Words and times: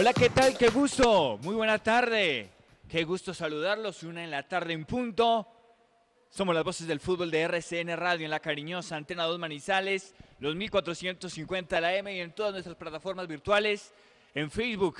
Hola, 0.00 0.12
¿qué 0.12 0.30
tal? 0.30 0.56
Qué 0.56 0.68
gusto. 0.68 1.40
Muy 1.42 1.56
buena 1.56 1.76
tarde. 1.80 2.52
Qué 2.88 3.02
gusto 3.02 3.34
saludarlos. 3.34 4.04
Una 4.04 4.22
en 4.22 4.30
la 4.30 4.46
tarde 4.46 4.72
en 4.72 4.84
punto. 4.84 5.48
Somos 6.30 6.54
las 6.54 6.62
voces 6.62 6.86
del 6.86 7.00
fútbol 7.00 7.32
de 7.32 7.40
RCN 7.40 7.96
Radio 7.96 8.24
en 8.24 8.30
la 8.30 8.38
cariñosa 8.38 8.94
Antena 8.94 9.24
2 9.24 9.40
Manizales, 9.40 10.14
los 10.38 10.54
1450 10.54 11.74
de 11.74 11.82
la 11.82 11.96
M 11.96 12.14
y 12.14 12.20
en 12.20 12.32
todas 12.32 12.52
nuestras 12.52 12.76
plataformas 12.76 13.26
virtuales, 13.26 13.92
en 14.36 14.52
Facebook, 14.52 14.98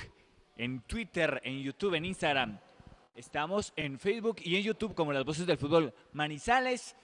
en 0.57 0.81
Twitter, 0.81 1.41
en 1.45 1.63
YouTube, 1.63 1.95
en 1.95 2.05
Instagram. 2.05 2.59
Estamos 3.15 3.73
en 3.77 4.01
Facebook 4.01 4.39
y 4.43 4.57
en 4.57 4.65
YouTube 4.65 4.97
como 4.97 5.13
las 5.13 5.25
voces 5.25 5.47
del 5.47 5.59
fútbol 5.59 5.95
Manizales 6.13 6.97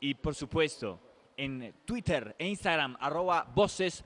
y 0.00 0.14
por 0.14 0.34
supuesto 0.34 1.00
en 1.36 1.74
Twitter 1.84 2.34
e 2.38 2.48
Instagram 2.48 2.96
arroba 2.98 3.42
voces. 3.54 4.02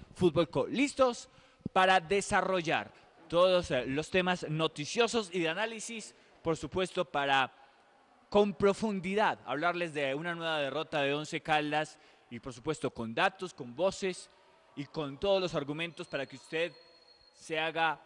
Listos 0.68 1.28
para 1.72 2.00
desarrollar 2.00 3.05
todos 3.28 3.70
eh, 3.70 3.86
los 3.86 4.10
temas 4.10 4.48
noticiosos 4.48 5.30
y 5.32 5.40
de 5.40 5.48
análisis, 5.48 6.14
por 6.42 6.56
supuesto, 6.56 7.04
para 7.04 7.52
con 8.28 8.54
profundidad 8.54 9.38
hablarles 9.46 9.94
de 9.94 10.14
una 10.14 10.34
nueva 10.34 10.58
derrota 10.58 11.00
de 11.02 11.14
Once 11.14 11.40
Caldas 11.40 11.98
y 12.30 12.40
por 12.40 12.52
supuesto 12.52 12.90
con 12.90 13.14
datos, 13.14 13.54
con 13.54 13.74
voces 13.74 14.30
y 14.74 14.84
con 14.84 15.18
todos 15.18 15.40
los 15.40 15.54
argumentos 15.54 16.06
para 16.08 16.26
que 16.26 16.36
usted 16.36 16.72
se 17.34 17.58
haga 17.58 18.00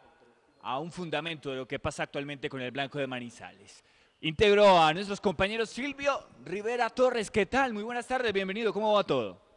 a 0.62 0.78
un 0.78 0.92
fundamento 0.92 1.50
de 1.50 1.56
lo 1.56 1.66
que 1.66 1.78
pasa 1.78 2.02
actualmente 2.02 2.48
con 2.48 2.60
el 2.60 2.70
Blanco 2.70 2.98
de 2.98 3.06
Manizales. 3.06 3.82
Integro 4.20 4.78
a 4.78 4.92
nuestros 4.92 5.20
compañeros 5.20 5.70
Silvio 5.70 6.26
Rivera 6.44 6.90
Torres. 6.90 7.30
¿Qué 7.30 7.46
tal? 7.46 7.72
Muy 7.72 7.82
buenas 7.82 8.06
tardes, 8.06 8.32
bienvenido. 8.32 8.72
¿Cómo 8.72 8.92
va 8.92 9.04
todo? 9.04 9.49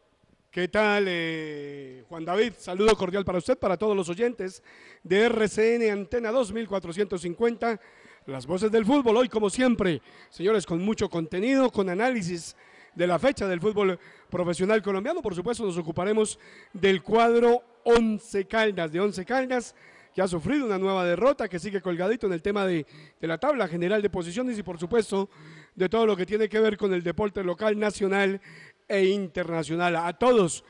¿Qué 0.54 0.68
tal, 0.68 1.06
eh, 1.08 2.04
Juan 2.08 2.24
David? 2.24 2.52
Saludo 2.56 2.96
cordial 2.96 3.24
para 3.24 3.38
usted, 3.38 3.58
para 3.58 3.76
todos 3.76 3.96
los 3.96 4.08
oyentes 4.08 4.62
de 5.02 5.22
RCN 5.22 5.90
Antena 5.90 6.30
2450, 6.30 7.80
las 8.26 8.46
voces 8.46 8.70
del 8.70 8.84
fútbol. 8.84 9.16
Hoy, 9.16 9.28
como 9.28 9.50
siempre, 9.50 10.00
señores, 10.30 10.64
con 10.64 10.80
mucho 10.80 11.10
contenido, 11.10 11.72
con 11.72 11.88
análisis 11.88 12.54
de 12.94 13.04
la 13.04 13.18
fecha 13.18 13.48
del 13.48 13.60
fútbol 13.60 13.98
profesional 14.30 14.80
colombiano. 14.80 15.22
Por 15.22 15.34
supuesto, 15.34 15.64
nos 15.64 15.76
ocuparemos 15.76 16.38
del 16.72 17.02
cuadro 17.02 17.60
Once 17.82 18.46
Caldas, 18.46 18.92
de 18.92 19.00
Once 19.00 19.24
Caldas, 19.24 19.74
que 20.14 20.22
ha 20.22 20.28
sufrido 20.28 20.66
una 20.66 20.78
nueva 20.78 21.04
derrota, 21.04 21.48
que 21.48 21.58
sigue 21.58 21.80
colgadito 21.80 22.28
en 22.28 22.32
el 22.32 22.42
tema 22.42 22.64
de, 22.64 22.86
de 23.20 23.26
la 23.26 23.38
tabla 23.38 23.66
general 23.66 24.02
de 24.02 24.08
posiciones 24.08 24.56
y, 24.56 24.62
por 24.62 24.78
supuesto, 24.78 25.28
de 25.74 25.88
todo 25.88 26.06
lo 26.06 26.16
que 26.16 26.24
tiene 26.24 26.48
que 26.48 26.60
ver 26.60 26.76
con 26.76 26.94
el 26.94 27.02
deporte 27.02 27.42
local, 27.42 27.76
nacional 27.76 28.40
e 28.88 29.06
internacional. 29.06 29.96
A 29.96 30.12
todos, 30.12 30.64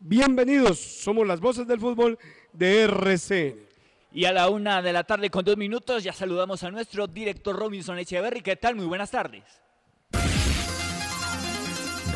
bienvenidos. 0.00 0.78
Somos 0.78 1.26
las 1.26 1.40
voces 1.40 1.66
del 1.66 1.80
fútbol 1.80 2.18
de 2.52 2.82
RCN. 2.82 3.68
Y 4.12 4.24
a 4.24 4.32
la 4.32 4.48
una 4.48 4.80
de 4.80 4.92
la 4.92 5.04
tarde 5.04 5.30
con 5.30 5.44
dos 5.44 5.56
minutos 5.56 6.02
ya 6.02 6.12
saludamos 6.12 6.62
a 6.64 6.70
nuestro 6.70 7.06
director 7.06 7.54
Robinson 7.54 7.98
Echeverry. 7.98 8.40
¿Qué 8.40 8.56
tal? 8.56 8.74
Muy 8.74 8.86
buenas 8.86 9.10
tardes. 9.10 9.44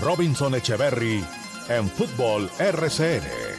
Robinson 0.01 0.55
Echeverry 0.55 1.23
en 1.69 1.89
Fútbol 1.89 2.51
RCN. 2.59 3.52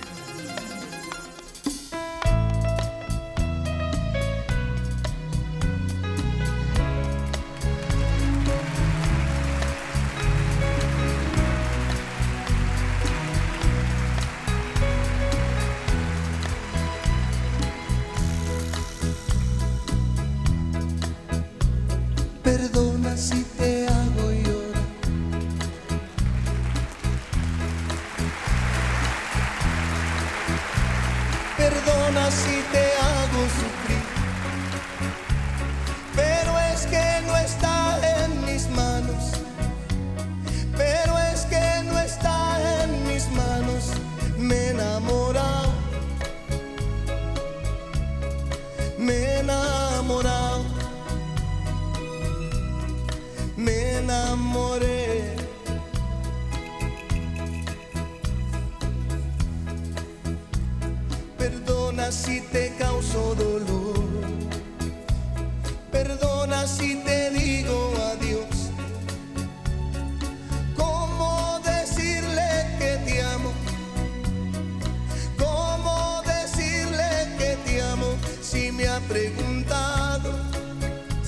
Me 54.36 54.93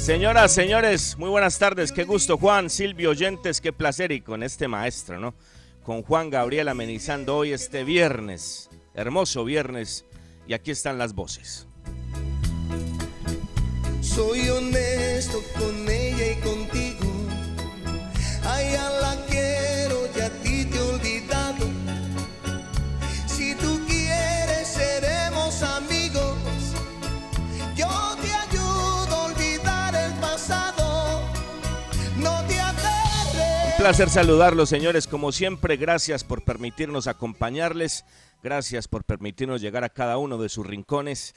Señoras, 0.05 0.51
señores, 0.51 1.17
muy 1.17 1.31
buenas 1.31 1.57
tardes. 1.57 1.91
Qué 1.91 2.03
gusto, 2.03 2.37
Juan, 2.37 2.69
Silvio, 2.69 3.09
oyentes, 3.09 3.59
qué 3.59 3.73
placer. 3.73 4.11
Y 4.11 4.21
con 4.21 4.43
este 4.43 4.67
maestro, 4.67 5.19
¿no? 5.19 5.33
Con 5.81 6.03
Juan 6.03 6.29
Gabriel 6.29 6.67
amenizando 6.67 7.37
hoy 7.37 7.53
este 7.53 7.83
viernes, 7.83 8.69
hermoso 8.93 9.43
viernes. 9.43 10.05
Y 10.47 10.53
aquí 10.53 10.69
están 10.69 10.99
las 10.99 11.15
voces. 11.15 11.67
Soy 13.99 14.47
honesto 14.47 15.41
con 15.57 15.89
ella 15.89 16.33
y 16.33 16.35
contigo. 16.35 17.07
Quiero 19.27 20.07
y 20.15 20.19
a 20.19 20.29
ti 20.43 20.65
te 20.65 20.77
he 20.77 20.81
olvidado. 20.81 21.65
Si 23.25 23.55
tú 23.55 23.81
quieres, 23.87 24.67
seremos 24.67 25.63
amigos. 25.63 25.94
Placer 33.85 34.09
saludarlos, 34.09 34.67
señores. 34.67 35.05
Como 35.05 35.31
siempre, 35.31 35.77
gracias 35.77 36.23
por 36.23 36.43
permitirnos 36.43 37.05
acompañarles. 37.05 38.03
Gracias 38.41 38.87
por 38.87 39.03
permitirnos 39.03 39.61
llegar 39.61 39.83
a 39.83 39.89
cada 39.89 40.17
uno 40.17 40.39
de 40.39 40.49
sus 40.49 40.65
rincones. 40.65 41.35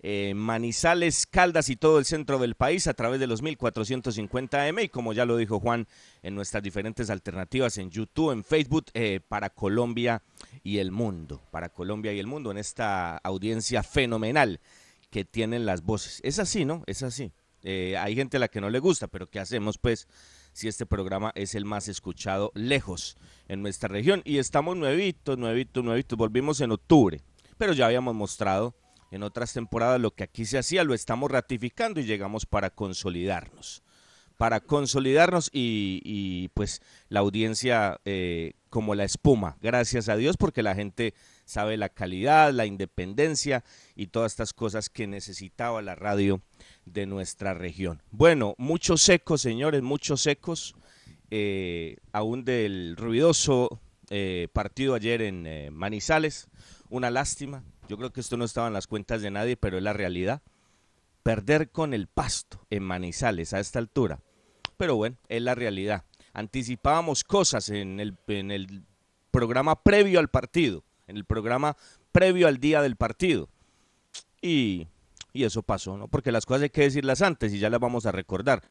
eh, 0.00 0.32
Manizales, 0.34 1.24
Caldas 1.24 1.68
y 1.68 1.76
todo 1.76 2.00
el 2.00 2.04
centro 2.04 2.40
del 2.40 2.56
país 2.56 2.88
a 2.88 2.94
través 2.94 3.20
de 3.20 3.28
los 3.28 3.42
1450 3.42 4.66
M 4.66 4.82
y 4.82 4.88
como 4.88 5.12
ya 5.12 5.24
lo 5.24 5.36
dijo 5.36 5.60
Juan 5.60 5.86
en 6.24 6.34
nuestras 6.34 6.64
diferentes 6.64 7.10
alternativas 7.10 7.78
en 7.78 7.90
YouTube, 7.90 8.32
en 8.32 8.42
Facebook, 8.42 8.86
eh, 8.94 9.20
para 9.28 9.50
Colombia 9.50 10.20
y 10.64 10.78
el 10.78 10.90
mundo, 10.90 11.42
para 11.52 11.68
Colombia 11.68 12.12
y 12.12 12.18
el 12.18 12.26
mundo 12.26 12.50
en 12.50 12.58
esta 12.58 13.18
audiencia 13.18 13.84
fenomenal 13.84 14.58
que 15.10 15.24
tienen 15.24 15.64
las 15.64 15.82
voces. 15.82 16.18
Es 16.24 16.40
así, 16.40 16.64
¿no? 16.64 16.82
Es 16.88 17.04
así. 17.04 17.30
Eh, 17.62 17.96
hay 17.96 18.16
gente 18.16 18.38
a 18.38 18.40
la 18.40 18.48
que 18.48 18.60
no 18.60 18.68
le 18.68 18.80
gusta, 18.80 19.06
pero 19.06 19.30
¿qué 19.30 19.38
hacemos 19.38 19.78
pues 19.78 20.08
si 20.54 20.68
este 20.68 20.86
programa 20.86 21.32
es 21.34 21.54
el 21.54 21.66
más 21.66 21.88
escuchado 21.88 22.50
lejos 22.54 23.18
en 23.48 23.60
nuestra 23.60 23.88
región? 23.88 24.22
Y 24.24 24.38
estamos 24.38 24.76
nuevitos, 24.76 25.36
nuevitos, 25.36 25.84
nuevitos. 25.84 26.16
Volvimos 26.16 26.62
en 26.62 26.70
octubre, 26.70 27.20
pero 27.58 27.74
ya 27.74 27.84
habíamos 27.86 28.14
mostrado 28.14 28.74
en 29.10 29.22
otras 29.22 29.52
temporadas 29.52 30.00
lo 30.00 30.12
que 30.12 30.24
aquí 30.24 30.44
se 30.44 30.58
hacía, 30.58 30.82
lo 30.82 30.94
estamos 30.94 31.30
ratificando 31.30 32.00
y 32.00 32.04
llegamos 32.04 32.46
para 32.46 32.70
consolidarnos. 32.70 33.82
Para 34.36 34.60
consolidarnos 34.60 35.50
y, 35.52 36.48
pues 36.54 36.82
la 37.08 37.20
audiencia 37.20 38.00
eh, 38.04 38.54
como 38.70 38.96
la 38.96 39.04
espuma, 39.04 39.56
gracias 39.60 40.08
a 40.08 40.16
Dios, 40.16 40.36
porque 40.36 40.64
la 40.64 40.74
gente 40.74 41.14
sabe 41.44 41.76
la 41.76 41.88
calidad, 41.88 42.52
la 42.52 42.66
independencia 42.66 43.64
y 43.94 44.08
todas 44.08 44.32
estas 44.32 44.52
cosas 44.52 44.88
que 44.88 45.06
necesitaba 45.06 45.82
la 45.82 45.94
radio 45.94 46.40
de 46.84 47.06
nuestra 47.06 47.54
región. 47.54 48.02
Bueno, 48.10 48.54
muchos 48.58 49.02
secos, 49.02 49.40
señores, 49.40 49.82
muchos 49.82 50.22
secos, 50.22 50.74
eh, 51.30 51.96
aún 52.12 52.44
del 52.44 52.96
ruidoso 52.96 53.80
eh, 54.10 54.48
partido 54.52 54.94
ayer 54.94 55.22
en 55.22 55.72
Manizales, 55.74 56.48
una 56.90 57.10
lástima, 57.10 57.64
yo 57.88 57.98
creo 57.98 58.12
que 58.12 58.20
esto 58.20 58.36
no 58.36 58.44
estaba 58.44 58.66
en 58.66 58.72
las 58.72 58.86
cuentas 58.86 59.22
de 59.22 59.30
nadie, 59.30 59.56
pero 59.56 59.76
es 59.76 59.82
la 59.82 59.92
realidad. 59.92 60.42
Perder 61.22 61.70
con 61.70 61.94
el 61.94 62.06
pasto 62.06 62.66
en 62.70 62.82
Manizales 62.82 63.52
a 63.52 63.60
esta 63.60 63.78
altura. 63.78 64.20
Pero 64.76 64.96
bueno, 64.96 65.16
es 65.28 65.42
la 65.42 65.54
realidad. 65.54 66.04
Anticipábamos 66.32 67.24
cosas 67.24 67.68
en 67.68 68.00
el, 68.00 68.16
en 68.26 68.50
el 68.50 68.84
programa 69.30 69.82
previo 69.82 70.18
al 70.18 70.28
partido, 70.28 70.84
en 71.06 71.16
el 71.16 71.24
programa 71.24 71.76
previo 72.12 72.48
al 72.48 72.58
día 72.58 72.82
del 72.82 72.96
partido. 72.96 73.48
Y, 74.40 74.88
y 75.32 75.44
eso 75.44 75.62
pasó, 75.62 75.96
¿no? 75.96 76.08
Porque 76.08 76.32
las 76.32 76.46
cosas 76.46 76.64
hay 76.64 76.70
que 76.70 76.82
decirlas 76.82 77.22
antes 77.22 77.52
y 77.52 77.58
ya 77.58 77.70
las 77.70 77.80
vamos 77.80 78.06
a 78.06 78.12
recordar 78.12 78.62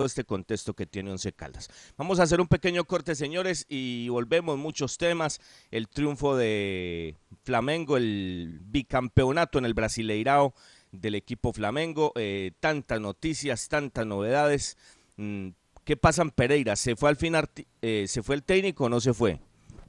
este 0.00 0.24
contexto 0.24 0.74
que 0.74 0.86
tiene 0.86 1.12
Once 1.12 1.32
Caldas. 1.32 1.68
Vamos 1.96 2.18
a 2.18 2.24
hacer 2.24 2.40
un 2.40 2.48
pequeño 2.48 2.84
corte, 2.84 3.14
señores, 3.14 3.64
y 3.68 4.08
volvemos 4.08 4.58
muchos 4.58 4.98
temas. 4.98 5.40
El 5.70 5.88
triunfo 5.88 6.36
de 6.36 7.16
Flamengo, 7.44 7.96
el 7.96 8.58
bicampeonato 8.64 9.58
en 9.58 9.66
el 9.66 9.74
Brasileirao 9.74 10.52
del 10.90 11.14
equipo 11.14 11.52
Flamengo, 11.52 12.12
eh, 12.16 12.52
tantas 12.58 13.00
noticias, 13.00 13.68
tantas 13.68 14.04
novedades. 14.04 14.76
Mm, 15.16 15.50
¿Qué 15.84 15.96
pasa 15.96 16.22
en 16.22 16.30
Pereira? 16.30 16.76
¿Se 16.76 16.96
fue 16.96 17.10
al 17.10 17.16
final, 17.16 17.48
eh, 17.82 18.06
se 18.08 18.22
fue 18.22 18.34
el 18.34 18.42
técnico 18.42 18.84
o 18.84 18.88
no 18.88 19.00
se 19.00 19.14
fue? 19.14 19.38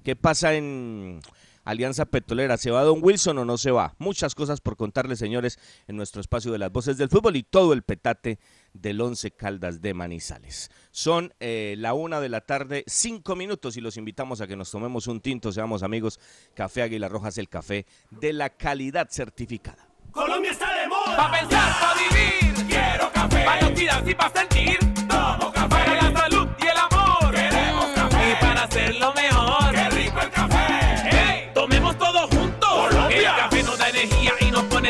¿Qué 0.03 0.15
pasa 0.15 0.53
en 0.53 1.19
Alianza 1.65 2.05
Petrolera. 2.05 2.57
¿Se 2.57 2.71
va 2.71 2.83
Don 2.83 2.99
Wilson 3.01 3.39
o 3.39 3.45
no 3.45 3.57
se 3.57 3.71
va? 3.71 3.95
Muchas 3.97 4.35
cosas 4.35 4.61
por 4.61 4.77
contarles, 4.77 5.19
señores, 5.19 5.59
en 5.87 5.97
nuestro 5.97 6.21
espacio 6.21 6.51
de 6.51 6.59
las 6.59 6.71
voces 6.71 6.97
del 6.97 7.09
fútbol 7.09 7.35
y 7.35 7.43
todo 7.43 7.73
el 7.73 7.81
petate 7.81 8.39
del 8.73 9.01
Once 9.01 9.31
Caldas 9.31 9.81
de 9.81 9.93
Manizales. 9.93 10.71
Son 10.91 11.33
eh, 11.39 11.75
la 11.77 11.93
una 11.93 12.21
de 12.21 12.29
la 12.29 12.41
tarde, 12.41 12.83
cinco 12.87 13.35
minutos 13.35 13.75
y 13.75 13.81
los 13.81 13.97
invitamos 13.97 14.39
a 14.41 14.47
que 14.47 14.55
nos 14.55 14.71
tomemos 14.71 15.07
un 15.07 15.19
tinto, 15.19 15.51
seamos 15.51 15.83
amigos. 15.83 16.19
Café 16.53 16.83
Águila 16.83 17.09
Rojas, 17.09 17.37
el 17.37 17.49
café 17.49 17.85
de 18.11 18.31
la 18.31 18.49
calidad 18.51 19.09
certificada. 19.09 19.87
Colombia 20.11 20.51
está 20.51 20.73
de 20.79 20.87
moda. 20.87 21.17
Pa' 21.17 21.31
pensar, 21.31 21.73
pa' 21.79 21.93
vivir. 21.95 22.67
Quiero 22.67 23.11
café. 23.11 23.43
Pa' 23.43 24.09
y 24.09 24.15
pa' 24.15 24.31
sentir. 24.33 24.79
Tomo 25.09 25.51
café. 25.51 25.94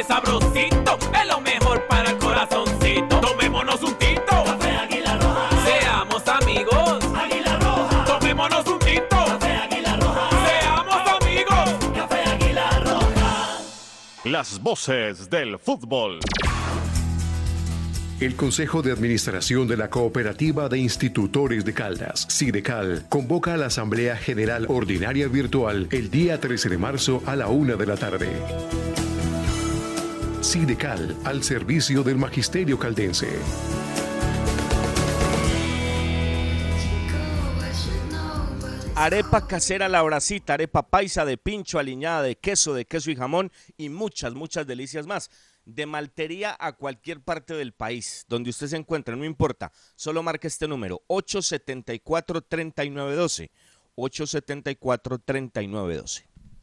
Sabrosito. 0.08 0.98
Es 1.14 1.28
lo 1.28 1.42
mejor 1.42 1.86
para 1.88 2.12
el 2.12 2.18
corazoncito. 2.18 3.20
Tomémonos 3.20 3.82
un 3.84 3.94
tinto. 3.96 4.44
Café 4.46 4.70
Águila 4.78 5.18
Roja. 5.18 5.50
Seamos 5.66 6.28
amigos. 6.28 7.06
Águila 7.16 7.60
Roja. 7.60 8.06
Tomémonos 8.06 8.68
un 8.68 8.80
tinto. 8.80 9.16
Café 9.26 9.54
Águila 9.54 9.98
Roja. 9.98 10.30
Seamos 10.48 11.22
amigos. 11.22 11.94
Café 11.94 12.30
Águila 12.30 12.80
Roja. 12.80 13.58
Las 14.24 14.62
voces 14.62 15.30
del 15.30 15.60
fútbol. 15.60 16.20
El 18.22 18.38
Consejo 18.38 18.82
de 18.82 18.94
Administración 18.94 19.68
de 19.68 19.76
la 19.76 19.90
Cooperativa 19.90 20.70
de 20.70 20.78
Institutores 20.78 21.66
de 21.66 21.74
Caldas, 21.74 22.26
SIDECAL, 22.30 23.08
convoca 23.10 23.56
a 23.56 23.58
la 23.58 23.66
Asamblea 23.66 24.16
General 24.16 24.68
Ordinaria 24.70 25.28
Virtual 25.28 25.90
el 25.92 26.10
día 26.10 26.40
13 26.40 26.70
de 26.70 26.78
marzo 26.78 27.22
a 27.26 27.36
la 27.36 27.50
una 27.50 27.76
de 27.76 27.86
la 27.86 27.98
tarde. 27.98 28.30
SIDECAL, 30.46 31.18
al 31.24 31.44
servicio 31.44 32.04
del 32.04 32.18
Magisterio 32.18 32.78
Caldense. 32.78 33.40
Arepa 38.96 39.48
casera 39.48 39.90
la 39.90 40.04
bracita, 40.04 40.54
arepa 40.54 40.88
paisa 40.88 41.26
de 41.26 41.38
pincho, 41.38 41.80
aliñada 41.80 42.22
de 42.22 42.36
queso, 42.36 42.76
de 42.76 42.86
queso 42.86 43.10
y 43.10 43.16
jamón 43.16 43.52
y 43.76 43.90
muchas, 43.90 44.36
muchas 44.36 44.68
delicias 44.68 45.08
más 45.08 45.32
de 45.66 45.88
Maltería 45.88 46.56
a 46.60 46.74
cualquier 46.74 47.22
parte 47.22 47.56
del 47.56 47.74
país, 47.74 48.28
donde 48.30 48.52
usted 48.52 48.68
se 48.68 48.78
encuentre, 48.78 49.16
no 49.16 49.26
importa, 49.26 49.72
solo 49.96 50.22
marque 50.22 50.46
este 50.48 50.68
número, 50.68 51.02
874-3912, 51.08 53.50
874-3912. 53.96 56.35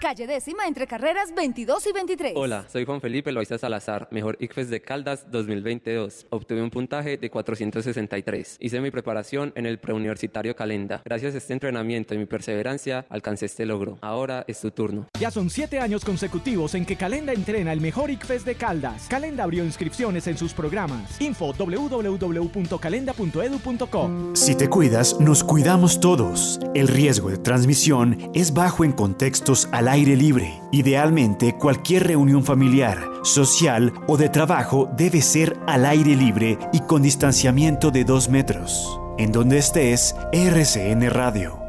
calle 0.00 0.26
décima 0.26 0.66
entre 0.66 0.86
carreras 0.86 1.34
22 1.34 1.86
y 1.86 1.92
23. 1.92 2.32
Hola, 2.36 2.66
soy 2.70 2.84
Juan 2.84 3.00
Felipe 3.00 3.32
Loaiza 3.32 3.56
Salazar, 3.58 4.08
mejor 4.10 4.36
ICFES 4.40 4.68
de 4.70 4.80
Caldas 4.80 5.30
2022. 5.30 6.26
Obtuve 6.30 6.62
un 6.62 6.70
puntaje 6.70 7.16
de 7.16 7.30
463. 7.30 8.56
Hice 8.60 8.80
mi 8.80 8.90
preparación 8.90 9.52
en 9.56 9.66
el 9.66 9.78
preuniversitario 9.78 10.54
Calenda. 10.54 11.02
Gracias 11.04 11.34
a 11.34 11.38
este 11.38 11.52
entrenamiento 11.52 12.14
y 12.14 12.18
mi 12.18 12.26
perseverancia 12.26 13.06
alcancé 13.08 13.46
este 13.46 13.66
logro. 13.66 13.98
Ahora 14.02 14.44
es 14.46 14.60
tu 14.60 14.70
turno. 14.70 15.06
Ya 15.18 15.30
son 15.30 15.50
siete 15.50 15.80
años 15.80 16.04
consecutivos 16.04 16.74
en 16.74 16.84
que 16.84 16.96
Calenda 16.96 17.32
entrena 17.32 17.72
el 17.72 17.80
mejor 17.80 18.10
ICFES 18.10 18.44
de 18.44 18.56
Caldas. 18.56 19.06
Calenda 19.08 19.44
abrió 19.44 19.64
inscripciones 19.64 20.26
en 20.26 20.36
sus 20.36 20.52
programas. 20.52 21.20
Info 21.20 21.52
www.calenda.edu.co. 21.52 24.10
Si 24.34 24.56
te 24.56 24.68
cuidas, 24.68 25.18
nos 25.20 25.42
cuidamos 25.42 26.00
todos. 26.00 26.60
El 26.74 26.88
riesgo 26.88 27.30
de 27.30 27.38
transmisión 27.38 28.30
es 28.34 28.52
bajo 28.52 28.84
en 28.84 28.92
contextos 28.92 29.68
al 29.86 29.92
aire 29.92 30.16
libre. 30.16 30.60
Idealmente, 30.72 31.56
cualquier 31.56 32.08
reunión 32.08 32.42
familiar, 32.42 32.98
social 33.22 33.92
o 34.08 34.16
de 34.16 34.28
trabajo 34.28 34.90
debe 34.96 35.22
ser 35.22 35.56
al 35.68 35.86
aire 35.86 36.16
libre 36.16 36.58
y 36.72 36.80
con 36.80 37.02
distanciamiento 37.02 37.92
de 37.92 38.02
dos 38.02 38.28
metros. 38.28 38.98
En 39.16 39.30
donde 39.30 39.58
estés, 39.58 40.16
RCN 40.32 41.08
Radio. 41.10 41.60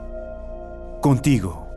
Contigo. 1.00 1.68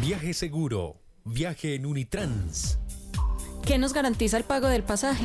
Viaje 0.00 0.34
seguro. 0.34 0.96
Viaje 1.24 1.76
en 1.76 1.86
Unitrans. 1.86 2.80
¿Qué 3.64 3.78
nos 3.78 3.92
garantiza 3.92 4.36
el 4.36 4.42
pago 4.42 4.66
del 4.66 4.82
pasaje? 4.82 5.24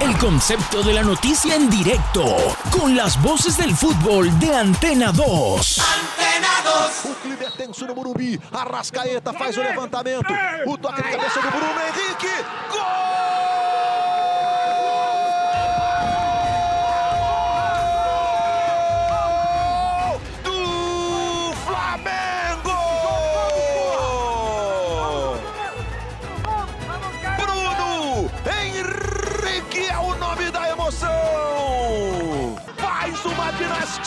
El 0.00 0.16
concepto 0.18 0.82
de 0.82 0.94
la 0.94 1.02
noticia 1.02 1.54
en 1.54 1.68
directo, 1.68 2.24
con 2.70 2.96
las 2.96 3.20
voces 3.20 3.56
del 3.56 3.74
fútbol 3.74 4.38
de 4.38 4.54
Antena 4.54 5.12
2. 5.12 5.80
O 7.04 7.14
Clima 7.22 7.44
é 7.44 7.50
tenso 7.50 7.86
no 7.86 7.94
Morumbi. 7.94 8.40
Arrascaeta 8.52 9.32
faz 9.32 9.56
o 9.56 9.62
levantamento. 9.62 10.32
O 10.66 10.76
toque 10.78 11.02
de 11.02 11.10
cabeça 11.10 11.40
do 11.40 11.50
Bruno 11.50 11.80
Henrique. 11.80 12.44
Gol! 12.70 12.99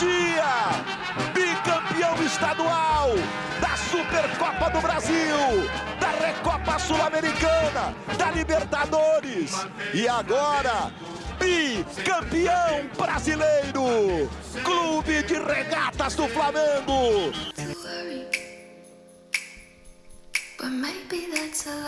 Dinastia 0.04 0.44
bicampeão 1.32 2.22
estadual 2.24 3.10
da 3.60 3.76
Supercopa 3.76 4.70
do 4.70 4.80
Brasil, 4.80 5.36
da 6.00 6.10
Recopa 6.10 6.78
Sul-Americana, 6.78 7.94
da 8.18 8.30
Libertadores 8.30 9.52
e 9.92 10.06
agora 10.08 10.92
bicampeão 11.38 12.88
brasileiro, 12.96 14.28
Clube 14.62 15.22
de 15.22 15.34
Regatas 15.34 16.14
do 16.14 16.28
Flamengo. 16.28 17.32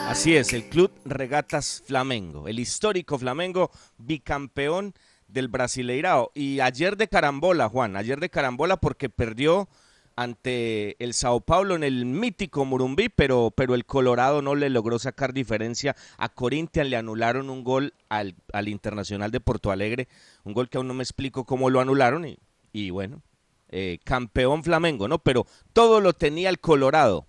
Así 0.08 0.37
es, 0.37 0.52
el 0.52 0.68
Club 0.68 0.90
Regatas 1.04 1.82
Flamengo, 1.87 2.46
el 2.46 2.58
histórico 2.58 3.18
Flamengo 3.18 3.70
bicampeón 3.96 4.94
del 5.28 5.49
Brasileirao. 5.49 6.30
Y 6.35 6.61
ayer 6.61 6.97
de 6.97 7.09
carambola, 7.09 7.68
Juan, 7.68 7.97
ayer 7.97 8.21
de 8.21 8.30
carambola 8.30 8.76
porque 8.76 9.09
perdió 9.09 9.68
ante 10.16 10.97
el 11.02 11.12
Sao 11.12 11.40
Paulo 11.40 11.76
en 11.76 11.85
el 11.85 12.06
mítico 12.06 12.64
Murumbí, 12.64 13.11
pero, 13.11 13.52
pero 13.54 13.75
el 13.75 13.85
Colorado 13.85 14.40
no 14.40 14.54
le 14.54 14.71
logró 14.71 14.99
sacar 14.99 15.35
diferencia. 15.35 15.95
A 16.16 16.30
Corinthians 16.30 16.88
le 16.88 16.97
anularon 16.97 17.50
un 17.50 17.62
gol 17.62 17.92
al, 18.09 18.35
al 18.52 18.68
Internacional 18.68 19.30
de 19.30 19.40
Porto 19.40 19.71
Alegre, 19.71 20.09
un 20.45 20.54
gol 20.54 20.71
que 20.71 20.78
aún 20.78 20.88
no 20.88 20.95
me 20.95 21.02
explico 21.02 21.45
cómo 21.45 21.68
lo 21.68 21.80
anularon 21.80 22.26
y, 22.26 22.38
y 22.73 22.90
bueno, 22.90 23.21
eh, 23.68 23.99
campeón 24.04 24.64
Flamengo, 24.64 25.06
¿no? 25.06 25.18
Pero 25.18 25.47
todo 25.75 26.00
lo 26.00 26.14
tenía 26.14 26.49
el 26.49 26.61
Colorado 26.61 27.26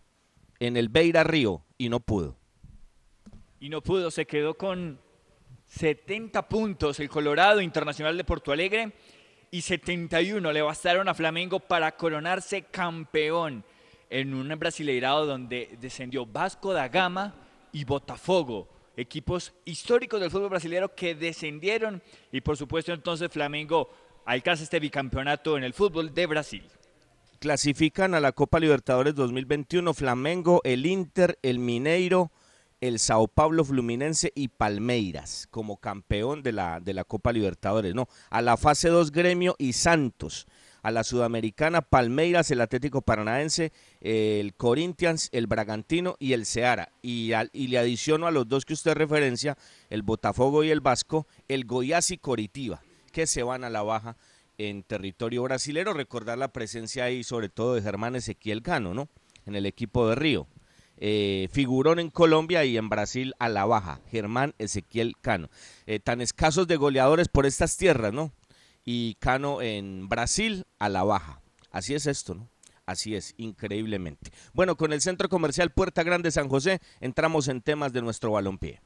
en 0.60 0.78
el 0.78 0.88
Beira 0.88 1.26
Río 1.26 1.64
y 1.78 1.90
no 1.90 2.00
pudo. 2.00 2.38
Y 3.60 3.70
no 3.70 3.82
pudo, 3.82 4.12
se 4.12 4.26
quedó 4.26 4.56
con 4.56 5.00
70 5.68 6.48
puntos 6.48 7.00
el 7.00 7.10
Colorado 7.10 7.62
Internacional 7.62 8.18
de 8.18 8.24
Porto 8.24 8.52
Alegre 8.52 8.94
y 9.52 9.62
71 9.62 10.52
le 10.52 10.62
bastaron 10.62 11.08
a 11.08 11.14
Flamengo 11.14 11.60
para 11.60 11.96
coronarse 11.96 12.64
campeón 12.64 13.64
en 14.10 14.34
un 14.34 14.48
brasileirado 14.58 15.26
donde 15.26 15.78
descendió 15.80 16.26
Vasco 16.26 16.74
da 16.74 16.88
Gama 16.88 17.36
y 17.72 17.84
Botafogo, 17.84 18.70
equipos 18.96 19.54
históricos 19.66 20.20
del 20.22 20.32
fútbol 20.32 20.50
brasileño 20.50 20.96
que 20.96 21.16
descendieron 21.16 22.02
y 22.32 22.42
por 22.42 22.58
supuesto 22.58 22.94
entonces 22.94 23.30
Flamengo 23.30 23.90
alcanza 24.26 24.64
este 24.64 24.80
bicampeonato 24.80 25.58
en 25.58 25.64
el 25.64 25.74
fútbol 25.74 26.14
de 26.14 26.26
Brasil. 26.26 26.64
Clasifican 27.40 28.16
a 28.16 28.20
la 28.20 28.32
Copa 28.32 28.60
Libertadores 28.60 29.14
2021 29.16 29.94
Flamengo, 29.94 30.62
el 30.64 30.86
Inter, 30.86 31.38
el 31.44 31.60
Mineiro, 31.60 32.32
el 32.82 33.00
Sao 33.00 33.28
Paulo 33.28 33.64
Fluminense 33.66 34.32
y 34.36 34.50
Palmeiras 34.50 35.48
como 35.50 35.78
campeón 35.78 36.44
de 36.44 36.52
la, 36.52 36.80
de 36.80 36.94
la 36.94 37.04
Copa 37.04 37.32
Libertadores, 37.34 37.96
¿no? 37.96 38.08
A 38.30 38.42
la 38.42 38.58
fase 38.58 38.90
2 38.90 39.12
Gremio 39.12 39.56
y 39.58 39.74
Santos. 39.74 40.46
A 40.84 40.92
la 40.92 41.04
Sudamericana 41.04 41.82
Palmeiras, 41.82 42.50
el 42.52 42.62
Atlético 42.62 43.02
Paranaense, 43.02 43.74
el 44.00 44.54
Corinthians, 44.54 45.28
el 45.34 45.48
Bragantino 45.48 46.16
y 46.20 46.32
el 46.34 46.46
Ceará. 46.46 46.94
Y, 47.02 47.34
al- 47.34 47.50
y 47.52 47.68
le 47.68 47.78
adiciono 47.80 48.26
a 48.28 48.32
los 48.32 48.48
dos 48.48 48.64
que 48.64 48.74
usted 48.74 48.94
referencia, 48.94 49.58
el 49.90 50.04
Botafogo 50.04 50.64
y 50.64 50.70
el 50.70 50.80
Vasco, 50.80 51.28
el 51.50 51.66
Goiás 51.66 52.12
y 52.12 52.18
Coritiba, 52.18 52.82
que 53.12 53.28
se 53.28 53.44
van 53.44 53.66
a 53.66 53.70
la 53.70 53.82
baja 53.82 54.16
en 54.58 54.84
territorio 54.84 55.44
brasilero. 55.44 55.94
Recordar 55.94 56.38
la 56.38 56.54
presencia 56.54 57.04
ahí 57.06 57.24
sobre 57.24 57.50
todo 57.50 57.74
de 57.76 57.82
Germán 57.82 58.16
Ezequiel 58.16 58.62
Cano, 58.62 58.94
¿no? 58.94 59.10
En 59.46 59.56
el 59.56 59.66
equipo 59.66 60.08
de 60.08 60.16
Río 60.16 60.48
eh, 60.98 61.48
figurón 61.52 62.00
en 62.00 62.10
Colombia 62.10 62.66
y 62.66 62.78
en 62.78 62.90
Brasil 62.90 63.34
a 63.40 63.50
la 63.50 63.66
baja, 63.66 64.02
Germán 64.10 64.54
Ezequiel 64.58 65.16
Cano. 65.22 65.50
Eh, 65.86 66.00
tan 66.00 66.22
escasos 66.22 66.68
de 66.68 66.76
goleadores 66.76 67.28
por 67.28 67.46
estas 67.46 67.78
tierras, 67.78 68.14
¿no? 68.14 68.32
Y 68.84 69.16
Cano 69.16 69.62
en 69.62 70.10
Brasil 70.10 70.66
a 70.80 70.90
la 70.90 71.04
baja. 71.04 71.42
Así 71.72 71.94
es 71.94 72.08
esto, 72.08 72.36
¿no? 72.36 72.50
Así 72.86 73.16
es, 73.16 73.34
increíblemente. 73.38 74.32
Bueno, 74.54 74.78
con 74.78 74.94
el 74.94 75.02
Centro 75.02 75.28
Comercial 75.28 75.72
Puerta 75.72 76.04
Grande 76.04 76.32
San 76.32 76.48
José 76.48 76.80
entramos 77.02 77.50
en 77.50 77.62
temas 77.62 77.92
de 77.92 78.02
nuestro 78.02 78.32
balompié. 78.32 78.82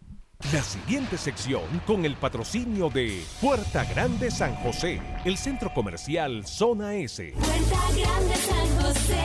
La 0.54 0.64
siguiente 0.64 1.18
sección 1.18 1.62
con 1.86 2.04
el 2.04 2.16
patrocinio 2.16 2.90
de 2.90 3.24
Puerta 3.40 3.86
Grande 3.86 4.32
San 4.32 4.56
José, 4.56 5.00
el 5.24 5.38
centro 5.38 5.72
comercial 5.72 6.48
Zona 6.48 6.96
S. 6.96 7.32
Puerta 7.36 7.80
Grande 7.96 8.36
San 8.36 8.82
José, 8.82 9.22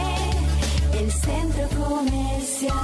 el 0.99 1.12
centro 1.12 1.69
comercial. 1.69 2.75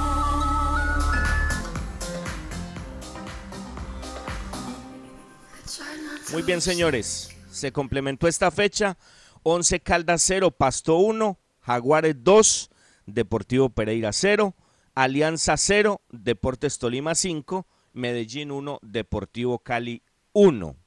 Muy 6.31 6.41
bien, 6.43 6.61
señores. 6.61 7.35
Se 7.51 7.71
complementó 7.71 8.27
esta 8.27 8.51
fecha. 8.51 8.97
11 9.43 9.81
Caldas 9.81 10.23
0, 10.25 10.51
Pasto 10.51 10.97
1, 10.97 11.37
Jaguares 11.59 12.15
2, 12.23 12.69
Deportivo 13.05 13.69
Pereira 13.69 14.13
0, 14.13 14.55
Alianza 14.95 15.57
0, 15.57 16.01
Deportes 16.09 16.79
Tolima 16.79 17.13
5, 17.13 17.67
Medellín 17.91 18.51
1, 18.51 18.79
Deportivo 18.81 19.59
Cali 19.59 20.01
1. 20.31 20.77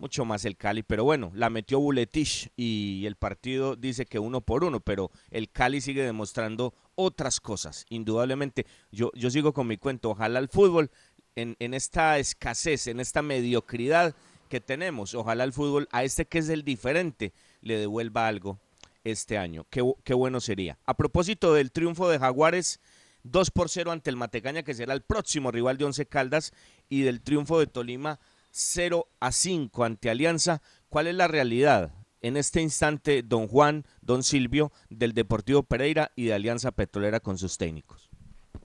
Mucho 0.00 0.24
más 0.24 0.46
el 0.46 0.56
Cali, 0.56 0.82
pero 0.82 1.04
bueno, 1.04 1.30
la 1.34 1.50
metió 1.50 1.78
Buletich 1.78 2.50
y 2.56 3.04
el 3.04 3.16
partido 3.16 3.76
dice 3.76 4.06
que 4.06 4.18
uno 4.18 4.40
por 4.40 4.64
uno, 4.64 4.80
pero 4.80 5.10
el 5.30 5.50
Cali 5.50 5.82
sigue 5.82 6.02
demostrando 6.02 6.72
otras 6.94 7.38
cosas, 7.38 7.84
indudablemente. 7.90 8.64
Yo, 8.90 9.12
yo 9.14 9.28
sigo 9.30 9.52
con 9.52 9.66
mi 9.66 9.76
cuento, 9.76 10.08
ojalá 10.08 10.38
el 10.38 10.48
fútbol 10.48 10.90
en, 11.36 11.54
en 11.58 11.74
esta 11.74 12.18
escasez, 12.18 12.86
en 12.86 12.98
esta 12.98 13.20
mediocridad 13.20 14.16
que 14.48 14.62
tenemos, 14.62 15.14
ojalá 15.14 15.44
el 15.44 15.52
fútbol 15.52 15.86
a 15.92 16.02
este 16.02 16.24
que 16.24 16.38
es 16.38 16.48
el 16.48 16.64
diferente 16.64 17.34
le 17.60 17.76
devuelva 17.76 18.26
algo 18.26 18.58
este 19.04 19.36
año. 19.36 19.66
Qué, 19.68 19.82
qué 20.02 20.14
bueno 20.14 20.40
sería. 20.40 20.78
A 20.86 20.94
propósito 20.94 21.52
del 21.52 21.72
triunfo 21.72 22.08
de 22.08 22.18
Jaguares, 22.18 22.80
2 23.24 23.50
por 23.50 23.68
0 23.68 23.92
ante 23.92 24.08
el 24.08 24.16
Matecaña, 24.16 24.62
que 24.62 24.72
será 24.72 24.94
el 24.94 25.02
próximo 25.02 25.50
rival 25.50 25.76
de 25.76 25.84
Once 25.84 26.06
Caldas, 26.06 26.52
y 26.88 27.02
del 27.02 27.20
triunfo 27.20 27.58
de 27.58 27.66
Tolima, 27.66 28.18
0 28.50 29.08
a 29.20 29.32
5 29.32 29.84
ante 29.84 30.10
Alianza. 30.10 30.62
¿Cuál 30.88 31.06
es 31.06 31.14
la 31.14 31.28
realidad 31.28 31.94
en 32.20 32.36
este 32.36 32.60
instante, 32.60 33.22
don 33.22 33.48
Juan, 33.48 33.84
don 34.02 34.22
Silvio, 34.22 34.72
del 34.88 35.14
Deportivo 35.14 35.62
Pereira 35.62 36.12
y 36.16 36.26
de 36.26 36.34
Alianza 36.34 36.70
Petrolera 36.70 37.20
con 37.20 37.38
sus 37.38 37.56
técnicos? 37.56 38.10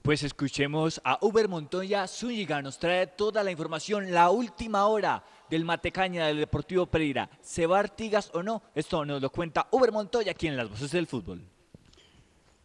Pues 0.02 0.22
escuchemos 0.22 1.00
a 1.04 1.18
Uber 1.20 1.48
Montoya 1.48 2.06
Zúñiga, 2.06 2.62
nos 2.62 2.78
trae 2.78 3.08
toda 3.08 3.42
la 3.42 3.50
información, 3.50 4.12
la 4.12 4.30
última 4.30 4.86
hora 4.86 5.24
del 5.50 5.64
Matecaña 5.64 6.26
del 6.26 6.38
Deportivo 6.38 6.86
Pereira. 6.86 7.28
¿Se 7.40 7.66
va 7.66 7.80
Artigas 7.80 8.30
o 8.32 8.42
no? 8.42 8.62
Esto 8.74 9.04
nos 9.04 9.20
lo 9.20 9.30
cuenta 9.30 9.66
Uber 9.72 9.90
Montoya 9.90 10.30
aquí 10.30 10.46
en 10.46 10.56
Las 10.56 10.68
Voces 10.68 10.92
del 10.92 11.08
Fútbol. 11.08 11.55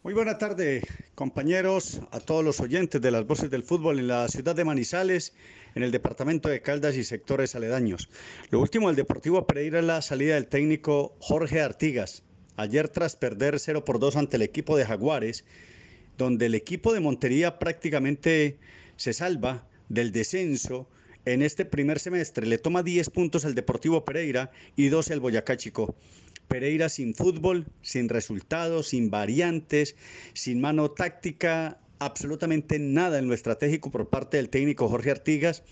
Muy 0.04 0.14
buena 0.14 0.36
tarde, 0.36 0.82
compañeros, 1.14 2.00
a 2.10 2.18
todos 2.18 2.44
los 2.44 2.58
oyentes 2.58 3.00
de 3.00 3.12
las 3.12 3.24
voces 3.24 3.50
del 3.50 3.62
fútbol 3.62 4.00
en 4.00 4.08
la 4.08 4.26
ciudad 4.26 4.56
de 4.56 4.64
Manizales, 4.64 5.32
en 5.76 5.84
el 5.84 5.92
departamento 5.92 6.48
de 6.48 6.60
Caldas 6.60 6.96
y 6.96 7.04
sectores 7.04 7.54
aledaños. 7.54 8.08
Lo 8.50 8.58
último 8.58 8.88
del 8.88 8.96
Deportivo 8.96 9.46
Pereira 9.46 9.78
es 9.78 9.84
la 9.84 10.02
salida 10.02 10.34
del 10.34 10.48
técnico 10.48 11.14
Jorge 11.20 11.60
Artigas. 11.60 12.24
Ayer, 12.56 12.88
tras 12.88 13.14
perder 13.14 13.60
0 13.60 13.84
por 13.84 14.00
2 14.00 14.16
ante 14.16 14.38
el 14.38 14.42
equipo 14.42 14.76
de 14.76 14.86
Jaguares, 14.86 15.44
donde 16.18 16.46
el 16.46 16.56
equipo 16.56 16.92
de 16.92 16.98
Montería 16.98 17.60
prácticamente 17.60 18.58
se 18.96 19.12
salva 19.12 19.68
del 19.88 20.10
descenso 20.10 20.88
en 21.26 21.42
este 21.42 21.64
primer 21.64 22.00
semestre. 22.00 22.44
Le 22.44 22.58
toma 22.58 22.82
10 22.82 23.08
puntos 23.10 23.44
al 23.44 23.54
Deportivo 23.54 24.04
Pereira 24.04 24.50
y 24.74 24.88
12 24.88 25.12
al 25.12 25.20
Boyacá 25.20 25.56
Chico. 25.56 25.94
Pereira 26.52 26.90
sin 26.90 27.14
fútbol, 27.14 27.64
sin 27.80 28.10
resultados, 28.10 28.88
sin 28.88 29.10
variantes, 29.10 29.96
sin 30.34 30.60
mano 30.60 30.90
táctica, 30.90 31.78
absolutamente 31.98 32.78
nada 32.78 33.18
en 33.18 33.26
lo 33.26 33.32
estratégico 33.32 33.90
por 33.90 34.10
parte 34.10 34.36
del 34.36 34.50
técnico 34.50 34.86
Jorge 34.86 35.10
Artigas. 35.10 35.62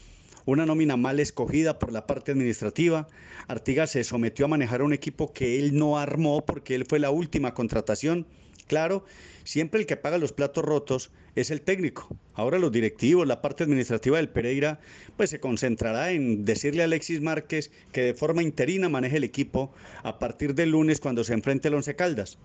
Una 0.46 0.64
nómina 0.64 0.96
mal 0.96 1.20
escogida 1.20 1.78
por 1.78 1.92
la 1.92 2.06
parte 2.06 2.32
administrativa. 2.32 3.08
Artigas 3.46 3.90
se 3.90 4.04
sometió 4.04 4.46
a 4.46 4.48
manejar 4.48 4.80
un 4.80 4.94
equipo 4.94 5.34
que 5.34 5.58
él 5.58 5.76
no 5.76 5.98
armó 5.98 6.46
porque 6.46 6.76
él 6.76 6.86
fue 6.86 6.98
la 6.98 7.10
última 7.10 7.52
contratación. 7.52 8.26
Claro, 8.66 9.04
siempre 9.50 9.80
el 9.80 9.86
que 9.86 9.96
paga 9.96 10.16
los 10.16 10.32
platos 10.32 10.64
rotos 10.64 11.10
es 11.34 11.50
el 11.50 11.60
técnico. 11.60 12.16
Ahora 12.34 12.60
los 12.60 12.70
directivos, 12.70 13.26
la 13.26 13.42
parte 13.42 13.64
administrativa 13.64 14.16
del 14.16 14.28
Pereira, 14.28 14.78
pues 15.16 15.30
se 15.30 15.40
concentrará 15.40 16.12
en 16.12 16.44
decirle 16.44 16.82
a 16.82 16.84
Alexis 16.84 17.20
Márquez 17.20 17.72
que 17.90 18.02
de 18.02 18.14
forma 18.14 18.44
interina 18.44 18.88
maneje 18.88 19.16
el 19.16 19.24
equipo 19.24 19.72
a 20.04 20.20
partir 20.20 20.54
del 20.54 20.70
lunes 20.70 21.00
cuando 21.00 21.24
se 21.24 21.34
enfrente 21.34 21.66
el 21.66 21.74
Once 21.74 21.96
Caldas. 21.96 22.38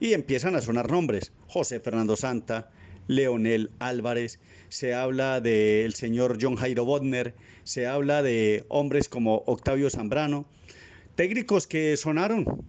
Y 0.00 0.14
empiezan 0.14 0.56
a 0.56 0.62
sonar 0.62 0.90
nombres. 0.90 1.30
José 1.46 1.78
Fernando 1.78 2.16
Santa, 2.16 2.70
Leonel 3.06 3.70
Álvarez, 3.78 4.40
se 4.70 4.94
habla 4.94 5.42
del 5.42 5.92
señor 5.92 6.38
John 6.40 6.56
Jairo 6.56 6.86
Bodner, 6.86 7.34
se 7.64 7.86
habla 7.86 8.22
de 8.22 8.64
hombres 8.68 9.10
como 9.10 9.42
Octavio 9.44 9.90
Zambrano, 9.90 10.46
técnicos 11.16 11.66
que 11.66 11.98
sonaron 11.98 12.64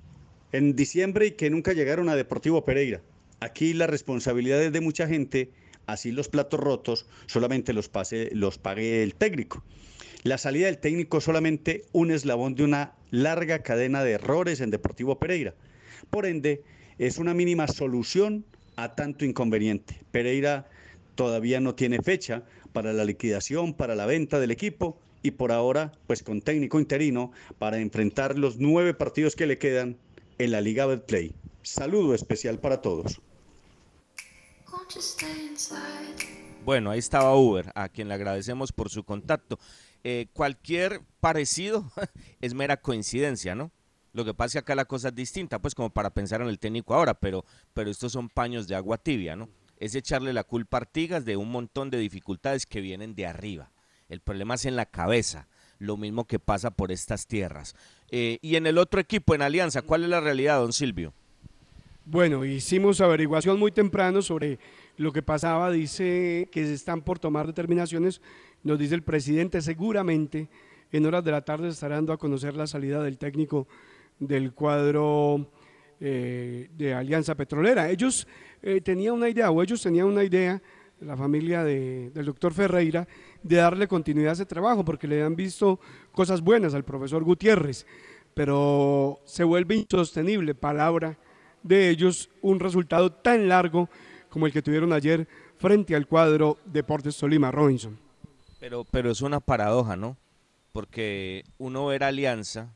en 0.52 0.76
diciembre 0.76 1.28
y 1.28 1.32
que 1.32 1.50
nunca 1.50 1.72
llegaron 1.72 2.10
a 2.10 2.18
Deportivo 2.18 2.66
Pereira. 2.66 3.02
Aquí 3.40 3.74
la 3.74 3.86
responsabilidad 3.86 4.64
es 4.64 4.72
de 4.72 4.82
mucha 4.82 5.08
gente, 5.08 5.52
así 5.86 6.12
los 6.12 6.28
platos 6.28 6.60
rotos 6.60 7.06
solamente 7.28 7.72
los, 7.72 7.88
pase, 7.88 8.30
los 8.34 8.58
pague 8.58 9.04
el 9.04 9.14
técnico. 9.14 9.64
La 10.24 10.40
salida 10.40 10.66
del 10.66 10.80
técnico 10.80 11.22
solamente 11.22 11.84
un 11.92 12.12
eslabón 12.12 12.56
de 12.56 12.64
una 12.64 12.96
larga 13.12 13.60
cadena 13.60 14.04
de 14.04 14.14
errores 14.14 14.60
en 14.60 14.72
Deportivo 14.72 15.20
Pereira. 15.20 15.54
Por 16.10 16.26
ende, 16.26 16.64
es 16.98 17.20
una 17.20 17.36
mínima 17.36 17.68
solución 17.68 18.44
a 18.76 18.96
tanto 18.96 19.24
inconveniente. 19.24 20.02
Pereira 20.12 20.68
todavía 21.16 21.60
no 21.60 21.76
tiene 21.76 22.02
fecha 22.02 22.44
para 22.74 22.92
la 22.92 23.06
liquidación, 23.06 23.74
para 23.74 23.96
la 23.96 24.08
venta 24.08 24.40
del 24.40 24.52
equipo 24.52 25.00
y 25.22 25.32
por 25.32 25.52
ahora, 25.52 25.92
pues 26.08 26.24
con 26.24 26.42
técnico 26.42 26.80
interino 26.80 27.32
para 27.60 27.80
enfrentar 27.80 28.38
los 28.38 28.58
nueve 28.58 28.94
partidos 28.94 29.36
que 29.36 29.46
le 29.46 29.58
quedan 29.60 29.98
en 30.40 30.52
la 30.52 30.62
Liga 30.62 30.88
Betplay. 30.88 31.34
Saludo 31.62 32.16
especial 32.16 32.60
para 32.60 32.82
todos. 32.82 33.22
Bueno, 36.64 36.92
ahí 36.92 37.00
estaba 37.00 37.36
Uber, 37.36 37.72
a 37.76 37.90
quien 37.90 38.08
le 38.08 38.14
agradecemos 38.14 38.72
por 38.72 38.90
su 38.90 39.04
contacto. 39.04 39.60
Eh, 40.04 40.28
cualquier 40.34 41.02
parecido 41.20 41.92
es 42.42 42.54
mera 42.54 42.78
coincidencia, 42.78 43.56
¿no? 43.56 43.72
Lo 44.14 44.26
que 44.26 44.34
pasa 44.34 44.48
es 44.48 44.54
que 44.54 44.60
acá 44.60 44.76
la 44.76 44.86
cosa 44.86 45.10
es 45.10 45.16
distinta, 45.16 45.60
pues 45.60 45.76
como 45.76 45.90
para 45.90 46.10
pensar 46.10 46.42
en 46.42 46.48
el 46.48 46.60
técnico 46.60 46.94
ahora, 46.94 47.14
pero, 47.14 47.46
pero 47.74 47.92
estos 47.92 48.14
son 48.14 48.30
paños 48.30 48.68
de 48.68 48.76
agua 48.76 48.98
tibia, 48.98 49.36
¿no? 49.36 49.50
Es 49.78 49.94
echarle 49.94 50.34
la 50.34 50.44
culpa 50.44 50.78
a 50.78 50.82
Artigas 50.82 51.24
de 51.24 51.38
un 51.38 51.52
montón 51.52 51.90
de 51.90 52.00
dificultades 52.00 52.66
que 52.66 52.82
vienen 52.82 53.14
de 53.14 53.28
arriba. 53.28 53.72
El 54.10 54.22
problema 54.22 54.56
es 54.56 54.66
en 54.66 54.76
la 54.76 54.88
cabeza, 54.88 55.48
lo 55.78 55.98
mismo 55.98 56.26
que 56.26 56.40
pasa 56.40 56.72
por 56.72 56.92
estas 56.92 57.28
tierras. 57.28 57.76
Eh, 58.10 58.40
y 58.42 58.56
en 58.56 58.66
el 58.66 58.78
otro 58.78 59.00
equipo, 59.00 59.36
en 59.36 59.42
Alianza, 59.42 59.82
¿cuál 59.82 60.04
es 60.04 60.10
la 60.10 60.22
realidad, 60.22 60.60
don 60.60 60.74
Silvio? 60.74 61.14
Bueno, 62.10 62.46
hicimos 62.46 63.02
averiguación 63.02 63.60
muy 63.60 63.74
temprano 63.74 64.22
sobre 64.22 64.60
lo 64.96 65.12
que 65.12 65.22
pasaba. 65.22 65.70
Dice 65.70 66.48
que 66.54 66.66
se 66.66 66.74
están 66.74 67.02
por 67.02 67.20
tomar 67.20 67.48
determinaciones. 67.48 68.22
Nos 68.64 68.80
dice 68.80 68.96
el 68.96 69.04
presidente, 69.04 69.62
seguramente 69.62 70.48
en 70.94 71.06
horas 71.06 71.26
de 71.26 71.32
la 71.32 71.42
tarde 71.42 71.68
estará 71.68 71.96
dando 71.96 72.14
a 72.14 72.18
conocer 72.18 72.56
la 72.56 72.66
salida 72.66 73.04
del 73.04 73.18
técnico 73.18 73.68
del 74.20 74.54
cuadro 74.54 75.52
eh, 76.00 76.70
de 76.78 76.94
Alianza 76.94 77.36
Petrolera. 77.36 77.90
Ellos 77.90 78.26
eh, 78.64 78.80
tenían 78.80 79.16
una 79.16 79.28
idea, 79.28 79.52
o 79.52 79.62
ellos 79.62 79.82
tenían 79.82 80.06
una 80.06 80.24
idea, 80.24 80.62
la 81.02 81.18
familia 81.18 81.66
del 81.66 82.26
doctor 82.26 82.54
Ferreira, 82.54 83.06
de 83.44 83.58
darle 83.58 83.86
continuidad 83.86 84.30
a 84.30 84.36
ese 84.36 84.46
trabajo, 84.46 84.86
porque 84.86 85.10
le 85.10 85.24
han 85.24 85.36
visto 85.36 85.82
cosas 86.14 86.40
buenas 86.40 86.74
al 86.74 86.86
profesor 86.86 87.26
Gutiérrez, 87.26 87.86
pero 88.34 89.20
se 89.26 89.44
vuelve 89.44 89.76
insostenible, 89.76 90.56
palabra 90.56 91.18
de 91.64 91.90
ellos 91.90 92.30
un 92.42 92.60
resultado 92.60 93.12
tan 93.12 93.48
largo 93.48 93.90
como 94.30 94.46
el 94.46 94.54
que 94.54 94.62
tuvieron 94.62 94.94
ayer 94.94 95.28
frente 95.58 95.96
al 95.96 96.08
cuadro 96.08 96.58
Deportes 96.66 97.18
Tolima 97.18 97.52
Robinson. 97.52 97.98
Pero, 98.60 98.86
pero 98.90 99.12
es 99.12 99.22
una 99.22 99.40
paradoja, 99.40 99.96
¿no? 99.96 100.18
Porque 100.72 101.44
uno 101.58 101.92
era 101.92 102.08
Alianza, 102.08 102.70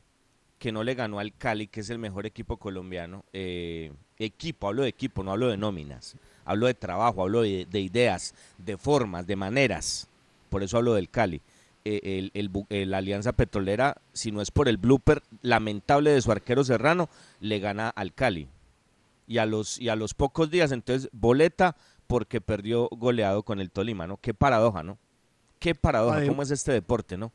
que 0.58 0.72
no 0.72 0.84
le 0.84 0.94
ganó 0.94 1.18
al 1.18 1.34
Cali, 1.34 1.66
que 1.66 1.80
es 1.80 1.90
el 1.90 1.98
mejor 1.98 2.26
equipo 2.26 2.56
colombiano. 2.56 3.24
Eh, 3.32 3.92
equipo, 4.18 4.68
hablo 4.68 4.82
de 4.82 4.88
equipo, 4.88 5.22
no 5.22 5.32
hablo 5.32 5.48
de 5.48 5.56
nóminas. 5.56 6.16
Hablo 6.44 6.66
de 6.66 6.74
trabajo, 6.74 7.22
hablo 7.22 7.42
de, 7.42 7.80
ideas, 7.80 8.34
de 8.58 8.76
formas, 8.76 9.26
de 9.26 9.36
maneras. 9.36 10.08
Por 10.50 10.62
eso 10.62 10.78
hablo 10.78 10.94
del 10.94 11.08
Cali. 11.08 11.40
Eh, 11.84 12.30
el, 12.34 12.50
el, 12.68 12.94
Alianza 12.94 13.32
Petrolera, 13.32 13.96
si 14.12 14.30
no 14.30 14.40
es 14.40 14.50
por 14.50 14.68
el 14.68 14.76
blooper 14.76 15.22
lamentable 15.42 16.10
de 16.10 16.22
su 16.22 16.30
arquero 16.30 16.62
Serrano, 16.62 17.08
le 17.40 17.58
gana 17.58 17.88
al 17.88 18.12
Cali 18.12 18.48
y 19.26 19.38
a 19.38 19.46
los, 19.46 19.80
y 19.80 19.88
a 19.88 19.96
los 19.96 20.14
pocos 20.14 20.50
días 20.50 20.72
entonces 20.72 21.08
boleta 21.12 21.76
porque 22.06 22.40
perdió 22.40 22.88
goleado 22.90 23.42
con 23.42 23.60
el 23.60 23.70
Tolima, 23.70 24.06
¿no? 24.06 24.18
Qué 24.18 24.34
paradoja, 24.34 24.82
¿no? 24.82 24.98
Qué 25.58 25.74
paradoja, 25.74 26.26
¿cómo 26.26 26.42
es 26.42 26.50
este 26.50 26.72
deporte, 26.72 27.16
no? 27.16 27.32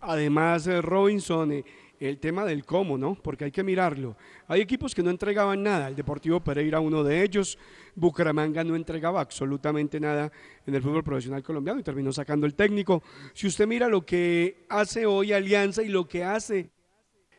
Además, 0.00 0.66
eh, 0.66 0.80
Robinson, 0.80 1.50
eh, 1.52 1.64
el 1.98 2.18
tema 2.18 2.44
del 2.44 2.64
cómo, 2.64 2.96
¿no? 2.96 3.14
Porque 3.14 3.46
hay 3.46 3.50
que 3.50 3.64
mirarlo. 3.64 4.16
Hay 4.46 4.60
equipos 4.60 4.94
que 4.94 5.02
no 5.02 5.10
entregaban 5.10 5.62
nada, 5.62 5.88
el 5.88 5.96
Deportivo 5.96 6.40
Pereira 6.40 6.80
uno 6.80 7.02
de 7.02 7.22
ellos, 7.22 7.58
Bucaramanga 7.94 8.62
no 8.62 8.76
entregaba 8.76 9.20
absolutamente 9.20 9.98
nada 9.98 10.30
en 10.66 10.74
el 10.74 10.82
fútbol 10.82 11.02
profesional 11.02 11.42
colombiano 11.42 11.80
y 11.80 11.82
terminó 11.82 12.12
sacando 12.12 12.46
el 12.46 12.54
técnico. 12.54 13.02
Si 13.34 13.46
usted 13.46 13.66
mira 13.66 13.88
lo 13.88 14.06
que 14.06 14.66
hace 14.68 15.06
hoy 15.06 15.32
Alianza 15.32 15.82
y 15.82 15.88
lo 15.88 16.06
que 16.06 16.22
hace 16.22 16.70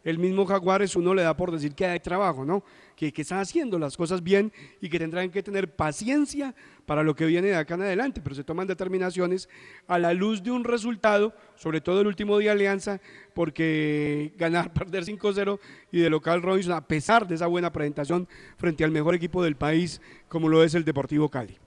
el 0.03 0.17
mismo 0.17 0.45
Jaguares, 0.45 0.95
uno 0.95 1.13
le 1.13 1.23
da 1.23 1.35
por 1.35 1.51
decir 1.51 1.75
que 1.75 1.85
hay 1.85 1.99
trabajo, 1.99 2.45
¿no? 2.45 2.63
Que, 2.99 3.21
están 3.21 3.39
haciendo 3.39 3.79
las 3.79 3.95
cosas 3.95 4.21
bien 4.21 4.51
y 4.81 4.89
que 4.89 4.99
tendrán 4.99 5.31
que 5.31 5.41
tener 5.41 5.73
paciencia 5.73 6.53
para 6.85 7.01
lo 7.01 7.15
que 7.15 7.25
viene 7.25 7.47
de 7.47 7.55
acá 7.55 7.75
en 7.75 7.83
adelante, 7.83 8.19
pero 8.21 8.35
se 8.35 8.43
toman 8.43 8.67
determinaciones 8.67 9.47
a 9.87 9.97
la 9.97 10.13
luz 10.13 10.43
de 10.43 10.51
un 10.51 10.65
resultado, 10.65 11.33
sobre 11.55 11.79
todo 11.79 12.01
el 12.01 12.07
último 12.07 12.37
día 12.37 12.49
de 12.49 12.57
Alianza, 12.57 12.99
porque 13.33 14.33
ganar, 14.37 14.73
perder 14.73 15.05
5-0 15.05 15.59
y 15.93 15.99
de 15.99 16.09
local 16.09 16.41
Robinson, 16.41 16.73
a 16.73 16.85
pesar 16.85 17.25
de 17.25 17.35
esa 17.35 17.47
buena 17.47 17.71
presentación 17.71 18.27
frente 18.57 18.83
al 18.83 18.91
mejor 18.91 19.15
equipo 19.15 19.41
del 19.41 19.55
país, 19.55 20.01
como 20.27 20.49
lo 20.49 20.61
es 20.61 20.75
el 20.75 20.83
Deportivo 20.83 21.29
Cali. 21.29 21.57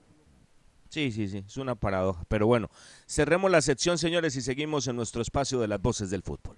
Sí, 0.89 1.11
sí, 1.11 1.27
sí, 1.27 1.43
es 1.47 1.57
una 1.57 1.73
paradoja. 1.73 2.23
Pero 2.27 2.45
bueno, 2.45 2.69
cerremos 3.07 3.49
la 3.49 3.63
sección, 3.63 3.97
señores, 3.97 4.35
y 4.35 4.41
seguimos 4.41 4.87
en 4.87 4.95
nuestro 4.95 5.23
espacio 5.23 5.59
de 5.59 5.67
las 5.67 5.81
voces 5.81 6.11
del 6.11 6.21
fútbol. 6.21 6.57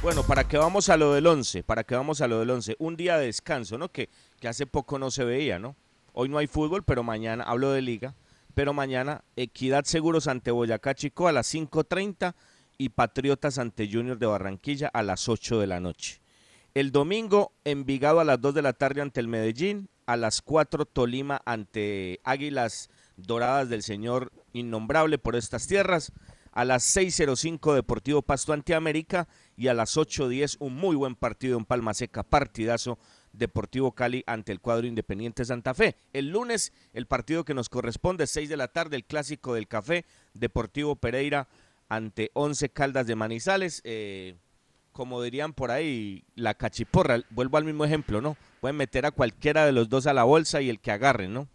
Bueno, 0.00 0.22
para 0.22 0.46
que 0.46 0.56
vamos 0.56 0.88
a 0.90 0.96
lo 0.96 1.12
del 1.12 1.26
11, 1.26 1.64
para 1.64 1.82
que 1.82 1.96
vamos 1.96 2.20
a 2.20 2.28
lo 2.28 2.38
del 2.38 2.50
11, 2.50 2.76
un 2.78 2.96
día 2.96 3.18
de 3.18 3.26
descanso, 3.26 3.78
¿no? 3.78 3.90
Que, 3.90 4.08
que 4.38 4.46
hace 4.46 4.64
poco 4.64 4.96
no 4.96 5.10
se 5.10 5.24
veía, 5.24 5.58
¿no? 5.58 5.74
Hoy 6.12 6.28
no 6.28 6.38
hay 6.38 6.46
fútbol, 6.46 6.84
pero 6.84 7.02
mañana, 7.02 7.42
hablo 7.42 7.72
de 7.72 7.82
liga, 7.82 8.14
pero 8.54 8.72
mañana 8.72 9.24
Equidad 9.34 9.84
Seguros 9.84 10.28
ante 10.28 10.52
Boyacá 10.52 10.94
Chico 10.94 11.26
a 11.26 11.32
las 11.32 11.52
5.30 11.52 12.34
y 12.78 12.90
Patriotas 12.90 13.58
ante 13.58 13.90
Junior 13.90 14.18
de 14.18 14.26
Barranquilla 14.26 14.86
a 14.86 15.02
las 15.02 15.28
8 15.28 15.58
de 15.58 15.66
la 15.66 15.80
noche. 15.80 16.20
El 16.74 16.92
domingo 16.92 17.52
Envigado 17.64 18.20
a 18.20 18.24
las 18.24 18.40
2 18.40 18.54
de 18.54 18.62
la 18.62 18.74
tarde 18.74 19.00
ante 19.00 19.18
el 19.18 19.26
Medellín, 19.26 19.88
a 20.06 20.16
las 20.16 20.42
4 20.42 20.86
Tolima 20.86 21.42
ante 21.44 22.20
Águilas 22.22 22.88
Doradas 23.16 23.68
del 23.68 23.82
Señor 23.82 24.30
Innombrable 24.52 25.18
por 25.18 25.34
estas 25.34 25.66
tierras, 25.66 26.12
a 26.52 26.64
las 26.64 26.96
6.05 26.96 27.74
Deportivo 27.74 28.22
Pasto 28.22 28.52
ante 28.52 28.74
América 28.74 29.28
y 29.58 29.66
a 29.66 29.74
las 29.74 29.96
8.10 29.96 30.56
un 30.60 30.76
muy 30.76 30.94
buen 30.94 31.16
partido 31.16 31.58
en 31.58 31.64
Palma 31.64 31.92
Seca, 31.92 32.22
partidazo 32.22 32.96
Deportivo 33.32 33.92
Cali 33.92 34.22
ante 34.26 34.52
el 34.52 34.60
cuadro 34.60 34.86
Independiente 34.86 35.44
Santa 35.44 35.74
Fe. 35.74 35.96
El 36.12 36.30
lunes, 36.30 36.72
el 36.92 37.06
partido 37.06 37.44
que 37.44 37.54
nos 37.54 37.68
corresponde, 37.68 38.28
6 38.28 38.48
de 38.48 38.56
la 38.56 38.68
tarde, 38.68 38.96
el 38.96 39.04
clásico 39.04 39.54
del 39.54 39.66
café, 39.66 40.06
Deportivo 40.32 40.94
Pereira 40.94 41.48
ante 41.88 42.30
Once 42.34 42.68
Caldas 42.68 43.08
de 43.08 43.16
Manizales. 43.16 43.80
Eh, 43.82 44.36
como 44.92 45.20
dirían 45.22 45.52
por 45.52 45.72
ahí, 45.72 46.24
la 46.36 46.54
cachiporra, 46.54 47.20
vuelvo 47.30 47.56
al 47.58 47.64
mismo 47.64 47.84
ejemplo, 47.84 48.20
¿no? 48.20 48.36
Pueden 48.60 48.76
meter 48.76 49.06
a 49.06 49.10
cualquiera 49.10 49.66
de 49.66 49.72
los 49.72 49.88
dos 49.88 50.06
a 50.06 50.14
la 50.14 50.22
bolsa 50.22 50.60
y 50.60 50.70
el 50.70 50.78
que 50.78 50.92
agarren, 50.92 51.34
¿no? 51.34 51.48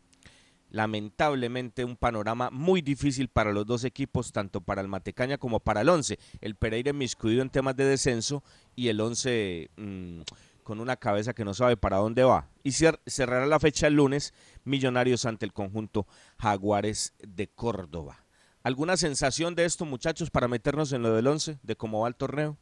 Lamentablemente 0.74 1.86
un 1.86 1.96
panorama 1.96 2.50
muy 2.50 2.82
difícil 2.82 3.30
para 3.30 3.54
los 3.54 3.66
dos 3.66 3.84
equipos, 3.84 4.32
tanto 4.32 4.60
para 4.60 4.82
el 4.82 4.90
Matecaña 4.90 5.38
como 5.38 5.60
para 5.60 5.82
el 5.82 5.90
Once. 5.90 6.20
El 6.42 6.56
Pereira 6.56 6.90
inmiscuido 6.90 7.42
en 7.42 7.50
temas 7.50 7.76
de 7.76 7.86
descenso 7.86 8.44
y 8.76 8.88
el 8.88 9.00
Once 9.00 9.70
mm, 9.78 10.22
con 10.64 10.80
una 10.80 10.98
cabeza 10.98 11.34
que 11.34 11.46
no 11.46 11.54
sabe 11.54 11.78
para 11.78 11.98
dónde 11.98 12.24
va. 12.24 12.50
Y 12.64 12.72
cerrará 12.72 13.46
la 13.46 13.60
fecha 13.60 13.88
el 13.88 13.94
lunes, 13.94 14.34
Millonarios 14.64 15.26
ante 15.26 15.46
el 15.46 15.54
conjunto 15.54 16.08
Jaguares 16.40 17.14
de 17.20 17.48
Córdoba. 17.48 18.26
¿Alguna 18.64 18.98
sensación 18.98 19.56
de 19.56 19.66
esto, 19.66 19.86
muchachos, 19.86 20.32
para 20.32 20.48
meternos 20.48 20.92
en 20.92 21.04
lo 21.04 21.14
del 21.14 21.28
Once, 21.28 21.60
de 21.62 21.76
cómo 21.76 22.02
va 22.02 22.08
el 22.08 22.16
torneo? 22.16 22.58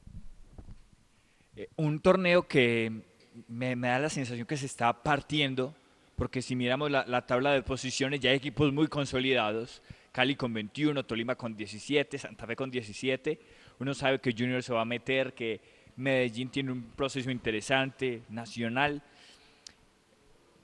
Eh, 1.56 1.70
un 1.78 2.00
torneo 2.02 2.48
que 2.48 3.04
me, 3.48 3.76
da 3.76 4.00
la 4.00 4.10
sensación 4.10 4.46
que 4.46 4.58
se 4.58 4.66
está 4.66 5.04
partiendo, 5.04 5.76
porque 6.22 6.44
si 6.44 6.56
miramos 6.56 6.92
la, 6.92 7.26
tabla 7.26 7.52
de 7.52 7.64
posiciones, 7.64 8.20
ya 8.20 8.30
hay 8.30 8.36
equipos 8.36 8.72
muy 8.72 8.88
consolidados. 8.88 9.82
Cali 10.12 10.36
con 10.36 10.54
21, 10.54 11.04
Tolima 11.04 11.34
con 11.34 11.56
17, 11.56 12.16
Santa 12.20 12.46
Fe 12.46 12.56
con 12.56 12.70
17. 12.70 13.40
Uno 13.80 13.96
sabe 13.96 14.20
que 14.20 14.32
Junior 14.32 14.62
se 14.62 14.72
va 14.72 14.82
a 14.82 14.86
meter, 14.86 15.34
que 15.34 15.60
Medellín 15.96 16.50
tiene 16.50 16.74
un 16.74 16.84
proceso 16.92 17.32
interesante, 17.32 18.22
nacional. 18.30 19.02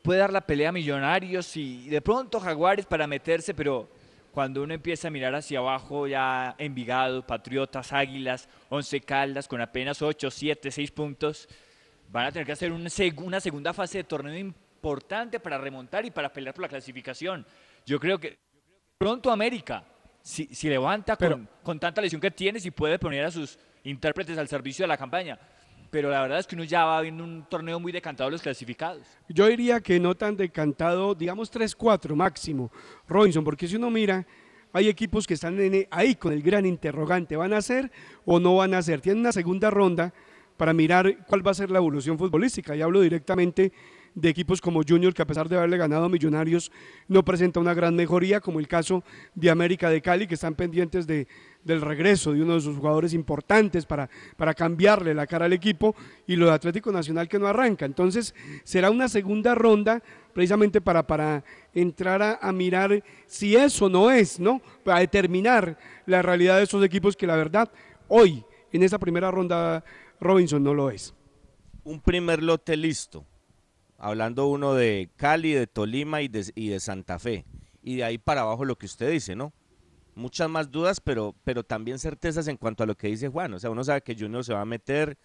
Puede 0.04 0.20
dar 0.20 0.32
la 0.32 0.41
pelea 0.41 0.70
a 0.70 0.72
Millonarios 0.72 1.58
y 1.58 1.89
de 1.89 2.02
pronto 2.02 2.39
Jaguares 2.39 2.86
para 2.86 3.08
meterse, 3.08 3.56
pero 3.56 3.89
cuando 4.32 4.62
uno 4.62 4.76
empieza 4.76 5.08
a 5.08 5.12
mirar 5.12 5.34
hacia 5.34 5.58
abajo, 5.58 6.06
ya 6.06 6.54
Envigado, 6.60 7.26
Patriotas, 7.26 7.93
Águilas, 7.93 8.48
Once 8.70 9.02
Caldas, 9.02 9.48
con 9.48 9.60
apenas 9.60 10.04
8, 10.04 10.30
7, 10.30 10.70
6 10.70 10.91
puntos, 10.91 11.50
van 12.12 12.28
a 12.28 12.32
tener 12.32 12.46
que 12.46 12.52
hacer 12.52 12.72
una, 12.72 12.91
segunda 12.91 13.74
fase 13.74 13.98
de 13.98 14.04
torneo 14.04 14.38
importante 14.38 14.67
para 15.41 15.58
remontar 15.58 16.06
y 16.06 16.12
para 16.12 16.32
pelear 16.32 16.54
por 16.54 16.63
la 16.63 16.69
clasificación. 16.69 17.45
Yo 17.86 18.00
creo 18.00 18.19
que 18.19 18.38
pronto 18.97 19.32
América, 19.32 19.84
si, 20.21 20.47
levanta 20.67 21.15
con, 21.15 21.47
con, 21.63 21.80
tanta 21.80 22.02
lesión 22.02 22.21
que 22.21 22.32
tiene, 22.32 22.60
si 22.60 22.71
puede 22.71 23.00
poner 23.00 23.26
a 23.26 23.32
sus 23.32 23.58
intérpretes 23.84 24.38
al 24.38 24.47
servicio 24.47 24.84
de 24.84 24.88
la 24.88 24.97
campaña. 24.97 25.39
Pero 25.89 26.10
la 26.10 26.21
verdad 26.21 26.39
es 26.39 26.47
que 26.47 26.56
uno 26.56 26.65
ya 26.65 26.84
va 26.84 27.02
viendo 27.02 27.23
un 27.23 27.45
torneo 27.50 27.80
muy 27.80 27.91
decantado 27.91 28.30
los 28.30 28.41
clasificados. 28.41 29.04
Yo 29.30 29.47
diría 29.47 29.80
que 29.80 30.00
no 30.00 30.15
tan 30.15 30.36
decantado, 30.36 31.15
digamos 31.15 31.52
3-4 31.52 32.13
máximo, 32.13 32.71
Robinson, 33.08 33.43
porque 33.43 33.67
si 33.67 33.78
uno 33.78 33.89
mira, 33.89 34.26
hay 34.73 34.89
equipos 34.89 35.26
que 35.26 35.36
están 35.36 35.58
ahí 35.91 36.15
con 36.15 36.34
el 36.34 36.41
gran 36.41 36.65
interrogante, 36.65 37.38
¿van 37.38 37.54
a 37.54 37.62
ser 37.62 37.89
o 38.26 38.39
no 38.39 38.58
van 38.58 38.73
a 38.73 38.82
ser? 38.82 39.00
Tienen 39.00 39.21
una 39.21 39.32
segunda 39.32 39.69
ronda 39.69 40.13
para 40.58 40.73
mirar 40.73 41.26
cuál 41.26 41.45
va 41.45 41.52
a 41.52 41.54
ser 41.54 41.71
la 41.71 41.78
evolución 41.78 42.17
futbolística. 42.17 42.76
Y 42.76 42.82
hablo 42.82 43.00
directamente 43.00 43.71
de 44.18 44.30
equipos 44.30 44.60
como 44.60 44.82
Junior, 44.82 45.14
que 45.14 45.22
a 45.22 45.28
pesar 45.28 45.48
de 45.48 45.56
haberle 45.56 45.78
ganado 45.78 46.06
a 46.06 46.10
Millonarios, 46.10 46.72
no 47.08 47.24
presenta 47.24 47.60
una 47.60 47.76
gran 47.76 47.96
mejoría, 47.96 48.42
como 48.42 48.60
el 48.60 48.68
caso 48.68 49.04
de 49.36 49.52
América 49.52 49.92
de 49.92 50.02
Cali, 50.02 50.26
que 50.26 50.34
están 50.34 50.56
pendientes 50.56 51.06
de, 51.06 51.28
del 51.64 51.82
regreso 51.82 52.34
de 52.34 52.42
uno 52.42 52.56
de 52.56 52.62
sus 52.62 52.76
jugadores 52.76 53.14
importantes 53.14 53.86
para, 53.86 54.10
para 54.36 54.56
cambiarle 54.56 55.14
la 55.14 55.28
cara 55.28 55.46
al 55.46 55.54
equipo, 55.54 55.96
y 56.26 56.36
lo 56.36 56.48
de 56.48 56.54
Atlético 56.54 56.92
Nacional 56.92 57.30
que 57.30 57.38
no 57.38 57.46
arranca. 57.46 57.86
Entonces, 57.86 58.34
será 58.64 58.90
una 58.90 59.08
segunda 59.08 59.54
ronda 59.54 60.02
precisamente 60.34 60.82
para, 60.82 61.06
para 61.06 61.44
entrar 61.76 62.24
a, 62.24 62.40
a 62.42 62.52
mirar 62.52 63.04
si 63.28 63.56
eso 63.56 63.88
no 63.88 64.10
es, 64.10 64.40
¿no? 64.40 64.64
Para 64.84 65.00
determinar 65.00 65.78
la 66.08 66.24
realidad 66.24 66.58
de 66.58 66.64
esos 66.64 66.84
equipos 66.84 67.16
que 67.16 67.28
la 67.28 67.36
verdad 67.36 67.72
hoy, 68.08 68.44
en 68.72 68.82
esa 68.82 68.98
primera 68.98 69.30
ronda, 69.30 69.84
Robinson 70.20 70.64
no 70.64 70.74
lo 70.74 70.90
es. 70.90 71.14
Un 71.84 72.02
primer 72.02 72.42
lote 72.42 72.76
listo 72.76 73.24
hablando 73.98 74.48
uno 74.48 74.74
de 74.74 75.10
Cali, 75.16 75.54
de 75.54 75.68
Tolima 75.68 76.22
y 76.22 76.28
de, 76.28 76.52
y 76.56 76.70
de 76.70 76.80
Santa 76.80 77.20
Fe. 77.20 77.46
Y 77.82 77.98
de 77.98 78.04
ahí 78.04 78.18
para 78.18 78.42
abajo 78.42 78.66
lo 78.66 78.78
que 78.78 78.86
usted 78.86 79.12
dice, 79.12 79.36
¿no? 79.36 79.54
Muchas 80.16 80.50
más 80.50 80.72
dudas, 80.72 81.00
pero, 81.00 81.36
pero 81.44 81.64
también 81.64 82.00
certezas 82.00 82.48
en 82.48 82.58
cuanto 82.58 82.84
a 82.84 82.88
lo 82.88 82.96
que 82.96 83.08
dice 83.08 83.28
Juan. 83.28 83.54
O 83.54 83.60
sea, 83.60 83.70
uno 83.70 83.84
sabe 83.84 84.02
que 84.02 84.16
Junior 84.16 84.44
se 84.44 84.54
va 84.54 84.62
a 84.62 84.66
meter, 84.66 85.18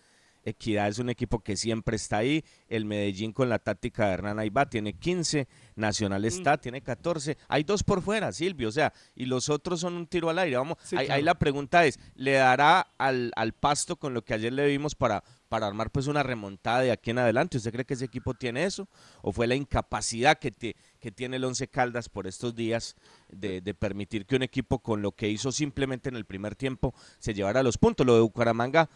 Equidad 0.45 0.89
es 0.89 0.99
un 0.99 1.09
equipo 1.09 1.41
que 1.41 1.57
siempre 1.57 1.97
está 1.97 2.19
ahí. 2.19 2.45
El 2.69 2.85
Medellín 2.85 3.33
con 3.33 3.49
la 3.49 3.59
táctica 3.59 4.07
de 4.07 4.15
Hernán 4.15 4.39
Aiba 4.39 4.69
tiene 4.69 4.95
15. 4.95 5.47
Nacional 5.77 6.25
está, 6.25 6.55
mm. 6.55 6.59
tiene 6.59 6.83
14. 6.83 7.39
Hay 7.49 7.63
dos 7.63 7.83
por 7.83 8.03
fuera, 8.03 8.33
Silvio. 8.33 8.69
O 8.69 8.73
sea, 8.73 8.93
y 9.15 9.27
los 9.27 9.49
otros 9.49 9.81
son 9.81 9.95
un 9.95 10.07
tiro 10.07 10.31
al 10.31 10.39
aire. 10.39 10.57
Vamos, 10.57 10.79
ahí, 10.97 11.23
la 11.23 11.39
pregunta 11.39 11.87
es: 11.87 11.99
¿le 12.15 12.33
dará 12.33 12.81
al, 12.99 13.33
al 13.37 13.53
pasto 13.53 13.97
con 13.97 14.15
lo 14.15 14.25
que 14.25 14.35
ayer 14.35 14.53
le 14.53 14.67
vimos 14.67 14.95
para, 14.95 15.23
para 15.53 15.67
armar 15.67 15.91
pues 15.91 16.07
una 16.07 16.23
remontada 16.23 16.81
de 16.81 16.93
aquí 16.93 17.11
en 17.11 17.19
adelante? 17.19 17.59
¿Usted 17.59 17.73
cree 17.73 17.85
que 17.85 17.93
ese 17.93 18.07
equipo 18.07 18.33
tiene 18.33 18.65
eso? 18.65 18.89
¿O 19.21 19.33
fue 19.33 19.47
la 19.47 19.55
incapacidad 19.55 20.39
que, 20.39 20.51
que 20.99 21.13
tiene 21.13 21.37
el 21.37 21.45
Once 21.45 21.69
Caldas 21.69 22.09
por 22.09 22.27
estos 22.27 22.55
días 22.55 22.97
de, 23.29 23.61
de, 23.61 23.75
permitir 23.75 24.25
que 24.25 24.37
un 24.37 24.45
equipo 24.45 24.79
con 24.79 25.03
lo 25.03 25.13
que 25.13 25.29
hizo 25.29 25.53
simplemente 25.53 26.09
en 26.09 26.17
el 26.17 26.25
primer 26.25 26.57
tiempo 26.57 26.95
se 27.19 27.35
llevara 27.35 27.63
los 27.63 27.77
puntos? 27.77 28.07
Lo 28.07 28.15
de 28.15 28.23
Bucaramanga 28.23 28.89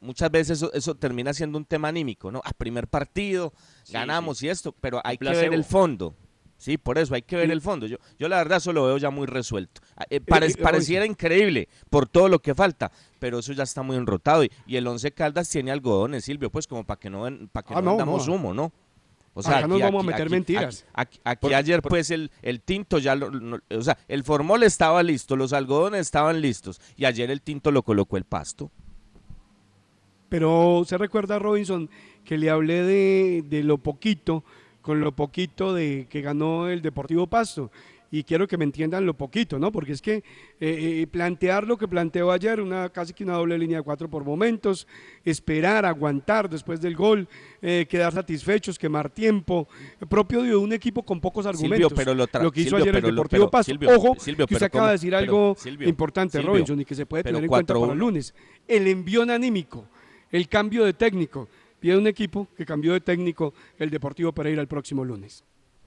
muchas 0.00 0.32
veces 0.32 0.64
eso, 0.74 0.96
termina 0.96 1.32
siendo 1.32 1.56
un 1.56 1.64
tema 1.64 1.86
anímico, 1.86 2.32
¿no? 2.32 2.42
A 2.44 2.50
primer 2.54 2.88
partido, 2.88 3.52
ganamos 3.88 4.42
y 4.42 4.48
esto, 4.48 4.74
pero 4.80 5.00
hay 5.04 5.16
que 5.16 5.30
ver 5.30 5.54
el 5.54 5.62
fondo. 5.62 6.16
Sí, 6.60 6.76
por 6.76 6.98
eso 6.98 7.14
hay 7.14 7.22
que 7.22 7.36
ver 7.36 7.50
el 7.50 7.62
fondo. 7.62 7.86
Yo, 7.86 7.96
yo 8.18 8.28
la 8.28 8.36
verdad 8.36 8.58
eso 8.58 8.74
lo 8.74 8.84
veo 8.84 8.98
ya 8.98 9.08
muy 9.08 9.26
resuelto. 9.26 9.80
Ah, 9.96 10.04
eh, 10.10 10.20
pareciera 10.20 11.06
increíble 11.06 11.70
por 11.88 12.06
todo 12.06 12.28
lo 12.28 12.40
que 12.40 12.54
falta, 12.54 12.92
pero 13.18 13.38
eso 13.38 13.54
ya 13.54 13.62
está 13.62 13.82
muy 13.82 13.96
enrotado. 13.96 14.44
Y, 14.44 14.52
y 14.66 14.76
el 14.76 14.86
Once 14.86 15.10
Caldas 15.10 15.48
tiene 15.48 15.70
algodones, 15.70 16.26
Silvio, 16.26 16.50
pues 16.50 16.66
como 16.66 16.84
para 16.84 17.00
que 17.00 17.08
no, 17.08 17.22
para 17.50 17.66
que 17.66 17.72
ah, 17.74 17.80
no, 17.80 17.96
damos 17.96 18.28
humo, 18.28 18.52
¿no? 18.52 18.70
O 19.32 19.42
sea, 19.42 19.66
no 19.66 19.78
vamos 19.78 20.04
a 20.04 20.06
meter 20.06 20.28
mentiras. 20.28 20.84
Aquí, 20.92 21.18
ayer, 21.54 21.80
pues, 21.80 22.10
el, 22.10 22.30
el 22.42 22.60
tinto 22.60 22.98
ya, 22.98 23.14
lo, 23.14 23.58
o 23.70 23.80
sea, 23.80 23.96
el 24.06 24.22
formol 24.22 24.62
estaba 24.62 25.02
listo, 25.02 25.36
los 25.36 25.54
algodones 25.54 26.02
estaban 26.02 26.42
listos, 26.42 26.78
y 26.94 27.06
ayer 27.06 27.30
el 27.30 27.40
tinto 27.40 27.70
lo 27.70 27.82
colocó 27.82 28.18
el 28.18 28.24
pasto. 28.24 28.70
Pero 30.28 30.82
se 30.86 30.98
recuerda, 30.98 31.38
Robinson, 31.38 31.88
que 32.22 32.36
le 32.36 32.50
hablé 32.50 32.82
de, 32.82 33.44
de 33.46 33.62
lo 33.62 33.78
poquito, 33.78 34.44
con 34.82 35.00
lo 35.00 35.12
poquito 35.12 35.74
de 35.74 36.06
que 36.08 36.20
ganó 36.20 36.68
el 36.68 36.82
Deportivo 36.82 37.26
Pasto 37.26 37.70
y 38.12 38.24
quiero 38.24 38.48
que 38.48 38.58
me 38.58 38.64
entiendan 38.64 39.06
lo 39.06 39.14
poquito, 39.14 39.58
¿no? 39.58 39.70
Porque 39.70 39.92
es 39.92 40.02
que 40.02 40.14
eh, 40.14 40.22
eh, 40.60 41.06
plantear 41.06 41.66
lo 41.66 41.78
que 41.78 41.86
planteó 41.86 42.32
ayer, 42.32 42.60
una 42.60 42.88
casi 42.88 43.12
que 43.12 43.22
una 43.22 43.34
doble 43.34 43.56
línea 43.56 43.78
de 43.78 43.84
cuatro 43.84 44.10
por 44.10 44.24
momentos, 44.24 44.86
esperar, 45.24 45.86
aguantar 45.86 46.50
después 46.50 46.80
del 46.80 46.96
gol, 46.96 47.28
eh, 47.62 47.86
quedar 47.88 48.12
satisfechos, 48.12 48.78
quemar 48.78 49.10
tiempo, 49.10 49.68
propio 50.08 50.42
de 50.42 50.56
un 50.56 50.72
equipo 50.72 51.04
con 51.04 51.20
pocos 51.20 51.46
argumentos. 51.46 51.92
pero 51.94 52.14
lo, 52.14 52.26
que 52.50 52.62
hizo 52.62 52.76
ayer 52.76 52.96
el 52.96 53.02
Deportivo 53.02 53.48
Pasto. 53.48 53.72
Ojo, 53.94 54.14
que 54.14 54.54
usted 54.54 54.62
acaba 54.62 54.88
de 54.88 54.92
decir 54.92 55.14
algo 55.14 55.56
importante, 55.86 56.40
Robinson, 56.42 56.80
y 56.80 56.84
que 56.84 56.94
se 56.94 57.06
puede 57.06 57.22
tener 57.22 57.42
en 57.44 57.48
cuenta 57.48 57.74
para 57.74 57.92
el 57.92 57.98
lunes. 57.98 58.34
El 58.66 58.88
envión 58.88 59.30
anímico 59.30 59.86
el 60.30 60.48
cambio 60.48 60.84
de 60.84 60.92
técnico. 60.92 61.48
Viene 61.80 61.98
un 61.98 62.06
equipo 62.06 62.48
que 62.56 62.66
cambió 62.66 62.92
de 62.92 63.00
técnico 63.00 63.54
el 63.78 63.90
Deportivo 63.90 64.32
Pereira 64.32 64.60
el 64.60 64.68
próximo 64.68 65.04
lunes. 65.04 65.44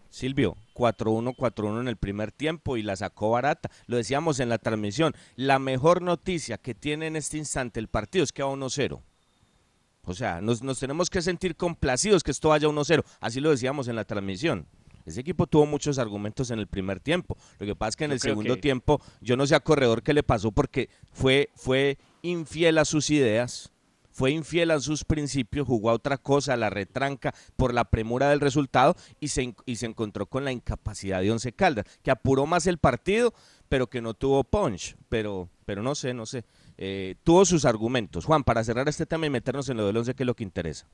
Silvio, 0.10 0.56
4-1, 0.76 1.36
4-1 1.36 1.82
en 1.82 1.88
el 1.88 1.98
primer 1.98 2.32
tiempo 2.32 2.78
y 2.78 2.84
la 2.84 2.96
sacó 2.96 3.32
barata. 3.32 3.72
Lo 3.88 3.98
decíamos 3.98 4.40
en 4.40 4.50
la 4.50 4.60
transmisión. 4.60 5.16
La 5.36 5.58
mejor 5.58 6.04
noticia 6.04 6.60
que 6.60 6.76
tiene 6.76 7.08
en 7.08 7.16
este 7.16 7.38
instante 7.38 7.80
el 7.80 7.88
partido 7.88 8.24
es 8.24 8.32
que 8.32 8.44
va 8.44 8.50
1-0. 8.50 9.02
O 10.06 10.14
sea, 10.14 10.40
nos, 10.40 10.62
tenemos 10.80 11.10
que 11.10 11.22
sentir 11.22 11.56
complacidos 11.56 12.24
que 12.24 12.32
esto 12.32 12.50
vaya 12.50 12.68
1-0. 12.68 13.04
Así 13.22 13.40
lo 13.40 13.50
decíamos 13.50 13.88
en 13.88 13.96
la 13.96 14.06
transmisión. 14.06 14.68
Ese 15.06 15.22
equipo 15.22 15.48
tuvo 15.48 15.66
muchos 15.66 15.98
argumentos 15.98 16.52
en 16.52 16.60
el 16.60 16.68
primer 16.68 17.00
tiempo. 17.00 17.36
Lo 17.58 17.66
que 17.66 17.76
pasa 17.76 17.90
es 17.90 17.96
que 17.96 18.06
en 18.06 18.12
el 18.12 18.20
segundo 18.20 18.58
tiempo, 18.58 19.02
yo 19.20 19.36
no 19.36 19.48
sé 19.48 19.56
a 19.56 19.62
Corredor 19.62 20.04
qué 20.04 20.14
le 20.14 20.24
pasó 20.24 20.52
porque 20.52 20.90
fue, 21.12 21.50
fue 21.56 21.98
infiel 22.22 22.78
a 22.78 22.86
sus 22.86 23.10
ideas 23.10 23.73
fue 24.14 24.32
infiel 24.32 24.72
a 24.72 24.80
sus 24.80 25.04
principios, 25.04 25.68
jugó 25.68 25.90
a 25.90 25.94
otra 25.94 26.18
cosa, 26.18 26.56
la 26.56 26.70
retranca 26.70 27.34
por 27.58 27.74
la 27.74 27.86
premura 27.86 28.30
del 28.30 28.40
resultado 28.40 28.96
y 29.20 29.30
se, 29.30 29.56
y 29.66 29.76
se 29.76 29.88
encontró 29.88 30.28
con 30.28 30.46
la 30.46 30.52
incapacidad 30.52 31.22
de 31.22 31.32
Once 31.32 31.52
Caldas, 31.52 31.86
que 32.04 32.12
apuró 32.12 32.46
más 32.46 32.68
el 32.68 32.78
partido, 32.78 33.34
pero 33.68 33.88
que 33.88 34.02
no 34.02 34.14
tuvo 34.14 34.44
punch. 34.44 34.96
Pero, 35.10 35.50
pero 35.66 35.82
no 35.82 35.96
sé, 35.96 36.14
no 36.14 36.28
sé. 36.28 36.46
Eh, 36.78 37.16
tuvo 37.24 37.44
sus 37.44 37.66
argumentos. 37.66 38.26
Juan, 38.26 38.44
para 38.44 38.64
cerrar 38.64 38.88
este 38.88 39.08
tema 39.08 39.26
y 39.26 39.32
meternos 39.32 39.68
en 39.70 39.78
lo 39.78 39.88
del 39.88 39.98
Once, 39.98 40.14
que 40.14 40.24
es 40.24 40.28
lo 40.28 40.36
que 40.36 40.44
interesa. 40.44 40.88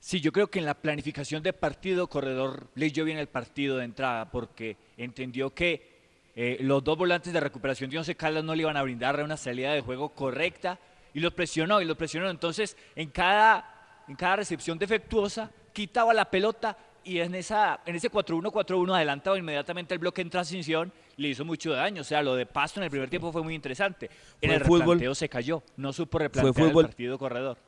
Sí, 0.00 0.20
yo 0.20 0.32
creo 0.32 0.50
que 0.50 0.58
en 0.58 0.66
la 0.66 0.74
planificación 0.74 1.42
de 1.42 1.52
partido, 1.52 2.08
Corredor 2.08 2.68
leyó 2.74 3.04
bien 3.04 3.18
el 3.18 3.28
partido 3.28 3.78
de 3.78 3.84
entrada 3.84 4.30
porque 4.30 4.76
entendió 4.96 5.54
que 5.54 5.94
eh, 6.36 6.58
los 6.60 6.82
dos 6.82 6.98
volantes 6.98 7.32
de 7.32 7.40
recuperación 7.40 7.88
de 7.88 7.98
Once 7.98 8.14
Caldas 8.16 8.44
no 8.44 8.54
le 8.54 8.62
iban 8.62 8.76
a 8.76 8.82
brindar 8.82 9.22
una 9.22 9.36
salida 9.36 9.72
de 9.72 9.80
juego 9.80 10.10
correcta 10.10 10.80
y 11.14 11.20
los 11.20 11.32
presionó 11.32 11.80
y 11.80 11.84
los 11.86 11.96
presionó. 11.96 12.28
Entonces, 12.28 12.76
en 12.96 13.08
cada, 13.10 14.02
en 14.08 14.16
cada 14.16 14.36
recepción 14.36 14.78
defectuosa 14.78 15.50
quitaba 15.72 16.12
la 16.12 16.26
pelota 16.30 16.76
y 17.04 17.18
en, 17.20 17.34
esa, 17.34 17.80
en 17.86 17.94
ese 17.96 18.10
4-1-4-1 18.10 18.94
adelantaba 18.96 19.38
inmediatamente 19.38 19.92
el 19.94 20.00
bloque 20.00 20.22
en 20.22 20.30
transición, 20.30 20.92
le 21.16 21.28
hizo 21.28 21.44
mucho 21.44 21.70
daño. 21.72 22.00
O 22.00 22.04
sea, 22.04 22.22
lo 22.22 22.34
de 22.34 22.46
Pasto 22.46 22.80
en 22.80 22.84
el 22.84 22.90
primer 22.90 23.08
tiempo 23.10 23.30
fue 23.30 23.42
muy 23.42 23.54
interesante. 23.54 24.10
En 24.40 24.48
Fue 24.50 24.56
el 24.56 24.62
fútbol- 24.64 24.78
replanteo 24.80 25.14
se 25.14 25.28
cayó, 25.28 25.62
no 25.76 25.92
supo 25.92 26.18
replantear 26.18 26.54
fútbol- 26.54 26.80
el 26.84 26.86
partido 26.88 27.18
corredor. 27.18 27.58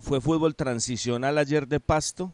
Fue 0.00 0.20
fútbol 0.20 0.54
transicional 0.54 1.38
ayer 1.38 1.66
de 1.66 1.80
Pasto, 1.80 2.32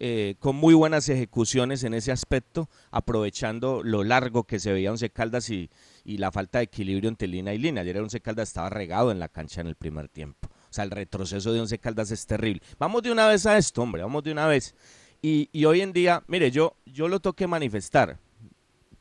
eh, 0.00 0.36
con 0.38 0.56
muy 0.56 0.72
buenas 0.72 1.06
ejecuciones 1.10 1.84
en 1.84 1.92
ese 1.92 2.12
aspecto, 2.12 2.70
aprovechando 2.90 3.82
lo 3.82 4.04
largo 4.04 4.44
que 4.44 4.58
se 4.58 4.72
veía 4.72 4.90
Once 4.90 5.10
Caldas 5.10 5.50
y, 5.50 5.68
y 6.04 6.18
la 6.18 6.30
falta 6.30 6.58
de 6.58 6.64
equilibrio 6.64 7.08
entre 7.08 7.26
línea 7.26 7.54
y 7.54 7.58
línea. 7.58 7.82
Ayer 7.82 7.98
Once 7.98 8.20
Caldas 8.20 8.48
estaba 8.48 8.68
regado 8.68 9.10
en 9.10 9.18
la 9.18 9.28
cancha 9.28 9.60
en 9.60 9.66
el 9.66 9.74
primer 9.74 10.08
tiempo. 10.08 10.48
O 10.48 10.72
sea, 10.72 10.84
el 10.84 10.90
retroceso 10.90 11.52
de 11.52 11.60
Once 11.60 11.78
Caldas 11.78 12.10
es 12.10 12.26
terrible. 12.26 12.60
Vamos 12.78 13.02
de 13.02 13.10
una 13.10 13.26
vez 13.26 13.46
a 13.46 13.56
esto, 13.56 13.82
hombre, 13.82 14.02
vamos 14.02 14.22
de 14.22 14.32
una 14.32 14.46
vez. 14.46 14.74
Y, 15.22 15.48
y 15.52 15.64
hoy 15.64 15.80
en 15.80 15.92
día, 15.92 16.22
mire, 16.26 16.50
yo, 16.50 16.76
yo 16.84 17.08
lo 17.08 17.20
toqué 17.20 17.46
manifestar. 17.46 18.18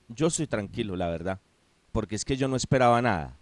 Yo 0.08 0.28
estoy 0.28 0.48
tranquilo, 0.48 0.96
la 0.96 1.08
verdad, 1.08 1.40
porque 1.92 2.16
es 2.16 2.24
que 2.24 2.38
yo 2.38 2.48
no 2.48 2.56
esperaba 2.56 3.02
nada. 3.02 3.38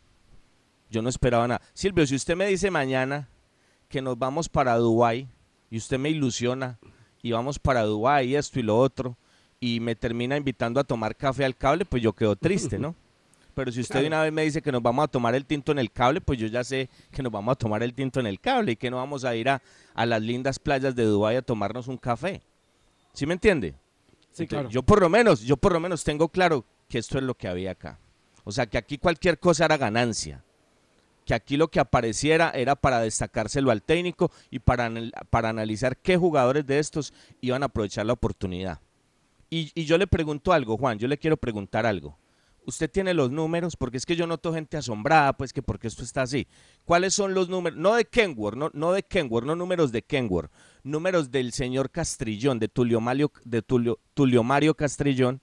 Yo 0.89 1.01
no 1.01 1.09
esperaba 1.09 1.47
nada. 1.47 1.61
Silvio, 1.73 2.05
si 2.07 2.15
usted 2.15 2.35
me 2.35 2.47
dice 2.47 2.71
mañana 2.71 3.29
que 3.87 4.01
nos 4.01 4.17
vamos 4.17 4.49
para 4.49 4.75
Dubái 4.77 5.27
y 5.69 5.77
usted 5.77 5.99
me 5.99 6.09
ilusiona 6.09 6.79
y 7.21 7.31
vamos 7.31 7.59
para 7.59 7.83
Dubái 7.83 8.35
esto 8.35 8.59
y 8.59 8.63
lo 8.63 8.77
otro 8.77 9.17
y 9.59 9.79
me 9.79 9.95
termina 9.95 10.35
invitando 10.35 10.79
a 10.79 10.83
tomar 10.83 11.15
café 11.15 11.45
al 11.45 11.55
cable, 11.55 11.85
pues 11.85 12.01
yo 12.01 12.13
quedo 12.13 12.35
triste, 12.35 12.79
¿no? 12.79 12.95
Pero 13.61 13.71
si 13.71 13.81
usted 13.81 13.93
Claro. 13.99 14.07
una 14.07 14.23
vez 14.23 14.33
me 14.33 14.41
dice 14.43 14.59
que 14.59 14.71
nos 14.71 14.81
vamos 14.81 15.03
a 15.03 15.07
tomar 15.07 15.35
el 15.35 15.45
tinto 15.45 15.71
en 15.71 15.77
el 15.77 15.91
cable, 15.91 16.19
pues 16.19 16.39
yo 16.39 16.47
ya 16.47 16.63
sé 16.63 16.89
que 17.11 17.21
nos 17.21 17.31
vamos 17.31 17.51
a 17.51 17.55
tomar 17.55 17.83
el 17.83 17.93
tinto 17.93 18.19
en 18.19 18.25
el 18.25 18.39
cable 18.39 18.71
y 18.71 18.75
que 18.75 18.89
no 18.89 18.97
vamos 18.97 19.23
a 19.23 19.35
ir 19.35 19.49
a, 19.49 19.61
a 19.93 20.05
las 20.07 20.19
lindas 20.19 20.57
playas 20.57 20.95
de 20.95 21.03
Dubái 21.03 21.35
a 21.35 21.43
tomarnos 21.43 21.87
un 21.87 21.97
café. 21.97 22.41
¿Sí 23.13 23.27
me 23.27 23.33
entiende? 23.33 23.75
Sí, 24.31 24.45
Entonces, 24.45 24.47
claro. 24.49 24.69
Yo 24.71 24.81
por 24.81 24.99
lo 24.99 25.09
menos, 25.09 25.41
yo 25.41 25.57
por 25.57 25.73
lo 25.73 25.79
menos 25.79 26.03
tengo 26.03 26.27
claro 26.29 26.65
que 26.89 26.97
esto 26.97 27.19
es 27.19 27.23
lo 27.23 27.35
que 27.35 27.47
había 27.47 27.69
acá. 27.69 27.99
O 28.45 28.51
sea, 28.51 28.65
que 28.65 28.79
aquí 28.79 28.97
cualquier 28.97 29.37
cosa 29.37 29.65
era 29.65 29.77
ganancia. 29.77 30.43
Que 31.23 31.35
aquí 31.35 31.55
lo 31.55 31.67
que 31.67 31.79
apareciera 31.79 32.49
era 32.55 32.75
para 32.75 32.99
destacárselo 32.99 33.69
al 33.69 33.83
técnico 33.83 34.31
y 34.49 34.57
para, 34.57 34.91
para 35.29 35.49
analizar 35.49 35.95
qué 35.97 36.17
jugadores 36.17 36.65
de 36.65 36.79
estos 36.79 37.13
iban 37.41 37.61
a 37.61 37.67
aprovechar 37.67 38.07
la 38.07 38.13
oportunidad. 38.13 38.79
Y, 39.51 39.71
y 39.75 39.85
yo 39.85 39.99
le 39.99 40.07
pregunto 40.07 40.51
algo, 40.51 40.77
Juan, 40.77 40.97
yo 40.97 41.07
le 41.07 41.19
quiero 41.19 41.37
preguntar 41.37 41.85
algo. 41.85 42.17
Usted 42.65 42.89
tiene 42.89 43.13
los 43.13 43.31
números, 43.31 43.75
porque 43.75 43.97
es 43.97 44.05
que 44.05 44.15
yo 44.15 44.27
noto 44.27 44.53
gente 44.53 44.77
asombrada, 44.77 45.33
pues 45.33 45.51
que 45.51 45.63
porque 45.63 45.87
esto 45.87 46.03
está 46.03 46.21
así. 46.21 46.47
¿Cuáles 46.85 47.13
son 47.13 47.33
los 47.33 47.49
números? 47.49 47.79
No 47.79 47.95
de 47.95 48.05
Kenworth, 48.05 48.55
no, 48.55 48.69
no 48.73 48.93
de 48.93 49.03
Kenworth, 49.03 49.45
no 49.45 49.55
números 49.55 49.91
de 49.91 50.03
Kenworth, 50.03 50.51
números 50.83 51.31
del 51.31 51.53
señor 51.53 51.89
Castrillón, 51.89 52.59
de 52.59 52.67
Tulio 52.67 53.01
Mario, 53.01 53.31
de 53.43 53.61
Tulio, 53.61 53.99
Tulio 54.13 54.43
Mario 54.43 54.75
Castrillón, 54.75 55.41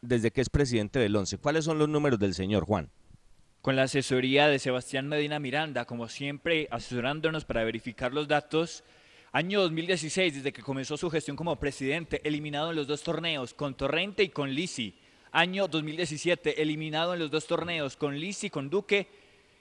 desde 0.00 0.30
que 0.30 0.40
es 0.40 0.50
presidente 0.50 0.98
del 0.98 1.14
ONCE. 1.16 1.38
¿Cuáles 1.38 1.64
son 1.64 1.78
los 1.78 1.88
números 1.88 2.18
del 2.18 2.34
señor 2.34 2.64
Juan? 2.64 2.90
Con 3.60 3.76
la 3.76 3.84
asesoría 3.84 4.48
de 4.48 4.58
Sebastián 4.58 5.08
Medina 5.08 5.38
Miranda, 5.38 5.84
como 5.84 6.08
siempre, 6.08 6.66
asesorándonos 6.70 7.44
para 7.44 7.62
verificar 7.64 8.12
los 8.12 8.26
datos. 8.26 8.82
Año 9.30 9.60
2016, 9.62 10.34
desde 10.34 10.52
que 10.52 10.62
comenzó 10.62 10.96
su 10.96 11.08
gestión 11.08 11.36
como 11.36 11.56
presidente, 11.58 12.20
eliminado 12.24 12.70
en 12.70 12.76
los 12.76 12.86
dos 12.86 13.02
torneos, 13.02 13.54
con 13.54 13.74
Torrente 13.74 14.24
y 14.24 14.28
con 14.28 14.50
Lisi. 14.50 14.98
Año 15.34 15.66
2017, 15.66 16.60
eliminado 16.60 17.14
en 17.14 17.20
los 17.20 17.30
dos 17.30 17.46
torneos, 17.46 17.96
con 17.96 18.20
Lisi, 18.20 18.50
con 18.50 18.68
Duque 18.68 19.06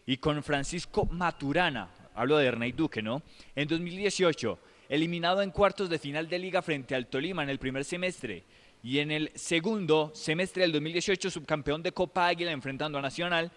y 0.06 0.18
con 0.18 0.44
Francisco 0.44 1.06
Maturana. 1.06 1.90
Hablo 2.14 2.38
de 2.38 2.48
Ernei 2.48 2.74
Duque, 2.74 3.02
¿no? 3.02 3.22
En 3.56 3.70
2018, 3.70 4.60
eliminado 4.90 5.42
en 5.42 5.52
cuartos 5.52 5.90
de 5.90 5.98
final 5.98 6.28
de 6.28 6.40
liga 6.40 6.62
frente 6.62 6.94
al 6.94 7.08
Tolima 7.08 7.42
en 7.42 7.50
el 7.50 7.58
primer 7.58 7.86
semestre. 7.86 8.44
Y 8.84 9.00
en 9.00 9.12
el 9.12 9.32
segundo 9.34 10.12
semestre 10.14 10.64
del 10.64 10.74
2018, 10.74 11.32
subcampeón 11.32 11.82
de 11.82 11.94
Copa 11.94 12.28
Águila 12.28 12.52
enfrentando 12.52 12.98
a 12.98 13.02
Nacional 13.02 13.50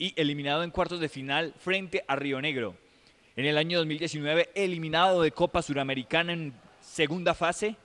y 0.00 0.20
eliminado 0.20 0.64
en 0.64 0.72
cuartos 0.72 0.98
de 0.98 1.08
final 1.08 1.54
frente 1.60 2.04
a 2.08 2.16
Río 2.16 2.40
Negro. 2.40 2.74
En 3.36 3.46
el 3.46 3.56
año 3.56 3.78
2019, 3.78 4.50
eliminado 4.56 5.22
de 5.22 5.30
Copa 5.30 5.62
Suramericana 5.62 6.32
en 6.32 6.54
segunda 6.80 7.34
fase, 7.34 7.76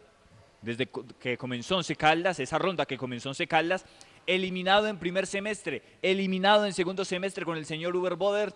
desde 0.67 0.89
que 1.17 1.37
comenzó 1.37 1.77
Once 1.77 1.95
Caldas, 1.95 2.41
esa 2.41 2.57
ronda 2.57 2.85
que 2.85 2.97
comenzó 2.97 3.29
Once 3.29 3.47
Caldas, 3.47 3.85
eliminado 4.25 4.87
en 4.87 4.99
primer 4.99 5.25
semestre, 5.25 5.81
eliminado 6.01 6.65
en 6.65 6.73
segundo 6.73 7.05
semestre 7.05 7.45
con 7.45 7.57
el 7.57 7.65
señor 7.65 7.95
Uber 7.95 8.15
Bodert 8.15 8.53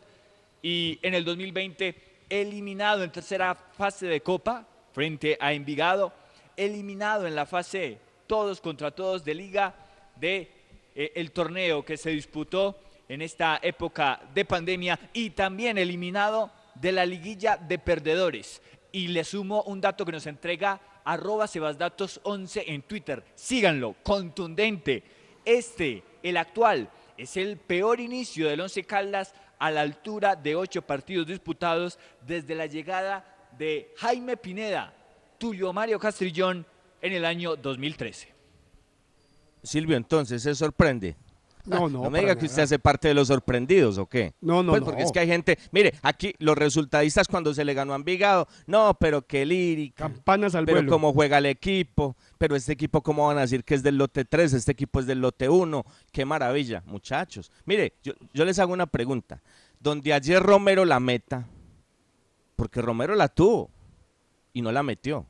y 0.62 1.00
en 1.04 1.14
el 1.14 1.24
2020 1.24 1.96
eliminado 2.30 3.06
en 3.06 3.14
tercera 3.14 3.56
fase 3.56 4.08
de 4.08 4.20
Copa 4.20 4.68
frente 4.92 5.38
a 5.40 5.54
Envigado, 5.54 6.12
eliminado 6.58 7.28
en 7.28 7.36
la 7.36 7.46
fase 7.46 7.98
todos 8.28 8.60
contra 8.60 8.92
todos 8.92 9.24
de 9.24 9.34
liga 9.34 9.74
de 10.18 10.52
eh, 10.94 11.30
torneo 11.34 11.86
que 11.86 11.96
se 11.96 12.10
disputó 12.10 12.78
en 13.08 13.22
esta 13.22 13.58
época 13.64 14.20
de 14.34 14.44
pandemia 14.44 15.00
y 15.14 15.30
también 15.30 15.78
eliminado 15.78 16.52
de 16.76 16.92
la 16.92 17.06
liguilla 17.06 17.56
de 17.56 17.80
perdedores. 17.80 18.62
Y 18.92 19.08
le 19.08 19.24
sumo 19.24 19.64
un 19.64 19.80
dato 19.80 20.04
que 20.04 20.12
nos 20.12 20.28
entrega 20.28 20.82
arroba 21.04 21.46
sebasdatos11 21.46 22.64
en 22.68 22.82
Twitter. 22.84 23.24
Síganlo, 23.36 23.96
contundente. 24.04 25.04
Este, 25.46 26.04
el 26.24 26.38
actual, 26.38 26.90
es 27.18 27.38
el 27.38 27.58
peor 27.58 28.00
inicio 28.00 28.48
del 28.48 28.62
Once 28.62 28.84
Caldas 28.84 29.34
a 29.60 29.70
la 29.70 29.82
altura 29.82 30.36
de 30.36 30.56
ocho 30.56 30.82
partidos 30.82 31.28
disputados 31.28 32.00
desde 32.26 32.56
la 32.56 32.66
llegada 32.66 33.50
de 33.58 33.94
Jaime 33.98 34.38
Pineda, 34.38 34.94
Tulio 35.38 35.72
Mario 35.72 36.00
Castrillón 36.00 36.66
en 37.02 37.14
el 37.14 37.26
año 37.26 37.56
2013. 37.56 38.34
Silvio, 39.64 39.98
entonces, 39.98 40.42
¿se 40.42 40.56
sorprende? 40.56 41.16
No, 41.66 41.90
no, 41.90 42.04
No 42.04 42.10
me 42.10 42.20
diga 42.20 42.36
que 42.36 42.46
usted 42.46 42.64
hace 42.64 42.80
parte 42.80 43.08
de 43.08 43.14
los 43.14 43.28
sorprendidos, 43.28 43.98
¿o 43.98 44.06
qué? 44.08 44.34
No, 44.42 44.64
no, 44.64 44.72
Pues 44.72 44.82
no. 44.82 44.86
porque 44.88 45.04
es 45.04 45.12
que 45.12 45.20
hay 45.20 45.28
gente, 45.28 45.58
mire, 45.72 45.94
aquí 46.02 46.34
los 46.40 46.58
resultadistas 46.58 47.28
cuando 47.28 47.54
se 47.54 47.64
le 47.66 47.74
ganó 47.74 47.94
a 47.94 47.96
Envigado, 47.98 48.48
no, 48.68 48.94
pero 49.00 49.22
qué 49.26 49.46
lírica. 49.46 50.06
Campanas 50.06 50.56
al 50.56 50.66
pero 50.66 50.78
vuelo. 50.80 50.92
cómo 50.92 51.14
juega 51.14 51.38
el 51.38 51.46
equipo, 51.46 52.16
pero 52.38 52.56
este 52.56 52.74
equipo, 52.74 53.02
¿cómo 53.02 53.28
van 53.28 53.38
a 53.38 53.42
decir 53.42 53.64
que 53.64 53.76
es 53.76 53.84
del 53.84 53.98
lote 53.98 54.26
3? 54.26 54.54
Este 54.54 54.72
equipo 54.72 55.00
es 55.00 55.06
del 55.06 55.20
lote 55.22 55.50
1. 55.50 55.86
Qué 56.12 56.26
maravilla, 56.26 56.84
muchachos. 56.86 57.52
Mire, 57.66 57.94
yo, 58.04 58.14
yo 58.34 58.46
les 58.46 58.58
hago 58.60 58.74
una 58.74 58.88
pregunta. 58.88 59.42
Donde 59.80 60.14
ayer 60.14 60.42
Romero 60.42 60.86
la 60.86 61.00
meta, 61.00 61.48
porque 62.56 62.82
Romero 62.82 63.16
la 63.16 63.28
tuvo 63.28 63.70
y 64.54 64.62
no 64.62 64.72
la 64.72 64.84
metió. 64.84 65.26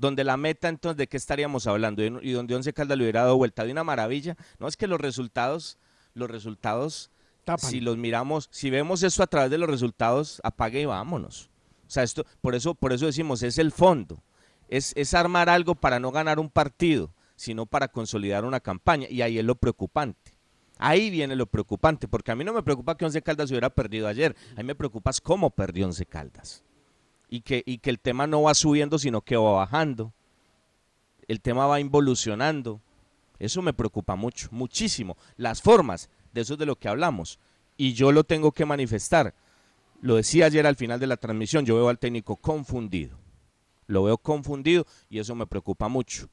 Donde 0.00 0.24
la 0.24 0.38
meta, 0.38 0.70
entonces, 0.70 0.96
¿de 0.96 1.08
qué 1.08 1.18
estaríamos 1.18 1.66
hablando? 1.66 2.02
Y, 2.02 2.32
donde 2.32 2.54
Once 2.54 2.72
Caldas 2.72 2.96
le 2.96 3.04
hubiera 3.04 3.20
dado 3.20 3.36
vuelta 3.36 3.66
de 3.66 3.72
una 3.72 3.84
maravilla. 3.84 4.34
No 4.58 4.66
es 4.66 4.78
que 4.78 4.86
los 4.86 4.98
resultados, 4.98 5.76
los 6.14 6.30
resultados, 6.30 7.10
si 7.58 7.80
los 7.80 7.98
miramos, 7.98 8.48
si 8.50 8.70
vemos 8.70 9.02
eso 9.02 9.22
a 9.22 9.26
través 9.26 9.50
de 9.50 9.58
los 9.58 9.68
resultados, 9.68 10.40
apague 10.42 10.80
y 10.80 10.86
vámonos. 10.86 11.50
O 11.86 11.90
sea, 11.90 12.02
esto, 12.02 12.24
por 12.40 12.54
eso, 12.54 12.74
por 12.74 12.94
eso 12.94 13.04
decimos, 13.04 13.42
es 13.42 13.58
el 13.58 13.72
fondo. 13.72 14.22
Es, 14.68 14.94
es 14.96 15.12
armar 15.12 15.50
algo 15.50 15.74
para 15.74 16.00
no 16.00 16.10
ganar 16.12 16.38
un 16.38 16.48
partido, 16.48 17.12
sino 17.36 17.66
para 17.66 17.88
consolidar 17.88 18.46
una 18.46 18.60
campaña. 18.60 19.06
Y 19.10 19.20
ahí 19.20 19.38
es 19.38 19.44
lo 19.44 19.56
preocupante. 19.56 20.34
Ahí 20.78 21.10
viene 21.10 21.36
lo 21.36 21.44
preocupante, 21.44 22.08
porque 22.08 22.32
a 22.32 22.36
mí 22.36 22.42
no 22.42 22.54
me 22.54 22.62
preocupa 22.62 22.96
que 22.96 23.04
Once 23.04 23.20
Caldas 23.20 23.50
hubiera 23.50 23.68
perdido 23.68 24.08
ayer. 24.08 24.34
A 24.52 24.62
mí 24.62 24.64
me 24.64 24.74
preocupa 24.74 25.10
cómo 25.22 25.50
perdió 25.50 25.84
Once 25.84 26.06
Caldas 26.06 26.64
y 27.30 27.42
que, 27.42 27.62
y 27.64 27.78
que 27.78 27.90
el 27.90 28.00
tema 28.00 28.26
no 28.26 28.42
va 28.42 28.54
subiendo, 28.54 28.98
sino 28.98 29.22
que 29.22 29.36
va 29.36 29.52
bajando. 29.52 30.12
El 31.28 31.40
tema 31.40 31.66
va 31.66 31.78
involucionando. 31.78 32.80
Eso 33.38 33.62
me 33.62 33.72
preocupa 33.72 34.16
mucho, 34.16 34.48
muchísimo. 34.50 35.16
Las 35.36 35.62
formas, 35.62 36.10
de 36.34 36.40
eso 36.40 36.54
es 36.54 36.58
de 36.58 36.66
lo 36.66 36.76
que 36.76 36.88
hablamos. 36.88 37.38
Y 37.76 37.94
yo 37.94 38.10
lo 38.10 38.24
tengo 38.24 38.50
que 38.50 38.66
manifestar. 38.66 39.32
Lo 40.02 40.16
decía 40.16 40.46
ayer 40.46 40.66
al 40.66 40.76
final 40.76 40.98
de 40.98 41.06
la 41.06 41.16
transmisión, 41.16 41.64
yo 41.64 41.76
veo 41.76 41.88
al 41.88 42.00
técnico 42.00 42.34
confundido. 42.34 43.16
Lo 43.86 44.02
veo 44.02 44.18
confundido 44.18 44.84
y 45.08 45.20
eso 45.20 45.34
me 45.36 45.46
preocupa 45.46 45.88
mucho. 45.88 46.28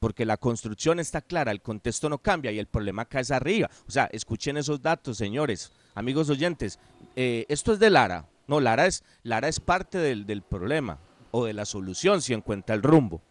Porque 0.00 0.26
la 0.26 0.36
construcción 0.36 1.00
está 1.00 1.22
clara, 1.22 1.50
el 1.50 1.62
contexto 1.62 2.08
no 2.10 2.18
cambia 2.18 2.52
y 2.52 2.58
el 2.58 2.66
problema 2.66 3.08
es 3.10 3.30
arriba. 3.30 3.70
O 3.88 3.90
sea, 3.90 4.04
escuchen 4.12 4.58
esos 4.58 4.82
datos, 4.82 5.16
señores, 5.16 5.72
amigos 5.94 6.28
oyentes. 6.28 6.78
Eh, 7.16 7.46
esto 7.48 7.72
es 7.72 7.78
de 7.78 7.88
Lara. 7.88 8.26
No, 8.46 8.60
Lara 8.60 8.86
es, 8.86 9.04
Lara 9.22 9.48
es 9.48 9.60
parte 9.60 9.98
del, 9.98 10.26
del 10.26 10.42
problema 10.42 10.98
o 11.30 11.44
de 11.46 11.52
la 11.52 11.64
solución 11.64 12.20
si 12.22 12.32
encuentra 12.34 12.74
el 12.74 12.82
rumbo. 12.82 13.22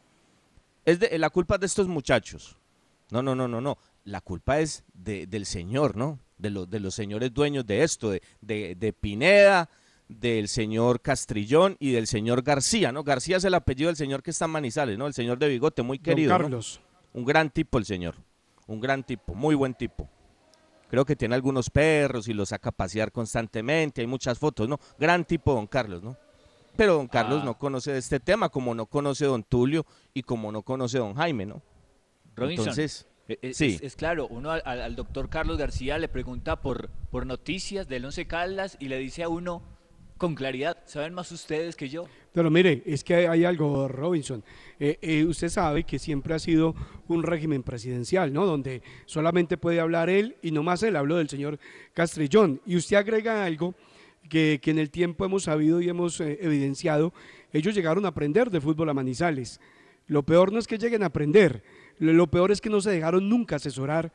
Es 0.86 1.00
de, 1.00 1.17
la 1.19 1.30
culpa 1.30 1.56
es 1.56 1.62
de 1.62 1.65
estos 1.67 1.88
muchachos. 1.88 2.58
No, 3.12 3.21
no, 3.21 3.36
no, 3.36 3.47
no, 3.47 3.62
no. 3.62 3.78
La 4.06 4.21
culpa 4.21 4.60
es 4.60 4.84
de- 4.93 5.28
del 5.28 5.45
señor, 5.45 5.95
¿no? 5.95 6.19
De, 6.38 6.50
los 6.50 6.69
de 6.69 6.80
los 6.80 6.95
señores 6.95 7.34
dueños 7.34 7.65
de 7.67 7.84
esto, 7.84 8.10
de, 8.10 8.21
de, 8.41 8.74
de 8.76 8.93
Pineda, 8.93 9.69
del 10.08 10.47
señor 10.47 11.02
Castrillón 11.02 11.78
y 11.80 11.91
del 11.91 12.08
señor 12.08 12.41
García, 12.41 12.91
¿no? 12.91 13.04
García 13.04 13.38
es 13.38 13.43
el 13.43 13.54
apellido 13.54 13.88
del 13.88 13.95
señor 13.97 14.24
que 14.24 14.32
está 14.32 14.45
en 14.45 14.52
Manizales, 14.52 14.97
¿no? 14.97 15.06
El 15.08 15.13
señor 15.13 15.38
de 15.38 15.47
bigote, 15.50 15.84
muy 15.84 15.97
Don 16.00 16.04
querido. 16.04 16.32
¿no? 16.32 16.39
Carlos. 16.39 16.82
Un 17.13 17.26
gran 17.26 17.50
tipo 17.52 17.78
el 17.78 17.86
señor. 17.86 18.15
Un 18.65 18.80
gran 18.82 19.04
tipo, 19.04 19.36
muy 19.36 19.54
buen 19.56 19.74
tipo. 19.76 20.10
Creo 20.91 21.06
que 21.06 21.15
tiene 21.15 21.34
algunos 21.36 21.69
perros 21.69 22.27
y 22.27 22.34
los 22.34 22.49
saca 22.49 22.69
a 22.69 22.71
pasear 22.73 23.12
constantemente, 23.13 24.01
hay 24.01 24.08
muchas 24.08 24.38
fotos, 24.38 24.67
¿no? 24.67 24.77
Gran 24.99 25.25
tipo 25.25 25.54
don 25.54 25.65
Carlos, 25.65 26.04
¿no? 26.04 26.17
Pero 26.75 26.95
don 26.95 27.08
Carlos 27.08 27.39
Ah. 27.41 27.45
no 27.45 27.58
conoce 27.58 27.93
de 27.93 27.99
este 27.99 28.19
tema, 28.19 28.49
como 28.49 28.75
no 28.75 28.86
conoce 28.86 29.25
don 29.25 29.43
Tulio 29.43 29.86
y 30.13 30.21
como 30.23 30.51
no 30.51 30.62
conoce 30.62 30.97
don 30.99 31.15
Jaime, 31.15 31.45
¿no? 31.45 31.62
Robinson, 32.36 32.67
Entonces, 32.67 33.08
e- 33.27 33.39
e- 33.41 33.49
es, 33.51 33.58
sí. 33.58 33.80
es 33.82 33.95
claro, 33.95 34.27
uno 34.30 34.51
al, 34.51 34.62
al- 34.65 34.82
al 34.82 34.95
doctor 34.95 35.30
Carlos 35.30 35.58
García 35.58 35.97
le 35.97 36.08
pregunta 36.10 36.62
por, 36.62 36.89
por 37.10 37.25
noticias 37.25 37.88
del 37.88 38.06
Once 38.06 38.27
Caldas 38.27 38.75
y 38.80 38.89
le 38.89 38.97
dice 38.99 39.23
a 39.23 39.30
uno 39.30 39.62
con 40.21 40.36
claridad, 40.36 40.77
¿saben 40.86 41.15
más 41.15 41.31
ustedes 41.31 41.75
que 41.75 41.89
yo? 41.89 42.05
Pero 42.31 42.51
mire, 42.51 42.84
es 42.86 43.03
que 43.03 43.27
hay 43.27 43.43
algo, 43.43 43.88
Robinson. 43.88 44.43
Eh, 44.79 44.99
eh, 45.01 45.25
usted 45.25 45.49
sabe 45.49 45.84
que 45.84 45.97
siempre 45.97 46.36
ha 46.36 46.38
sido 46.38 46.75
un 47.07 47.23
régimen 47.23 47.63
presidencial, 47.63 48.31
¿no? 48.31 48.45
Donde 48.45 48.84
solamente 49.07 49.57
puede 49.57 49.79
hablar 49.79 50.12
él 50.12 50.36
y 50.43 50.51
no 50.51 50.62
más 50.62 50.84
él. 50.84 50.95
Habló 50.95 51.15
del 51.15 51.27
señor 51.27 51.57
Castrillón. 51.95 52.62
Y 52.67 52.75
usted 52.75 52.97
agrega 52.97 53.43
algo 53.43 53.73
que, 54.29 54.60
que 54.62 54.69
en 54.69 54.77
el 54.77 54.91
tiempo 54.91 55.25
hemos 55.25 55.45
sabido 55.45 55.81
y 55.81 55.89
hemos 55.89 56.21
eh, 56.21 56.38
evidenciado. 56.39 57.13
Ellos 57.51 57.73
llegaron 57.73 58.05
a 58.05 58.10
aprender 58.10 58.51
de 58.51 58.62
fútbol 58.62 58.89
a 58.89 58.93
Manizales. 58.93 59.60
Lo 60.05 60.21
peor 60.21 60.53
no 60.53 60.60
es 60.60 60.67
que 60.67 60.77
lleguen 60.77 61.01
a 61.01 61.07
aprender. 61.07 61.63
Lo, 61.97 62.13
lo 62.13 62.27
peor 62.27 62.51
es 62.51 62.62
que 62.62 62.69
no 62.69 62.79
se 62.79 62.91
dejaron 62.91 63.27
nunca 63.27 63.55
asesorar. 63.55 64.13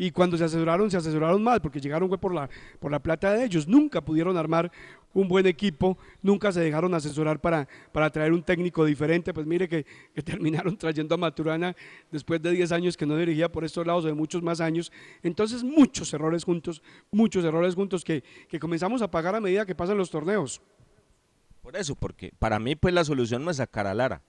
Y 0.00 0.12
cuando 0.12 0.38
se 0.38 0.44
asesoraron, 0.44 0.88
se 0.92 0.96
asesoraron 0.96 1.42
mal, 1.42 1.60
porque 1.60 1.80
llegaron 1.80 2.08
por 2.08 2.32
la, 2.32 2.48
por 2.78 2.92
la 2.92 3.00
plata 3.00 3.32
de 3.32 3.44
ellos. 3.44 3.66
Nunca 3.66 4.00
pudieron 4.00 4.36
armar 4.36 4.70
un 5.12 5.26
buen 5.26 5.44
equipo, 5.44 5.98
nunca 6.22 6.52
se 6.52 6.60
dejaron 6.60 6.94
asesorar 6.94 7.40
para, 7.40 7.66
para 7.90 8.08
traer 8.08 8.32
un 8.32 8.44
técnico 8.44 8.84
diferente. 8.84 9.34
Pues 9.34 9.44
mire 9.44 9.68
que, 9.68 9.84
que 10.14 10.22
terminaron 10.22 10.76
trayendo 10.76 11.16
a 11.16 11.18
Maturana 11.18 11.74
después 12.12 12.40
de 12.40 12.52
10 12.52 12.70
años 12.70 12.96
que 12.96 13.06
no 13.06 13.16
dirigía 13.16 13.50
por 13.50 13.64
estos 13.64 13.84
lados, 13.84 14.04
de 14.04 14.14
muchos 14.14 14.40
más 14.40 14.60
años. 14.60 14.92
Entonces, 15.24 15.64
muchos 15.64 16.14
errores 16.14 16.44
juntos, 16.44 16.80
muchos 17.10 17.44
errores 17.44 17.74
juntos 17.74 18.04
que, 18.04 18.22
que 18.48 18.60
comenzamos 18.60 19.02
a 19.02 19.10
pagar 19.10 19.34
a 19.34 19.40
medida 19.40 19.66
que 19.66 19.74
pasan 19.74 19.98
los 19.98 20.10
torneos. 20.10 20.62
Por 21.60 21.74
eso, 21.74 21.96
porque 21.96 22.32
para 22.38 22.60
mí 22.60 22.76
pues 22.76 22.94
la 22.94 23.04
solución 23.04 23.44
no 23.44 23.50
es 23.50 23.56
sacar 23.56 23.88
a 23.88 23.94
Lara. 23.94 24.22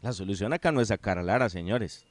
La 0.00 0.12
solución 0.12 0.52
acá 0.52 0.70
no 0.70 0.80
es 0.80 0.88
sacar 0.88 1.18
a 1.18 1.24
Lara, 1.24 1.48
señores. 1.48 2.06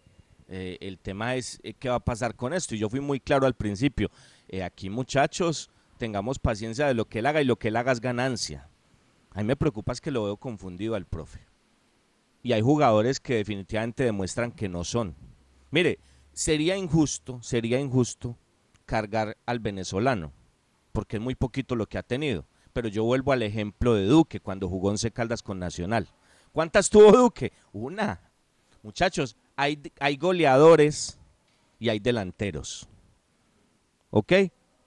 Eh, 0.49 0.77
el 0.81 0.97
tema 0.97 1.35
es 1.35 1.59
eh, 1.61 1.75
qué 1.75 1.89
va 1.89 1.95
a 1.95 1.99
pasar 1.99 2.35
con 2.35 2.53
esto. 2.53 2.75
Y 2.75 2.79
yo 2.79 2.89
fui 2.89 2.99
muy 2.99 3.19
claro 3.19 3.45
al 3.45 3.53
principio. 3.53 4.09
Eh, 4.47 4.63
aquí 4.63 4.89
muchachos, 4.89 5.69
tengamos 5.97 6.39
paciencia 6.39 6.87
de 6.87 6.95
lo 6.95 7.05
que 7.05 7.19
él 7.19 7.27
haga 7.27 7.41
y 7.41 7.45
lo 7.45 7.57
que 7.57 7.67
él 7.67 7.75
haga 7.75 7.91
es 7.91 8.01
ganancia. 8.01 8.67
A 9.31 9.39
mí 9.39 9.43
me 9.43 9.55
preocupa 9.55 9.91
es 9.91 10.01
que 10.01 10.11
lo 10.11 10.23
veo 10.23 10.37
confundido 10.37 10.95
al 10.95 11.05
profe. 11.05 11.45
Y 12.41 12.53
hay 12.53 12.61
jugadores 12.61 13.19
que 13.19 13.35
definitivamente 13.35 14.03
demuestran 14.03 14.51
que 14.51 14.69
no 14.69 14.83
son. 14.83 15.15
Mire, 15.71 15.99
sería 16.33 16.75
injusto, 16.75 17.39
sería 17.43 17.79
injusto 17.79 18.37
cargar 18.85 19.37
al 19.45 19.59
venezolano, 19.59 20.33
porque 20.93 21.17
es 21.17 21.21
muy 21.21 21.35
poquito 21.35 21.75
lo 21.75 21.85
que 21.85 21.99
ha 21.99 22.03
tenido. 22.03 22.47
Pero 22.73 22.87
yo 22.87 23.03
vuelvo 23.03 23.33
al 23.33 23.43
ejemplo 23.43 23.93
de 23.93 24.05
Duque 24.05 24.39
cuando 24.39 24.69
jugó 24.69 24.89
Once 24.89 25.11
Caldas 25.11 25.43
con 25.43 25.59
Nacional. 25.59 26.07
¿Cuántas 26.51 26.89
tuvo 26.89 27.11
Duque? 27.11 27.51
Una. 27.71 28.21
Muchachos, 28.81 29.35
hay, 29.59 30.17
goleadores 30.17 31.19
y 31.79 31.89
hay 31.89 31.99
delanteros. 31.99 32.87
¿Ok? 34.09 34.33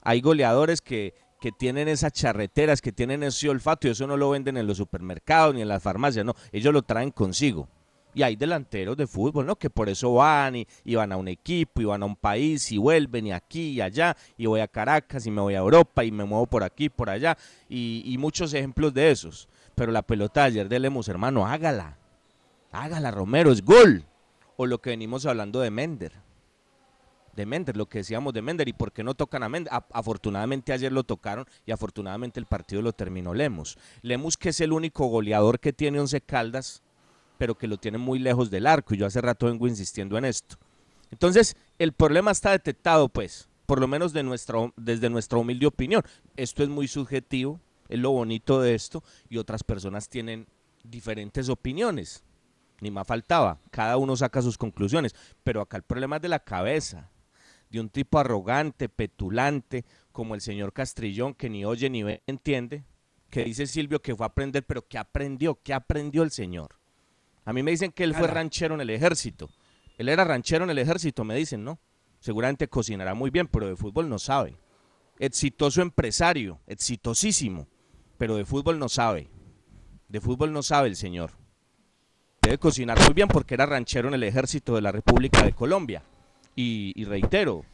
Hay 0.00 0.20
goleadores 0.20 0.80
que, 0.80 1.14
que 1.40 1.52
tienen 1.52 1.88
esas 1.88 2.12
charreteras, 2.12 2.80
que 2.80 2.90
tienen 2.90 3.22
ese 3.22 3.50
olfato 3.50 3.86
y 3.86 3.90
eso 3.90 4.06
no 4.06 4.16
lo 4.16 4.30
venden 4.30 4.56
en 4.56 4.66
los 4.66 4.78
supermercados 4.78 5.54
ni 5.54 5.60
en 5.62 5.68
las 5.68 5.82
farmacias, 5.82 6.24
no. 6.24 6.34
Ellos 6.52 6.72
lo 6.72 6.82
traen 6.82 7.10
consigo. 7.10 7.68
Y 8.14 8.22
hay 8.22 8.36
delanteros 8.36 8.96
de 8.96 9.06
fútbol, 9.06 9.46
¿no? 9.46 9.56
Que 9.56 9.70
por 9.70 9.88
eso 9.88 10.14
van 10.14 10.56
y, 10.56 10.66
y 10.84 10.94
van 10.94 11.12
a 11.12 11.16
un 11.16 11.28
equipo 11.28 11.80
y 11.80 11.84
van 11.84 12.02
a 12.02 12.06
un 12.06 12.16
país 12.16 12.70
y 12.72 12.78
vuelven 12.78 13.26
y 13.26 13.32
aquí 13.32 13.70
y 13.70 13.80
allá 13.80 14.16
y 14.36 14.46
voy 14.46 14.60
a 14.60 14.68
Caracas 14.68 15.26
y 15.26 15.30
me 15.30 15.40
voy 15.40 15.54
a 15.54 15.58
Europa 15.58 16.04
y 16.04 16.10
me 16.10 16.24
muevo 16.24 16.46
por 16.46 16.62
aquí, 16.62 16.88
por 16.88 17.08
allá 17.08 17.38
y, 17.68 18.02
y 18.04 18.18
muchos 18.18 18.52
ejemplos 18.54 18.92
de 18.92 19.10
esos. 19.10 19.48
Pero 19.74 19.92
la 19.92 20.02
pelota 20.02 20.42
de 20.42 20.46
ayer 20.46 20.68
de 20.68 20.78
Lemos, 20.78 21.08
hermano, 21.08 21.46
hágala. 21.46 21.96
Hágala, 22.70 23.10
Romero, 23.10 23.52
es 23.52 23.62
gol. 23.62 24.06
O 24.62 24.66
lo 24.66 24.80
que 24.80 24.90
venimos 24.90 25.26
hablando 25.26 25.60
de 25.60 25.72
Mender. 25.72 26.12
De 27.34 27.46
Mender, 27.46 27.76
lo 27.76 27.88
que 27.88 27.98
decíamos 27.98 28.32
de 28.32 28.42
Mender. 28.42 28.68
¿Y 28.68 28.72
por 28.72 28.92
qué 28.92 29.02
no 29.02 29.14
tocan 29.14 29.42
a 29.42 29.48
Mender? 29.48 29.72
Afortunadamente 29.90 30.72
ayer 30.72 30.92
lo 30.92 31.02
tocaron 31.02 31.46
y 31.66 31.72
afortunadamente 31.72 32.38
el 32.38 32.46
partido 32.46 32.80
lo 32.80 32.92
terminó 32.92 33.34
Lemos. 33.34 33.76
Lemos 34.02 34.36
que 34.36 34.50
es 34.50 34.60
el 34.60 34.72
único 34.72 35.06
goleador 35.06 35.58
que 35.58 35.72
tiene 35.72 35.98
11 35.98 36.20
caldas, 36.20 36.80
pero 37.38 37.58
que 37.58 37.66
lo 37.66 37.76
tiene 37.76 37.98
muy 37.98 38.20
lejos 38.20 38.52
del 38.52 38.68
arco. 38.68 38.94
Y 38.94 38.98
yo 38.98 39.06
hace 39.06 39.20
rato 39.20 39.46
vengo 39.46 39.66
insistiendo 39.66 40.16
en 40.16 40.26
esto. 40.26 40.54
Entonces, 41.10 41.56
el 41.80 41.92
problema 41.92 42.30
está 42.30 42.52
detectado, 42.52 43.08
pues, 43.08 43.48
por 43.66 43.80
lo 43.80 43.88
menos 43.88 44.12
de 44.12 44.22
nuestra, 44.22 44.72
desde 44.76 45.10
nuestra 45.10 45.40
humilde 45.40 45.66
opinión. 45.66 46.04
Esto 46.36 46.62
es 46.62 46.68
muy 46.68 46.86
subjetivo, 46.86 47.58
es 47.88 47.98
lo 47.98 48.12
bonito 48.12 48.60
de 48.60 48.76
esto, 48.76 49.02
y 49.28 49.38
otras 49.38 49.64
personas 49.64 50.08
tienen 50.08 50.46
diferentes 50.84 51.48
opiniones. 51.48 52.22
Ni 52.82 52.90
más 52.90 53.06
faltaba, 53.06 53.60
cada 53.70 53.96
uno 53.96 54.16
saca 54.16 54.42
sus 54.42 54.58
conclusiones, 54.58 55.14
pero 55.44 55.60
acá 55.60 55.76
el 55.76 55.84
problema 55.84 56.16
es 56.16 56.22
de 56.22 56.28
la 56.28 56.40
cabeza, 56.40 57.12
de 57.70 57.78
un 57.78 57.88
tipo 57.88 58.18
arrogante, 58.18 58.88
petulante, 58.88 59.84
como 60.10 60.34
el 60.34 60.40
señor 60.40 60.72
Castrillón, 60.72 61.34
que 61.34 61.48
ni 61.48 61.64
oye 61.64 61.88
ni 61.88 62.02
ve, 62.02 62.24
entiende, 62.26 62.82
que 63.30 63.44
dice 63.44 63.68
Silvio 63.68 64.02
que 64.02 64.16
fue 64.16 64.26
a 64.26 64.30
aprender, 64.30 64.66
pero 64.66 64.84
¿qué 64.88 64.98
aprendió? 64.98 65.60
¿Qué 65.62 65.72
aprendió 65.72 66.24
el 66.24 66.32
señor? 66.32 66.80
A 67.44 67.52
mí 67.52 67.62
me 67.62 67.70
dicen 67.70 67.92
que 67.92 68.02
él 68.02 68.16
fue 68.16 68.26
ranchero 68.26 68.74
en 68.74 68.80
el 68.80 68.90
ejército. 68.90 69.48
Él 69.96 70.08
era 70.08 70.24
ranchero 70.24 70.64
en 70.64 70.70
el 70.70 70.78
ejército, 70.78 71.22
me 71.22 71.36
dicen, 71.36 71.62
¿no? 71.62 71.78
Seguramente 72.18 72.66
cocinará 72.66 73.14
muy 73.14 73.30
bien, 73.30 73.46
pero 73.46 73.68
de 73.68 73.76
fútbol 73.76 74.08
no 74.08 74.18
sabe. 74.18 74.56
Exitoso 75.20 75.82
empresario, 75.82 76.58
exitosísimo, 76.66 77.68
pero 78.18 78.34
de 78.34 78.44
fútbol 78.44 78.80
no 78.80 78.88
sabe. 78.88 79.30
De 80.08 80.20
fútbol 80.20 80.52
no 80.52 80.64
sabe 80.64 80.88
el 80.88 80.96
señor. 80.96 81.30
Debe 82.42 82.58
cocinar 82.58 82.98
muy 83.00 83.14
bien 83.14 83.28
porque 83.28 83.54
era 83.54 83.66
ranchero 83.66 84.08
en 84.08 84.14
el 84.14 84.24
ejército 84.24 84.74
de 84.74 84.82
la 84.82 84.90
República 84.90 85.44
de 85.44 85.52
Colombia. 85.52 86.02
Y, 86.56 87.04
reitero, 87.04 87.64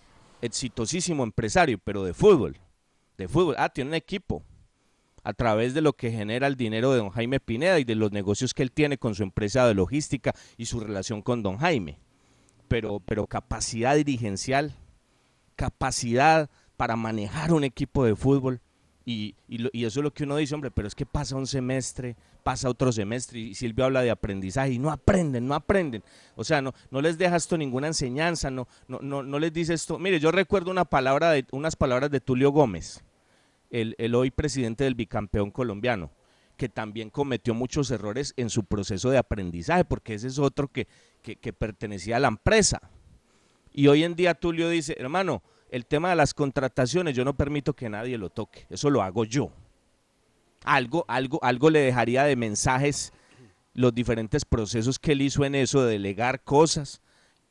exitosísimo 0.42 1.24
empresario, 1.24 1.78
pero 1.82 2.04
de 2.04 2.12
fútbol. 2.12 2.58
De 3.16 3.28
fútbol. 3.28 3.56
Ah, 3.58 3.70
tiene 3.70 3.90
un 3.90 3.94
equipo. 3.94 4.42
A 5.24 5.32
través 5.32 5.72
de 5.72 5.80
lo 5.80 5.94
que 5.94 6.10
genera 6.10 6.46
el 6.46 6.56
dinero 6.56 6.92
de 6.92 6.98
don 6.98 7.10
Jaime 7.10 7.40
Pineda 7.40 7.78
y 7.80 7.84
de 7.84 7.94
los 7.94 8.12
negocios 8.12 8.52
que 8.52 8.62
él 8.62 8.70
tiene 8.70 8.98
con 8.98 9.14
su 9.14 9.22
empresa 9.22 9.66
de 9.66 9.74
logística 9.74 10.34
y 10.58 10.66
su 10.66 10.80
relación 10.80 11.22
con 11.22 11.42
don 11.42 11.56
Jaime. 11.56 11.98
Pero, 12.68 13.00
pero 13.00 13.26
capacidad 13.26 13.96
dirigencial, 13.96 14.74
capacidad 15.56 16.50
para 16.76 16.94
manejar 16.94 17.52
un 17.52 17.64
equipo 17.64 18.04
de 18.04 18.14
fútbol. 18.14 18.60
Y, 19.06 19.34
y 19.48 19.84
eso 19.86 20.00
es 20.00 20.04
lo 20.04 20.12
que 20.12 20.24
uno 20.24 20.36
dice, 20.36 20.54
hombre, 20.54 20.70
pero 20.70 20.86
es 20.86 20.94
que 20.94 21.06
pasa 21.06 21.34
un 21.34 21.46
semestre, 21.46 22.16
pasa 22.48 22.70
otro 22.70 22.90
semestre, 22.92 23.40
y 23.40 23.54
Silvio 23.54 23.84
habla 23.84 24.00
de 24.00 24.10
aprendizaje, 24.10 24.72
y 24.72 24.78
no 24.78 24.90
aprenden, 24.90 25.46
no 25.46 25.54
aprenden. 25.54 26.02
O 26.34 26.44
sea, 26.44 26.62
no, 26.62 26.72
no 26.90 27.02
les 27.02 27.18
deja 27.18 27.36
esto 27.36 27.58
ninguna 27.58 27.88
enseñanza, 27.88 28.50
no, 28.50 28.66
no, 28.86 29.00
no, 29.02 29.22
no 29.22 29.38
les 29.38 29.52
dice 29.52 29.74
esto. 29.74 29.98
Mire, 29.98 30.18
yo 30.18 30.32
recuerdo 30.32 30.70
una 30.70 30.86
palabra 30.86 31.32
de, 31.32 31.44
unas 31.52 31.76
palabras 31.76 32.10
de 32.10 32.22
Tulio 32.22 32.50
Gómez, 32.50 33.04
el, 33.68 33.94
el 33.98 34.14
hoy 34.14 34.30
presidente 34.30 34.84
del 34.84 34.94
bicampeón 34.94 35.50
colombiano, 35.50 36.10
que 36.56 36.70
también 36.70 37.10
cometió 37.10 37.52
muchos 37.52 37.90
errores 37.90 38.32
en 38.38 38.48
su 38.48 38.64
proceso 38.64 39.10
de 39.10 39.18
aprendizaje, 39.18 39.84
porque 39.84 40.14
ese 40.14 40.28
es 40.28 40.38
otro 40.38 40.68
que, 40.68 40.88
que, 41.20 41.36
que 41.36 41.52
pertenecía 41.52 42.16
a 42.16 42.20
la 42.20 42.28
empresa. 42.28 42.80
Y 43.74 43.88
hoy 43.88 44.04
en 44.04 44.14
día 44.14 44.32
Tulio 44.32 44.70
dice, 44.70 44.96
hermano, 44.98 45.42
el 45.68 45.84
tema 45.84 46.08
de 46.08 46.16
las 46.16 46.32
contrataciones 46.32 47.14
yo 47.14 47.26
no 47.26 47.36
permito 47.36 47.74
que 47.74 47.90
nadie 47.90 48.16
lo 48.16 48.30
toque, 48.30 48.64
eso 48.70 48.88
lo 48.88 49.02
hago 49.02 49.26
yo. 49.26 49.52
Algo, 50.64 51.04
algo, 51.08 51.38
algo 51.42 51.70
le 51.70 51.80
dejaría 51.80 52.24
de 52.24 52.36
mensajes 52.36 53.12
los 53.74 53.94
diferentes 53.94 54.44
procesos 54.44 54.98
que 54.98 55.12
él 55.12 55.22
hizo 55.22 55.44
en 55.44 55.54
eso, 55.54 55.84
de 55.84 55.92
delegar 55.92 56.42
cosas, 56.42 57.00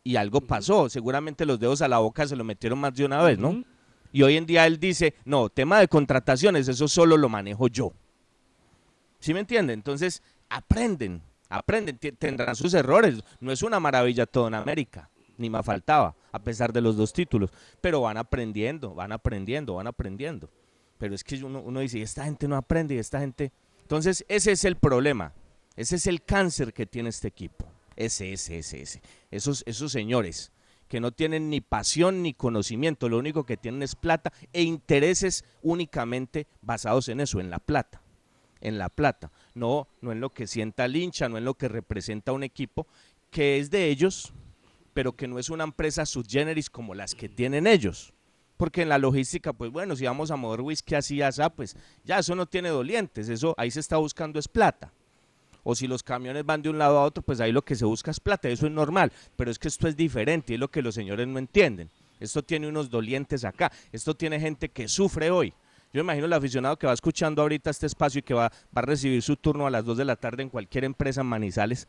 y 0.04 0.18
algo 0.18 0.42
pasó. 0.42 0.90
Seguramente 0.90 1.46
los 1.46 1.60
dedos 1.60 1.82
a 1.82 1.88
la 1.88 2.00
boca 2.00 2.28
se 2.28 2.36
lo 2.36 2.44
metieron 2.44 2.80
más 2.80 2.94
de 2.96 3.06
una 3.06 3.22
vez, 3.24 3.40
¿no? 3.40 3.64
Y 4.12 4.24
hoy 4.24 4.38
en 4.38 4.46
día 4.46 4.66
él 4.66 4.80
dice, 4.80 5.16
no, 5.26 5.50
tema 5.50 5.80
de 5.80 5.88
contrataciones, 5.88 6.68
eso 6.68 6.88
solo 6.88 7.18
lo 7.18 7.30
manejo 7.30 7.68
yo. 7.68 7.94
¿Sí 9.20 9.34
me 9.34 9.42
entiende? 9.42 9.74
Entonces, 9.74 10.22
aprenden, 10.50 11.22
aprenden, 11.50 11.98
tendrán 11.98 12.56
sus 12.56 12.74
errores. 12.74 13.24
No 13.40 13.52
es 13.52 13.64
una 13.64 13.80
maravilla 13.80 14.26
todo 14.26 14.48
en 14.48 14.54
América, 14.54 15.10
ni 15.38 15.50
más 15.50 15.66
faltaba, 15.66 16.16
a 16.32 16.40
pesar 16.40 16.72
de 16.72 16.82
los 16.82 16.96
dos 16.96 17.14
títulos. 17.14 17.52
Pero 17.82 18.02
van 18.02 18.18
aprendiendo, 18.18 18.94
van 18.94 19.12
aprendiendo, 19.12 19.76
van 19.76 19.88
aprendiendo. 19.88 20.50
Pero 20.98 21.16
es 21.16 21.24
que 21.24 21.44
uno, 21.44 21.80
dice, 21.80 22.00
"Y 22.00 22.02
esta 22.02 22.26
gente 22.26 22.48
no 22.48 22.56
aprende, 22.56 22.96
y 22.96 22.98
esta 22.98 23.20
gente... 23.20 23.52
Entonces, 23.82 24.26
ese 24.28 24.52
es 24.52 24.66
el 24.66 24.76
problema. 24.76 25.34
Ese 25.76 25.96
es 25.96 26.08
el 26.08 26.24
cáncer 26.24 26.74
que 26.74 26.86
tiene 26.86 27.10
este 27.10 27.28
equipo. 27.28 27.66
Ese, 27.96 28.34
ese, 28.34 28.60
ese, 28.60 28.82
ese. 28.82 29.02
Esos, 29.32 29.64
esos 29.66 29.92
señores 29.92 30.52
que 30.88 31.00
no 31.00 31.12
tienen 31.12 31.50
ni 31.50 31.62
pasión 31.62 32.22
ni 32.22 32.34
conocimiento, 32.34 33.10
lo 33.10 33.18
único 33.18 33.46
que 33.46 33.58
tienen 33.58 33.84
es 33.84 33.96
plata 33.96 34.32
e 34.54 34.64
intereses 34.64 35.44
únicamente 35.62 36.48
basados 36.62 37.10
en 37.10 37.20
eso, 37.20 37.40
en 37.40 37.50
la 37.50 37.60
plata 37.60 38.02
en 38.62 38.78
la 38.78 38.90
plata, 38.90 39.32
no, 39.54 39.88
no 40.02 40.12
en 40.12 40.20
lo 40.20 40.34
que 40.34 40.48
sienta 40.48 40.86
el 40.86 40.96
hincha, 40.96 41.30
no 41.30 41.38
en 41.38 41.46
lo 41.46 41.56
que 41.56 41.68
representa 41.68 42.32
un 42.32 42.44
equipo 42.44 42.88
que 43.30 43.60
es 43.60 43.70
de 43.70 43.90
ellos, 43.90 44.34
pero 44.94 45.16
que 45.16 45.28
no 45.28 45.40
es 45.40 45.50
una 45.50 45.64
empresa 45.64 46.06
subgeneris 46.06 46.70
como 46.70 46.96
las 46.96 47.14
que 47.16 47.30
tienen 47.30 47.68
ellos. 47.68 48.14
Porque 48.58 48.82
en 48.82 48.90
la 48.90 48.98
logística, 48.98 49.54
pues 49.54 49.72
bueno, 49.72 49.96
si 49.96 50.06
vamos 50.06 50.32
a 50.32 50.36
mover 50.36 50.62
whisky 50.62 50.96
así, 50.96 51.22
así, 51.22 51.42
pues 51.56 51.78
ya 52.04 52.20
eso 52.20 52.36
no 52.36 52.48
tiene 52.48 52.70
dolientes, 52.70 53.30
eso 53.30 53.54
ahí 53.58 53.72
se 53.72 53.80
está 53.80 53.98
buscando 53.98 54.40
es 54.40 54.48
plata. 54.48 54.92
O 55.64 55.76
si 55.76 55.86
los 55.86 56.02
camiones 56.02 56.46
van 56.46 56.62
de 56.62 56.70
un 56.70 56.78
lado 56.78 56.98
a 56.98 57.04
otro, 57.04 57.22
pues 57.22 57.40
ahí 57.40 57.52
lo 57.52 57.62
que 57.62 57.76
se 57.76 57.86
busca 57.86 58.10
es 58.10 58.20
plata, 58.20 58.50
eso 58.50 58.66
es 58.66 58.72
normal, 58.72 59.12
pero 59.36 59.52
es 59.52 59.60
que 59.60 59.68
esto 59.68 59.88
es 59.88 59.96
diferente 59.96 60.54
y 60.54 60.56
es 60.56 60.60
lo 60.60 60.72
que 60.72 60.82
los 60.82 60.96
señores 60.96 61.28
no 61.28 61.40
entienden. 61.40 61.90
Esto 62.20 62.42
tiene 62.42 62.68
unos 62.68 62.90
dolientes 62.90 63.46
acá, 63.46 63.72
esto 63.92 64.16
tiene 64.16 64.40
gente 64.40 64.70
que 64.70 64.88
sufre 64.88 65.30
hoy. 65.30 65.54
Yo 65.94 66.02
imagino 66.02 66.26
el 66.26 66.34
aficionado 66.34 66.78
que 66.78 66.88
va 66.88 66.94
escuchando 66.94 67.42
ahorita 67.42 67.70
este 67.70 67.86
espacio 67.86 68.20
y 68.20 68.24
que 68.24 68.34
va, 68.34 68.50
va 68.50 68.82
a 68.82 68.82
recibir 68.82 69.22
su 69.22 69.36
turno 69.36 69.68
a 69.68 69.70
las 69.70 69.86
2 69.86 69.98
de 69.98 70.06
la 70.06 70.16
tarde 70.16 70.42
en 70.42 70.50
cualquier 70.50 70.84
empresa 70.84 71.22
en 71.22 71.28
Manizales, 71.28 71.88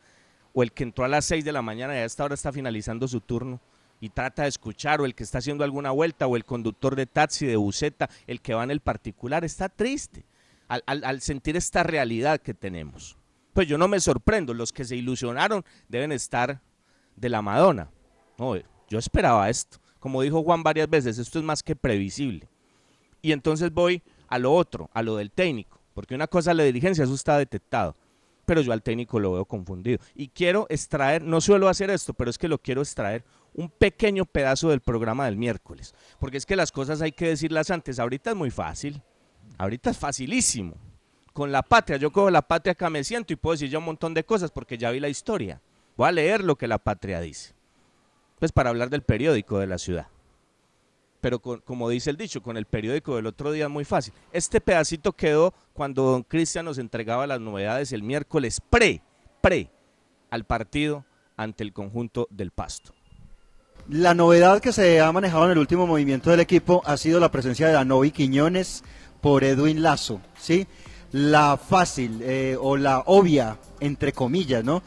o 0.53 0.61
el 0.61 0.71
que 0.71 0.83
entró 0.83 1.03
a 1.05 1.07
las 1.07 1.25
6 1.25 1.43
de 1.43 1.51
la 1.51 1.61
mañana 1.61 1.95
y 1.95 1.97
a 1.97 2.05
esta 2.05 2.23
hora 2.23 2.35
está 2.35 2.51
finalizando 2.51 3.07
su 3.07 3.21
turno 3.21 3.59
y 3.99 4.09
trata 4.09 4.43
de 4.43 4.49
escuchar, 4.49 5.01
o 5.01 5.05
el 5.05 5.15
que 5.15 5.23
está 5.23 5.39
haciendo 5.39 5.63
alguna 5.63 5.91
vuelta, 5.91 6.27
o 6.27 6.35
el 6.35 6.45
conductor 6.45 6.95
de 6.95 7.05
taxi, 7.05 7.45
de 7.45 7.55
buseta, 7.55 8.09
el 8.27 8.41
que 8.41 8.53
va 8.53 8.63
en 8.63 8.71
el 8.71 8.79
particular, 8.79 9.43
está 9.43 9.69
triste 9.69 10.25
al, 10.69 11.21
sentir 11.21 11.57
esta 11.57 11.83
realidad 11.83 12.39
que 12.39 12.53
tenemos. 12.53 13.17
Pues 13.53 13.67
yo 13.67 13.77
no 13.77 13.87
me 13.87 13.99
sorprendo, 13.99 14.53
los 14.53 14.71
que 14.71 14.85
se 14.85 14.95
ilusionaron 14.95 15.65
deben 15.87 16.11
estar 16.11 16.61
de 17.15 17.29
la 17.29 17.41
Madonna. 17.41 17.89
No, 18.37 18.55
yo 18.55 18.99
esperaba 18.99 19.49
esto. 19.49 19.79
Como 19.99 20.21
dijo 20.21 20.43
Juan 20.43 20.63
varias 20.63 20.89
veces, 20.89 21.17
esto 21.17 21.39
es 21.39 21.45
más 21.45 21.61
que 21.61 21.75
previsible. 21.75 22.47
Y 23.21 23.33
entonces 23.33 23.73
voy 23.73 24.01
a 24.29 24.39
lo 24.39 24.53
otro, 24.53 24.89
a 24.93 25.01
lo 25.01 25.17
del 25.17 25.31
técnico, 25.31 25.81
porque 25.93 26.15
una 26.15 26.27
cosa 26.27 26.51
es 26.51 26.57
la 26.57 26.63
dirigencia, 26.63 27.03
eso 27.03 27.15
está 27.15 27.37
detectado, 27.37 27.95
pero 28.45 28.61
yo 28.61 28.71
al 28.71 28.83
técnico 28.83 29.19
lo 29.19 29.33
veo 29.33 29.45
confundido. 29.45 29.99
Y 30.15 30.29
quiero 30.29 30.67
extraer, 30.69 31.21
no 31.21 31.41
suelo 31.41 31.67
hacer 31.67 31.89
esto, 31.89 32.13
pero 32.13 32.29
es 32.29 32.37
que 32.37 32.47
lo 32.47 32.59
quiero 32.59 32.81
extraer 32.81 33.25
un 33.53 33.69
pequeño 33.69 34.25
pedazo 34.25 34.69
del 34.69 34.81
programa 34.81 35.25
del 35.25 35.37
miércoles, 35.37 35.93
porque 36.19 36.37
es 36.37 36.45
que 36.45 36.55
las 36.55 36.71
cosas 36.71 37.01
hay 37.01 37.11
que 37.11 37.29
decirlas 37.29 37.71
antes, 37.71 37.99
ahorita 37.99 38.31
es 38.31 38.35
muy 38.35 38.51
fácil, 38.51 39.01
ahorita 39.57 39.89
es 39.91 39.97
facilísimo. 39.97 40.75
Con 41.33 41.51
la 41.51 41.61
patria, 41.61 41.97
yo 41.97 42.11
cojo 42.11 42.29
la 42.29 42.41
patria 42.41 42.73
acá 42.73 42.89
me 42.89 43.03
siento 43.03 43.33
y 43.33 43.35
puedo 43.35 43.53
decir 43.53 43.69
ya 43.69 43.77
un 43.77 43.85
montón 43.85 44.13
de 44.13 44.25
cosas 44.25 44.51
porque 44.51 44.77
ya 44.77 44.91
vi 44.91 44.99
la 44.99 45.09
historia. 45.09 45.61
Voy 45.95 46.07
a 46.07 46.11
leer 46.11 46.43
lo 46.43 46.57
que 46.57 46.67
la 46.67 46.79
patria 46.79 47.21
dice. 47.21 47.53
Pues 48.39 48.51
para 48.51 48.69
hablar 48.69 48.89
del 48.89 49.03
periódico 49.03 49.59
de 49.59 49.67
la 49.67 49.77
ciudad 49.77 50.07
pero 51.21 51.39
como 51.39 51.89
dice 51.89 52.09
el 52.09 52.17
dicho, 52.17 52.41
con 52.41 52.57
el 52.57 52.65
periódico 52.65 53.15
del 53.15 53.27
otro 53.27 53.51
día 53.51 53.65
es 53.65 53.69
muy 53.69 53.85
fácil. 53.85 54.13
Este 54.31 54.61
pedacito 54.61 55.13
quedó 55.13 55.53
cuando 55.73 56.03
don 56.03 56.23
Cristian 56.23 56.65
nos 56.65 56.77
entregaba 56.77 57.27
las 57.27 57.41
novedades 57.41 57.91
el 57.91 58.03
miércoles 58.03 58.61
pre, 58.69 59.01
pre 59.41 59.69
al 60.29 60.45
partido 60.45 61.05
ante 61.35 61.63
el 61.63 61.73
conjunto 61.73 62.27
del 62.29 62.51
Pasto. 62.51 62.93
La 63.91 64.13
novedad 64.13 64.59
que 64.59 64.71
se 64.71 65.01
ha 65.01 65.11
manejado 65.11 65.45
en 65.45 65.51
el 65.51 65.57
último 65.57 65.87
movimiento 65.87 66.29
del 66.29 66.41
equipo 66.41 66.83
ha 66.85 66.95
sido 66.95 67.19
la 67.19 67.31
presencia 67.31 67.65
de 67.65 67.73
Danovi 67.73 68.11
Quiñones 68.11 68.83
por 69.19 69.43
Edwin 69.43 69.81
Lazo, 69.81 70.21
¿sí? 70.39 70.67
La 71.11 71.57
fácil 71.57 72.19
eh, 72.21 72.55
o 72.61 72.77
la 72.77 72.99
obvia, 73.07 73.57
entre 73.79 74.13
comillas, 74.13 74.63
¿no? 74.63 74.83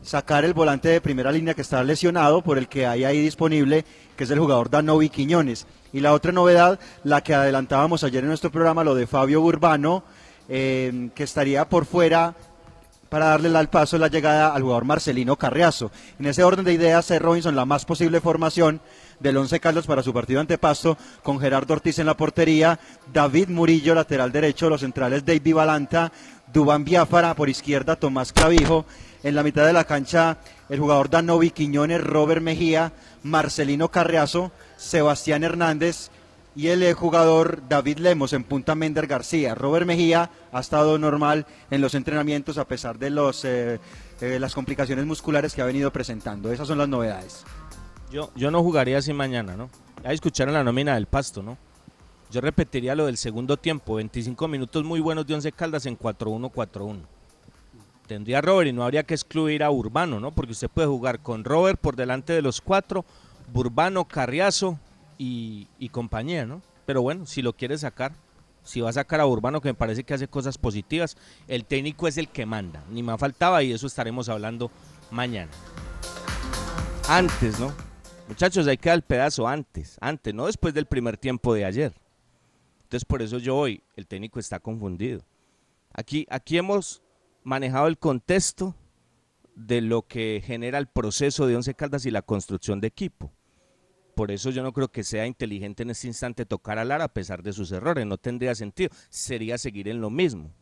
Sacar 0.00 0.46
el 0.46 0.54
volante 0.54 0.88
de 0.88 1.02
primera 1.02 1.30
línea 1.30 1.52
que 1.52 1.60
está 1.60 1.84
lesionado 1.84 2.40
por 2.40 2.56
el 2.56 2.66
que 2.66 2.86
hay 2.86 3.04
ahí 3.04 3.20
disponible, 3.20 3.84
que 4.16 4.24
es 4.24 4.30
el 4.30 4.38
jugador 4.38 4.70
Danovi 4.70 5.10
Quiñones. 5.10 5.66
Y 5.92 6.00
la 6.00 6.14
otra 6.14 6.32
novedad, 6.32 6.80
la 7.04 7.22
que 7.22 7.34
adelantábamos 7.34 8.04
ayer 8.04 8.22
en 8.22 8.28
nuestro 8.28 8.50
programa, 8.50 8.84
lo 8.84 8.94
de 8.94 9.06
Fabio 9.06 9.42
Urbano, 9.42 10.02
eh, 10.48 11.10
que 11.14 11.24
estaría 11.24 11.68
por 11.68 11.84
fuera 11.84 12.34
para 13.08 13.26
darle 13.26 13.56
al 13.56 13.68
paso 13.68 13.98
la 13.98 14.08
llegada 14.08 14.54
al 14.54 14.62
jugador 14.62 14.84
Marcelino 14.84 15.36
Carriazo. 15.36 15.90
En 16.18 16.26
ese 16.26 16.44
orden 16.44 16.64
de 16.64 16.72
ideas, 16.72 17.06
C. 17.06 17.18
Robinson, 17.18 17.56
la 17.56 17.64
más 17.64 17.84
posible 17.84 18.20
formación 18.20 18.80
del 19.20 19.36
Once 19.36 19.60
Caldas 19.60 19.86
para 19.86 20.02
su 20.02 20.12
partido 20.12 20.40
ante 20.40 20.58
Pasto, 20.58 20.98
con 21.22 21.40
Gerardo 21.40 21.74
Ortiz 21.74 21.98
en 21.98 22.06
la 22.06 22.16
portería, 22.16 22.78
David 23.12 23.48
Murillo, 23.48 23.94
lateral 23.94 24.32
derecho, 24.32 24.68
los 24.68 24.80
centrales 24.80 25.24
David 25.24 25.54
Balanta, 25.54 26.12
Dubán 26.52 26.84
Biafara, 26.84 27.34
por 27.34 27.48
izquierda 27.48 27.96
Tomás 27.96 28.32
Clavijo, 28.32 28.86
en 29.22 29.34
la 29.34 29.42
mitad 29.42 29.66
de 29.66 29.72
la 29.72 29.84
cancha 29.84 30.38
el 30.68 30.80
jugador 30.80 31.10
Danovi 31.10 31.50
Quiñones, 31.50 32.02
Robert 32.02 32.42
Mejía, 32.42 32.92
Marcelino 33.22 33.88
Carriazo, 33.90 34.52
Sebastián 34.76 35.44
Hernández, 35.44 36.10
y 36.56 36.68
el 36.68 36.94
jugador 36.94 37.62
David 37.68 37.98
Lemos 37.98 38.32
en 38.32 38.42
punta 38.42 38.74
Mender 38.74 39.06
García. 39.06 39.54
Robert 39.54 39.86
Mejía 39.86 40.30
ha 40.50 40.60
estado 40.60 40.98
normal 40.98 41.46
en 41.70 41.82
los 41.82 41.94
entrenamientos 41.94 42.56
a 42.56 42.66
pesar 42.66 42.98
de 42.98 43.10
los, 43.10 43.44
eh, 43.44 43.78
eh, 44.22 44.38
las 44.40 44.54
complicaciones 44.54 45.04
musculares 45.04 45.52
que 45.52 45.60
ha 45.60 45.66
venido 45.66 45.92
presentando. 45.92 46.50
Esas 46.50 46.66
son 46.66 46.78
las 46.78 46.88
novedades. 46.88 47.44
Yo, 48.10 48.30
yo 48.34 48.50
no 48.50 48.62
jugaría 48.62 48.96
así 48.98 49.12
mañana, 49.12 49.54
¿no? 49.54 49.68
Ya 50.02 50.12
escucharon 50.12 50.54
la 50.54 50.64
nómina 50.64 50.94
del 50.94 51.06
Pasto, 51.06 51.42
¿no? 51.42 51.58
Yo 52.30 52.40
repetiría 52.40 52.94
lo 52.94 53.04
del 53.04 53.18
segundo 53.18 53.58
tiempo, 53.58 53.96
25 53.96 54.48
minutos 54.48 54.82
muy 54.82 55.00
buenos 55.00 55.26
de 55.26 55.34
Once 55.34 55.52
Caldas 55.52 55.84
en 55.84 55.98
4-1-4-1. 55.98 57.00
Tendría 58.06 58.40
Robert 58.40 58.68
y 58.68 58.72
no 58.72 58.82
habría 58.82 59.02
que 59.02 59.14
excluir 59.14 59.62
a 59.62 59.70
Urbano, 59.70 60.20
¿no? 60.20 60.30
Porque 60.30 60.52
usted 60.52 60.70
puede 60.70 60.88
jugar 60.88 61.20
con 61.20 61.44
Robert 61.44 61.78
por 61.78 61.96
delante 61.96 62.32
de 62.32 62.40
los 62.40 62.62
cuatro, 62.62 63.04
Burbano, 63.52 64.06
Carriazo 64.06 64.78
y, 65.18 65.68
y 65.78 65.88
compañía, 65.88 66.46
¿no? 66.46 66.62
Pero 66.84 67.02
bueno, 67.02 67.26
si 67.26 67.42
lo 67.42 67.52
quiere 67.52 67.76
sacar, 67.78 68.12
si 68.62 68.80
va 68.80 68.90
a 68.90 68.92
sacar 68.92 69.20
a 69.20 69.26
Urbano, 69.26 69.60
que 69.60 69.68
me 69.68 69.74
parece 69.74 70.04
que 70.04 70.14
hace 70.14 70.28
cosas 70.28 70.58
positivas, 70.58 71.16
el 71.48 71.64
técnico 71.64 72.08
es 72.08 72.18
el 72.18 72.28
que 72.28 72.46
manda, 72.46 72.84
ni 72.90 73.02
más 73.02 73.18
faltaba 73.18 73.62
y 73.62 73.72
eso 73.72 73.86
estaremos 73.86 74.28
hablando 74.28 74.70
mañana. 75.10 75.50
Antes, 77.08 77.60
¿no? 77.60 77.72
Muchachos, 78.28 78.66
hay 78.66 78.76
que 78.76 78.88
dar 78.88 78.96
el 78.96 79.02
pedazo 79.02 79.46
antes, 79.46 79.96
antes, 80.00 80.34
no 80.34 80.46
después 80.46 80.74
del 80.74 80.86
primer 80.86 81.16
tiempo 81.16 81.54
de 81.54 81.64
ayer. 81.64 81.94
Entonces 82.82 83.04
por 83.04 83.22
eso 83.22 83.38
yo 83.38 83.56
hoy, 83.56 83.82
el 83.94 84.06
técnico 84.06 84.40
está 84.40 84.58
confundido. 84.58 85.22
Aquí, 85.92 86.26
aquí 86.28 86.58
hemos 86.58 87.02
manejado 87.44 87.86
el 87.86 87.98
contexto 87.98 88.74
de 89.54 89.80
lo 89.80 90.02
que 90.02 90.42
genera 90.44 90.78
el 90.78 90.88
proceso 90.88 91.46
de 91.46 91.56
Once 91.56 91.74
Caldas 91.74 92.04
y 92.04 92.10
la 92.10 92.22
construcción 92.22 92.80
de 92.80 92.88
equipo. 92.88 93.32
Por 94.16 94.30
eso 94.30 94.48
yo 94.48 94.62
no 94.62 94.72
creo 94.72 94.88
que 94.88 95.04
sea 95.04 95.26
inteligente 95.26 95.82
en 95.82 95.90
este 95.90 96.06
instante 96.06 96.46
tocar 96.46 96.78
a 96.78 96.86
Lara 96.86 97.04
a 97.04 97.12
pesar 97.12 97.42
de 97.42 97.52
sus 97.52 97.70
errores. 97.70 98.06
No 98.06 98.16
tendría 98.16 98.54
sentido. 98.54 98.88
Sería 99.10 99.58
seguir 99.58 99.88
en 99.88 100.00
lo 100.00 100.08
mismo. 100.08 100.54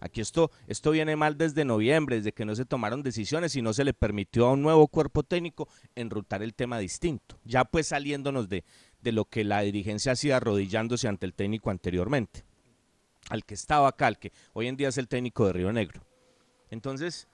Aquí 0.00 0.22
esto, 0.22 0.50
esto 0.66 0.92
viene 0.92 1.14
mal 1.14 1.36
desde 1.36 1.66
noviembre, 1.66 2.16
desde 2.16 2.32
que 2.32 2.46
no 2.46 2.54
se 2.54 2.64
tomaron 2.64 3.02
decisiones 3.02 3.54
y 3.54 3.60
no 3.60 3.74
se 3.74 3.84
le 3.84 3.92
permitió 3.92 4.46
a 4.46 4.52
un 4.52 4.62
nuevo 4.62 4.88
cuerpo 4.88 5.24
técnico 5.24 5.68
enrutar 5.94 6.42
el 6.42 6.54
tema 6.54 6.78
distinto. 6.78 7.38
Ya 7.44 7.66
pues 7.66 7.88
saliéndonos 7.88 8.48
de, 8.48 8.64
de 9.02 9.12
lo 9.12 9.26
que 9.26 9.44
la 9.44 9.60
dirigencia 9.60 10.12
hacía 10.12 10.38
arrodillándose 10.38 11.06
ante 11.06 11.26
el 11.26 11.34
técnico 11.34 11.68
anteriormente. 11.68 12.44
Al 13.28 13.44
que 13.44 13.52
estaba 13.52 13.88
acá, 13.88 14.06
al 14.06 14.18
que 14.18 14.32
hoy 14.54 14.68
en 14.68 14.78
día 14.78 14.88
es 14.88 14.96
el 14.96 15.06
técnico 15.06 15.46
de 15.46 15.52
Río 15.52 15.70
Negro. 15.70 16.02
Entonces, 16.70 17.28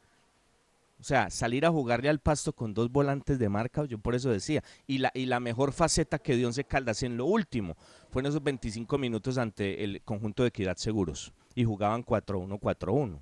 o 1.00 1.04
sea, 1.04 1.30
salir 1.30 1.64
a 1.64 1.70
jugarle 1.70 2.08
al 2.08 2.18
pasto 2.18 2.52
con 2.52 2.74
dos 2.74 2.90
volantes 2.90 3.38
de 3.38 3.48
marca, 3.48 3.84
yo 3.84 3.98
por 3.98 4.16
eso 4.16 4.30
decía. 4.30 4.64
Y 4.86 4.98
la, 4.98 5.12
y 5.14 5.26
la 5.26 5.38
mejor 5.38 5.72
faceta 5.72 6.18
que 6.18 6.34
dio 6.34 6.48
Once 6.48 6.64
Caldas 6.64 7.04
en 7.04 7.16
lo 7.16 7.26
último 7.26 7.76
fue 8.10 8.22
en 8.22 8.26
esos 8.26 8.42
25 8.42 8.98
minutos 8.98 9.38
ante 9.38 9.84
el 9.84 10.02
conjunto 10.02 10.42
de 10.42 10.48
Equidad 10.48 10.76
Seguros. 10.76 11.32
Y 11.54 11.64
jugaban 11.64 12.04
4-1-4-1. 12.04 13.20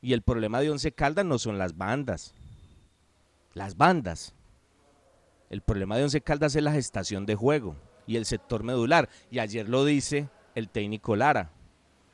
Y 0.00 0.12
el 0.12 0.22
problema 0.22 0.60
de 0.60 0.70
Once 0.70 0.92
Caldas 0.92 1.24
no 1.24 1.38
son 1.38 1.58
las 1.58 1.76
bandas. 1.76 2.32
Las 3.54 3.76
bandas. 3.76 4.34
El 5.50 5.62
problema 5.62 5.96
de 5.96 6.04
Once 6.04 6.20
Caldas 6.20 6.54
es 6.54 6.62
la 6.62 6.72
gestación 6.72 7.26
de 7.26 7.34
juego 7.34 7.74
y 8.06 8.16
el 8.16 8.24
sector 8.24 8.62
medular. 8.62 9.08
Y 9.32 9.40
ayer 9.40 9.68
lo 9.68 9.84
dice 9.84 10.28
el 10.54 10.68
técnico 10.68 11.16
Lara. 11.16 11.50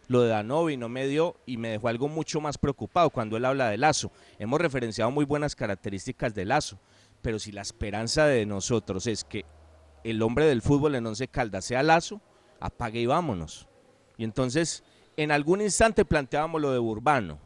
Lo 0.07 0.23
de 0.23 0.29
Danovi 0.29 0.77
no 0.77 0.89
me 0.89 1.07
dio 1.07 1.37
y 1.47 1.57
me 1.57 1.71
dejó 1.71 1.89
algo 1.89 2.09
mucho 2.09 2.41
más 2.41 2.59
preocupado 2.59 3.11
cuando 3.11 3.37
él 3.37 3.45
habla 3.45 3.71
de 3.71 3.79
Lazo. 3.79 4.13
Hemos 4.39 4.61
referenciado 4.61 5.11
muy 5.11 5.25
buenas 5.25 5.57
características 5.57 6.35
de 6.35 6.45
Lazo, 6.45 6.79
pero 7.23 7.39
si 7.39 7.53
la 7.53 7.63
esperanza 7.63 8.27
de 8.27 8.45
nosotros 8.45 9.07
es 9.07 9.25
que 9.25 9.47
el 10.05 10.21
hombre 10.21 10.45
del 10.45 10.61
fútbol 10.61 10.95
en 10.95 11.07
Once 11.07 11.27
Caldas 11.29 11.65
sea 11.65 11.83
Lazo, 11.83 12.21
apague 12.61 13.01
y 13.01 13.07
vámonos. 13.07 13.67
Y 14.19 14.25
entonces, 14.25 14.85
en 15.17 15.31
algún 15.31 15.63
instante 15.63 16.05
planteábamos 16.05 16.61
lo 16.61 16.73
de 16.73 16.79
Urbano, 16.79 17.39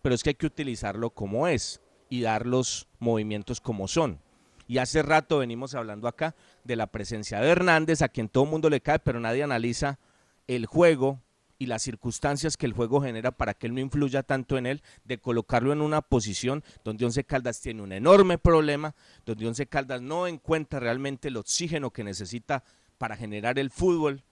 pero 0.00 0.14
es 0.14 0.22
que 0.22 0.30
hay 0.30 0.34
que 0.34 0.46
utilizarlo 0.46 1.10
como 1.10 1.48
es 1.48 1.82
y 2.08 2.20
dar 2.20 2.46
los 2.46 2.86
movimientos 3.00 3.60
como 3.60 3.88
son. 3.88 4.20
Y 4.68 4.78
hace 4.78 5.02
rato 5.02 5.38
venimos 5.38 5.74
hablando 5.74 6.06
acá 6.06 6.36
de 6.62 6.76
la 6.76 6.86
presencia 6.86 7.40
de 7.40 7.50
Hernández, 7.50 8.02
a 8.02 8.08
quien 8.08 8.28
todo 8.28 8.44
el 8.44 8.50
mundo 8.50 8.70
le 8.70 8.80
cae, 8.80 9.00
pero 9.00 9.18
nadie 9.18 9.42
analiza 9.42 9.98
el 10.46 10.66
juego 10.66 11.20
y 11.58 11.66
las 11.66 11.82
circunstancias 11.82 12.56
que 12.56 12.66
el 12.66 12.72
juego 12.72 13.00
genera 13.00 13.30
para 13.30 13.54
que 13.54 13.66
él 13.66 13.74
no 13.74 13.80
influya 13.80 14.22
tanto 14.22 14.58
en 14.58 14.66
él, 14.66 14.82
de 15.04 15.18
colocarlo 15.18 15.72
en 15.72 15.80
una 15.80 16.02
posición 16.02 16.64
donde 16.84 17.04
Once 17.04 17.22
Caldas 17.24 17.60
tiene 17.60 17.82
un 17.82 17.92
enorme 17.92 18.38
problema, 18.38 18.94
donde 19.24 19.46
Once 19.46 19.66
Caldas 19.66 20.02
no 20.02 20.26
encuentra 20.26 20.80
realmente 20.80 21.28
el 21.28 21.36
oxígeno 21.36 21.90
que 21.90 22.04
necesita 22.04 22.64
para 22.98 23.16
generar 23.16 23.58
el 23.58 23.70
fútbol 23.70 24.22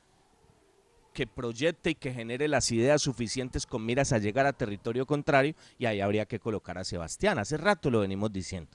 que 1.13 1.27
proyecte 1.27 1.91
y 1.91 1.95
que 1.95 2.13
genere 2.13 2.49
las 2.49 2.73
ideas 2.73 3.03
suficientes 3.03 3.67
con 3.67 3.85
miras 3.85 4.13
a 4.13 4.19
llegar 4.19 4.47
a 4.47 4.53
territorio 4.55 5.05
contrario 5.05 5.55
y 5.79 5.85
ahí 5.85 6.01
habría 6.01 6.25
que 6.25 6.39
colocar 6.39 6.79
a 6.79 6.85
Sebastián. 6.85 7.39
Hace 7.39 7.59
rato 7.59 7.91
lo 7.91 8.01
venimos 8.01 8.33
diciendo. 8.33 8.71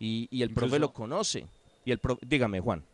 Y, 0.00 0.26
y 0.30 0.42
el 0.42 0.52
profe 0.52 0.78
lo 0.80 0.92
conoce. 0.92 1.46
Y 1.84 1.92
el 1.92 1.98
pro- 2.00 2.18
dígame, 2.20 2.58
Juan. 2.60 2.84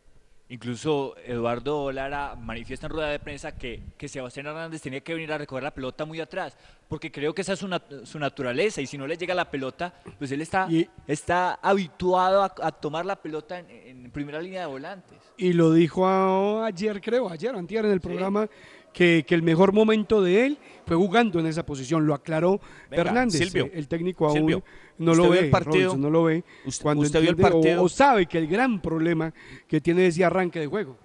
Incluso 0.47 1.15
Eduardo 1.25 1.91
Lara 1.91 2.35
manifiesta 2.35 2.85
en 2.85 2.91
rueda 2.93 3.09
de 3.09 3.17
prensa 3.17 3.57
que, 3.57 3.81
que 3.97 4.07
Sebastián 4.07 4.45
Hernández 4.45 4.79
tenía 4.79 5.01
que 5.01 5.13
venir 5.15 5.33
a 5.33 5.39
recoger 5.39 5.63
la 5.63 5.71
pelota 5.73 6.05
muy 6.05 6.19
atrás, 6.21 6.55
porque 6.87 7.11
creo 7.11 7.33
que 7.33 7.41
esa 7.41 7.53
es 7.53 7.59
su, 7.59 7.67
nat- 7.67 8.05
su 8.05 8.19
naturaleza 8.19 8.79
y 8.79 8.85
si 8.85 8.95
no 8.95 9.07
le 9.07 9.17
llega 9.17 9.33
la 9.33 9.49
pelota, 9.49 9.95
pues 10.19 10.31
él 10.31 10.41
está, 10.41 10.67
está 11.07 11.55
habituado 11.55 12.43
a, 12.43 12.53
a 12.61 12.71
tomar 12.71 13.07
la 13.07 13.15
pelota 13.15 13.57
en, 13.57 13.69
en 14.05 14.11
primera 14.11 14.39
línea 14.39 14.61
de 14.61 14.67
volantes. 14.67 15.17
Y 15.35 15.53
lo 15.53 15.73
dijo 15.73 16.05
a- 16.05 16.67
ayer, 16.67 17.01
creo, 17.01 17.27
ayer, 17.27 17.55
antier 17.55 17.83
en 17.85 17.91
el 17.91 17.99
programa, 18.01 18.47
que, 18.95 19.25
que 19.27 19.35
el 19.35 19.43
mejor 19.43 19.73
momento 19.73 20.21
de 20.23 20.45
él 20.45 20.57
fue 20.87 20.95
jugando 20.95 21.39
en 21.41 21.47
esa 21.47 21.65
posición. 21.65 22.07
Lo 22.07 22.13
aclaró 22.13 22.61
Venga, 22.89 23.03
Fernández, 23.03 23.37
Silvio, 23.43 23.65
eh, 23.65 23.71
el 23.73 23.87
técnico 23.89 24.25
aún 24.25 24.37
Silvio, 24.37 24.63
no 24.97 25.11
¿usted 25.11 25.23
lo 25.23 25.29
ve, 25.29 25.39
el 25.39 25.49
partido? 25.49 25.73
Robinson 25.73 26.01
no 26.01 26.09
lo 26.09 26.23
ve. 26.23 26.43
¿Usted- 26.65 26.83
cuando 26.83 27.03
usted 27.03 27.19
vio 27.21 27.29
el 27.31 27.35
o- 27.35 27.41
partido? 27.41 27.83
O, 27.83 27.89
sabe 27.89 28.25
que 28.25 28.37
el 28.37 28.47
gran 28.47 28.81
problema 28.81 29.33
que 29.67 29.81
tiene 29.81 30.07
ese 30.07 30.23
arranque 30.23 30.61
de 30.61 30.67
juego. 30.67 30.97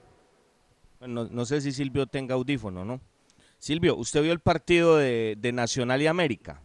No, 1.01 1.25
no 1.29 1.45
sé 1.45 1.61
si 1.61 1.73
Silvio 1.73 2.07
tenga 2.07 2.35
audífono, 2.37 2.85
¿no? 2.85 3.01
Silvio, 3.59 3.97
¿usted 3.97 4.23
vio 4.23 4.33
el 4.33 4.41
partido 4.41 4.97
de, 4.97 5.37
de 5.39 5.53
Nacional 5.53 6.01
y 6.01 6.07
América? 6.07 6.63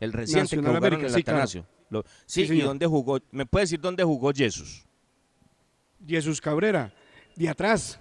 El 0.00 0.12
reciente 0.12 0.42
Nacional 0.56 0.64
que 0.64 0.68
jugaron 0.68 0.84
América, 0.86 1.00
en 1.00 1.06
el 1.06 1.14
sí, 1.18 1.22
claro. 1.24 1.36
Atanasio. 1.38 1.66
Lo- 1.90 2.04
Sí, 2.26 2.46
sí, 2.46 2.54
¿y 2.54 2.60
dónde 2.60 2.86
jugó? 2.86 3.18
¿Me 3.32 3.44
puede 3.44 3.64
decir 3.64 3.80
dónde 3.80 4.04
jugó 4.04 4.32
Jesús? 4.32 4.86
Jesús 6.06 6.40
Cabrera, 6.40 6.92
de 7.36 7.48
atrás. 7.48 8.00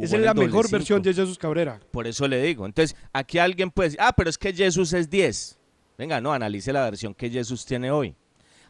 Esa 0.00 0.16
es 0.16 0.22
la 0.22 0.34
mejor 0.34 0.70
versión 0.70 1.02
de 1.02 1.12
Jesús 1.12 1.38
Cabrera. 1.38 1.80
Por 1.90 2.06
eso 2.06 2.26
le 2.28 2.40
digo. 2.42 2.66
Entonces, 2.66 2.96
aquí 3.12 3.38
alguien 3.38 3.70
puede 3.70 3.88
decir, 3.88 4.00
ah, 4.00 4.12
pero 4.16 4.30
es 4.30 4.38
que 4.38 4.52
Jesús 4.52 4.92
es 4.92 5.10
10. 5.10 5.58
Venga, 5.96 6.20
no, 6.20 6.32
analice 6.32 6.72
la 6.72 6.84
versión 6.84 7.14
que 7.14 7.28
Jesús 7.28 7.64
tiene 7.64 7.90
hoy. 7.90 8.14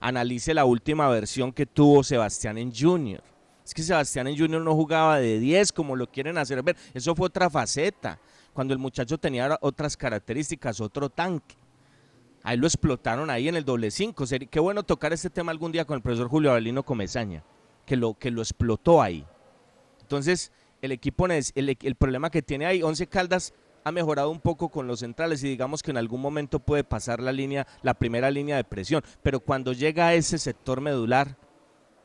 Analice 0.00 0.54
la 0.54 0.64
última 0.64 1.08
versión 1.08 1.52
que 1.52 1.66
tuvo 1.66 2.02
Sebastián 2.02 2.56
en 2.56 2.72
Junior. 2.74 3.22
Es 3.64 3.74
que 3.74 3.82
Sebastián 3.82 4.26
en 4.28 4.38
Junior 4.38 4.62
no 4.62 4.74
jugaba 4.74 5.18
de 5.18 5.38
10 5.38 5.72
como 5.72 5.94
lo 5.94 6.06
quieren 6.10 6.38
hacer 6.38 6.62
ver. 6.62 6.76
Eso 6.94 7.14
fue 7.14 7.26
otra 7.26 7.50
faceta. 7.50 8.18
Cuando 8.54 8.72
el 8.72 8.78
muchacho 8.78 9.18
tenía 9.18 9.58
otras 9.60 9.96
características, 9.96 10.80
otro 10.80 11.10
tanque. 11.10 11.54
Ahí 12.42 12.56
lo 12.56 12.66
explotaron 12.66 13.28
ahí 13.28 13.48
en 13.48 13.56
el 13.56 13.64
doble 13.64 13.90
5. 13.90 14.24
Qué 14.50 14.60
bueno 14.60 14.82
tocar 14.82 15.12
este 15.12 15.28
tema 15.28 15.52
algún 15.52 15.70
día 15.70 15.84
con 15.84 15.96
el 15.96 16.02
profesor 16.02 16.28
Julio 16.28 16.50
Avelino 16.50 16.82
Comezaña, 16.82 17.44
que 17.84 17.96
lo, 17.96 18.14
que 18.14 18.30
lo 18.30 18.40
explotó 18.40 19.02
ahí. 19.02 19.26
Entonces, 20.00 20.50
el 20.82 20.92
equipo, 20.92 21.26
el, 21.26 21.44
el 21.54 21.94
problema 21.94 22.30
que 22.30 22.42
tiene 22.42 22.66
ahí, 22.66 22.82
Once 22.82 23.06
Caldas 23.06 23.54
ha 23.84 23.92
mejorado 23.92 24.30
un 24.30 24.40
poco 24.40 24.68
con 24.68 24.86
los 24.86 25.00
centrales 25.00 25.42
y 25.42 25.48
digamos 25.48 25.82
que 25.82 25.90
en 25.90 25.96
algún 25.96 26.20
momento 26.20 26.60
puede 26.60 26.84
pasar 26.84 27.20
la 27.20 27.32
línea, 27.32 27.66
la 27.82 27.94
primera 27.94 28.30
línea 28.30 28.56
de 28.56 28.64
presión, 28.64 29.02
pero 29.22 29.40
cuando 29.40 29.72
llega 29.72 30.08
a 30.08 30.14
ese 30.14 30.38
sector 30.38 30.80
medular, 30.80 31.36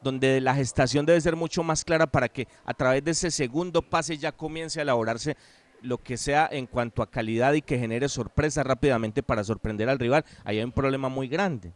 donde 0.02 0.42
la 0.42 0.56
gestación 0.56 1.06
debe 1.06 1.22
ser 1.22 1.36
mucho 1.36 1.64
más 1.64 1.86
clara 1.86 2.08
para 2.08 2.30
que 2.30 2.48
a 2.66 2.74
través 2.74 3.04
de 3.04 3.12
ese 3.12 3.32
segundo 3.32 3.82
pase 3.82 4.18
ya 4.18 4.32
comience 4.32 4.80
a 4.80 4.84
elaborarse 4.84 5.38
lo 5.82 5.98
que 5.98 6.18
sea 6.18 6.48
en 6.52 6.66
cuanto 6.66 7.02
a 7.02 7.10
calidad 7.10 7.54
y 7.54 7.62
que 7.62 7.80
genere 7.80 8.10
sorpresa 8.10 8.64
rápidamente 8.64 9.24
para 9.24 9.44
sorprender 9.44 9.90
al 9.90 10.00
rival, 10.00 10.26
ahí 10.44 10.60
hay 10.60 10.64
un 10.64 10.72
problema 10.72 11.10
muy 11.10 11.28
grande. 11.28 11.74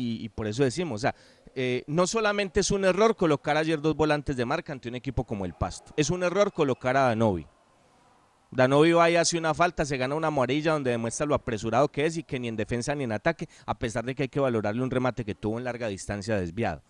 Y, 0.00 0.28
por 0.28 0.46
eso 0.46 0.62
decimos, 0.62 1.00
o 1.00 1.02
sea, 1.02 1.14
eh, 1.56 1.82
no 1.88 2.06
solamente 2.06 2.60
es 2.60 2.70
un 2.70 2.84
error 2.84 3.16
colocar 3.16 3.56
ayer 3.56 3.80
dos 3.80 3.96
volantes 3.96 4.36
de 4.36 4.44
marca 4.44 4.72
ante 4.72 4.88
un 4.88 4.94
equipo 4.94 5.24
como 5.24 5.44
el 5.44 5.54
Pasto, 5.54 5.92
es 5.96 6.08
un 6.10 6.22
error 6.22 6.52
colocar 6.52 6.96
a 6.96 7.08
Danovi. 7.08 7.44
Danovi 8.52 8.92
va 8.92 9.10
y 9.10 9.16
hace 9.16 9.36
una 9.36 9.54
falta, 9.54 9.84
se 9.84 9.96
gana 9.96 10.14
una 10.14 10.28
amarilla 10.28 10.72
donde 10.72 10.92
demuestra 10.92 11.26
lo 11.26 11.34
apresurado 11.34 11.88
que 11.88 12.06
es 12.06 12.16
y 12.16 12.22
que 12.22 12.38
ni 12.38 12.46
en 12.46 12.54
defensa 12.54 12.94
ni 12.94 13.02
en 13.02 13.10
ataque, 13.10 13.48
a 13.66 13.76
pesar 13.76 14.04
de 14.04 14.14
que 14.14 14.22
hay 14.22 14.28
que 14.28 14.38
valorarle 14.38 14.82
un 14.82 14.90
remate 14.90 15.24
que 15.24 15.34
tuvo 15.34 15.58
en 15.58 15.64
larga 15.64 15.88
distancia 15.88 16.36
desviado. 16.36 16.80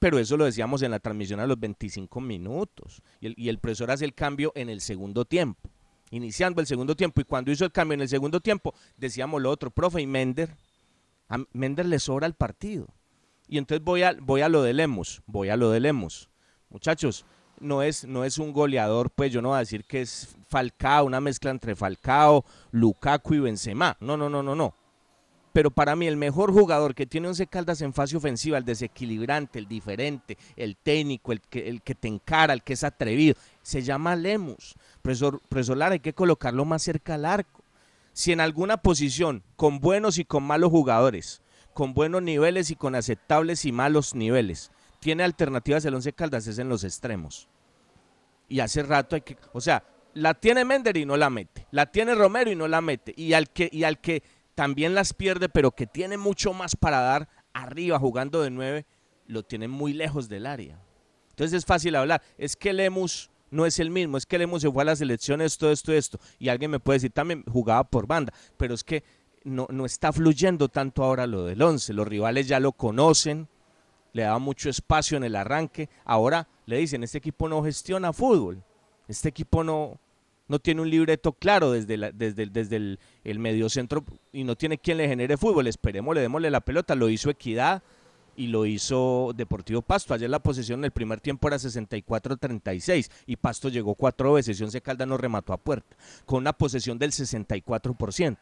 Pero 0.00 0.18
eso 0.18 0.36
lo 0.36 0.44
decíamos 0.44 0.82
en 0.82 0.90
la 0.90 0.98
transmisión 0.98 1.38
a 1.38 1.46
los 1.46 1.58
25 1.60 2.20
minutos. 2.20 3.00
Y 3.20 3.28
el, 3.28 3.34
y 3.36 3.48
el 3.48 3.58
profesor 3.58 3.92
hace 3.92 4.04
el 4.04 4.14
cambio 4.14 4.52
en 4.56 4.68
el 4.68 4.80
segundo 4.80 5.24
tiempo, 5.24 5.70
iniciando 6.10 6.60
el 6.60 6.66
segundo 6.66 6.96
tiempo. 6.96 7.20
Y 7.20 7.24
cuando 7.24 7.52
hizo 7.52 7.64
el 7.64 7.72
cambio 7.72 7.94
en 7.94 8.00
el 8.00 8.08
segundo 8.08 8.40
tiempo, 8.40 8.74
decíamos 8.96 9.40
lo 9.40 9.50
otro, 9.50 9.70
profe, 9.70 10.02
y 10.02 10.06
Mender, 10.06 10.50
a 11.28 11.38
Mender 11.52 11.86
le 11.86 11.98
sobra 11.98 12.26
el 12.26 12.34
partido. 12.34 12.86
Y 13.48 13.58
entonces 13.58 13.84
voy 13.84 14.02
a, 14.02 14.14
voy 14.20 14.42
a 14.42 14.48
lo 14.48 14.62
de 14.62 14.74
Lemus, 14.74 15.22
voy 15.26 15.48
a 15.48 15.56
lo 15.56 15.70
de 15.70 15.80
Lemus. 15.80 16.28
Muchachos, 16.70 17.24
no 17.60 17.82
es, 17.82 18.04
no 18.04 18.24
es 18.24 18.38
un 18.38 18.52
goleador, 18.52 19.10
pues 19.10 19.32
yo 19.32 19.42
no 19.42 19.48
voy 19.48 19.56
a 19.56 19.60
decir 19.60 19.84
que 19.84 20.02
es 20.02 20.36
Falcao, 20.48 21.06
una 21.06 21.20
mezcla 21.20 21.50
entre 21.50 21.74
Falcao, 21.74 22.44
Lukaku 22.72 23.34
y 23.34 23.40
Benzema. 23.40 23.96
No, 24.00 24.16
no, 24.16 24.28
no, 24.28 24.42
no, 24.42 24.54
no. 24.54 24.74
Pero 25.52 25.70
para 25.70 25.96
mí 25.96 26.06
el 26.06 26.16
mejor 26.16 26.52
jugador 26.52 26.94
que 26.94 27.06
tiene 27.06 27.28
Once 27.28 27.46
Caldas 27.46 27.80
en 27.80 27.94
fase 27.94 28.16
ofensiva, 28.16 28.58
el 28.58 28.64
desequilibrante, 28.64 29.58
el 29.58 29.66
diferente, 29.66 30.36
el 30.56 30.76
técnico, 30.76 31.32
el 31.32 31.40
que, 31.40 31.68
el 31.68 31.82
que 31.82 31.94
te 31.94 32.06
encara, 32.06 32.52
el 32.52 32.62
que 32.62 32.74
es 32.74 32.84
atrevido, 32.84 33.34
se 33.62 33.82
llama 33.82 34.14
Lemus. 34.14 34.74
Profesor, 35.02 35.40
profesor 35.48 35.76
Lara, 35.76 35.94
hay 35.94 36.00
que 36.00 36.12
colocarlo 36.12 36.64
más 36.64 36.82
cerca 36.82 37.14
al 37.14 37.24
arco. 37.24 37.64
Si 38.18 38.32
en 38.32 38.40
alguna 38.40 38.78
posición, 38.78 39.44
con 39.54 39.78
buenos 39.78 40.18
y 40.18 40.24
con 40.24 40.42
malos 40.42 40.72
jugadores, 40.72 41.40
con 41.72 41.94
buenos 41.94 42.20
niveles 42.20 42.68
y 42.72 42.74
con 42.74 42.96
aceptables 42.96 43.64
y 43.64 43.70
malos 43.70 44.16
niveles, 44.16 44.72
tiene 44.98 45.22
alternativas 45.22 45.84
el 45.84 45.94
Once 45.94 46.12
Caldas 46.12 46.48
es 46.48 46.58
en 46.58 46.68
los 46.68 46.82
extremos. 46.82 47.48
Y 48.48 48.58
hace 48.58 48.82
rato 48.82 49.14
hay 49.14 49.22
que, 49.22 49.36
o 49.52 49.60
sea, 49.60 49.84
la 50.14 50.34
tiene 50.34 50.64
Mender 50.64 50.96
y 50.96 51.06
no 51.06 51.16
la 51.16 51.30
mete, 51.30 51.68
la 51.70 51.86
tiene 51.92 52.12
Romero 52.16 52.50
y 52.50 52.56
no 52.56 52.66
la 52.66 52.80
mete, 52.80 53.14
y 53.16 53.34
al 53.34 53.50
que, 53.50 53.70
y 53.70 53.84
al 53.84 54.00
que 54.00 54.24
también 54.56 54.96
las 54.96 55.14
pierde, 55.14 55.48
pero 55.48 55.70
que 55.70 55.86
tiene 55.86 56.18
mucho 56.18 56.52
más 56.52 56.74
para 56.74 56.98
dar 56.98 57.28
arriba 57.52 58.00
jugando 58.00 58.42
de 58.42 58.50
nueve, 58.50 58.84
lo 59.28 59.44
tiene 59.44 59.68
muy 59.68 59.92
lejos 59.92 60.28
del 60.28 60.46
área. 60.46 60.82
Entonces 61.30 61.58
es 61.58 61.64
fácil 61.64 61.94
hablar, 61.94 62.20
es 62.36 62.56
que 62.56 62.72
Lemus 62.72 63.30
no 63.50 63.66
es 63.66 63.78
el 63.78 63.90
mismo, 63.90 64.16
es 64.16 64.26
que 64.26 64.38
Lemus 64.38 64.62
se 64.62 64.70
fue 64.70 64.82
a 64.82 64.86
la 64.86 64.96
selección 64.96 65.40
esto, 65.40 65.70
esto, 65.70 65.92
esto, 65.92 66.18
y 66.38 66.48
alguien 66.48 66.70
me 66.70 66.80
puede 66.80 66.96
decir 66.96 67.12
también 67.12 67.44
jugaba 67.50 67.84
por 67.84 68.06
banda, 68.06 68.32
pero 68.56 68.74
es 68.74 68.84
que 68.84 69.04
no, 69.44 69.66
no 69.70 69.86
está 69.86 70.12
fluyendo 70.12 70.68
tanto 70.68 71.04
ahora 71.04 71.26
lo 71.26 71.44
del 71.44 71.62
once, 71.62 71.92
los 71.92 72.06
rivales 72.06 72.48
ya 72.48 72.60
lo 72.60 72.72
conocen, 72.72 73.48
le 74.12 74.22
daba 74.22 74.38
mucho 74.38 74.68
espacio 74.68 75.16
en 75.16 75.24
el 75.24 75.36
arranque. 75.36 75.88
Ahora 76.04 76.48
le 76.66 76.78
dicen, 76.78 77.02
este 77.02 77.18
equipo 77.18 77.48
no 77.48 77.62
gestiona 77.62 78.12
fútbol, 78.12 78.62
este 79.06 79.28
equipo 79.28 79.62
no, 79.64 79.98
no 80.48 80.58
tiene 80.58 80.80
un 80.80 80.90
libreto 80.90 81.32
claro 81.32 81.72
desde, 81.72 82.12
desde, 82.12 82.46
desde 82.46 82.76
el, 82.76 82.98
el 83.24 83.38
mediocentro 83.38 84.04
y 84.32 84.44
no 84.44 84.56
tiene 84.56 84.78
quien 84.78 84.96
le 84.98 85.08
genere 85.08 85.36
fútbol. 85.36 85.66
Esperemos, 85.66 86.14
le 86.14 86.22
démosle 86.22 86.50
la 86.50 86.60
pelota. 86.60 86.94
Lo 86.94 87.08
hizo 87.08 87.30
Equidad 87.30 87.82
y 88.38 88.46
lo 88.46 88.64
hizo 88.64 89.32
Deportivo 89.34 89.82
Pasto. 89.82 90.14
Ayer 90.14 90.30
la 90.30 90.38
posesión 90.38 90.80
en 90.80 90.84
el 90.84 90.90
primer 90.92 91.20
tiempo 91.20 91.48
era 91.48 91.56
64-36 91.56 93.10
y 93.26 93.36
Pasto 93.36 93.68
llegó 93.68 93.96
cuatro 93.96 94.32
veces 94.32 94.58
y 94.58 94.64
Once 94.64 94.80
Caldas 94.80 95.08
no 95.08 95.18
remató 95.18 95.52
a 95.52 95.58
puerta 95.58 95.96
con 96.24 96.38
una 96.38 96.52
posesión 96.52 96.98
del 96.98 97.10
64%. 97.10 98.38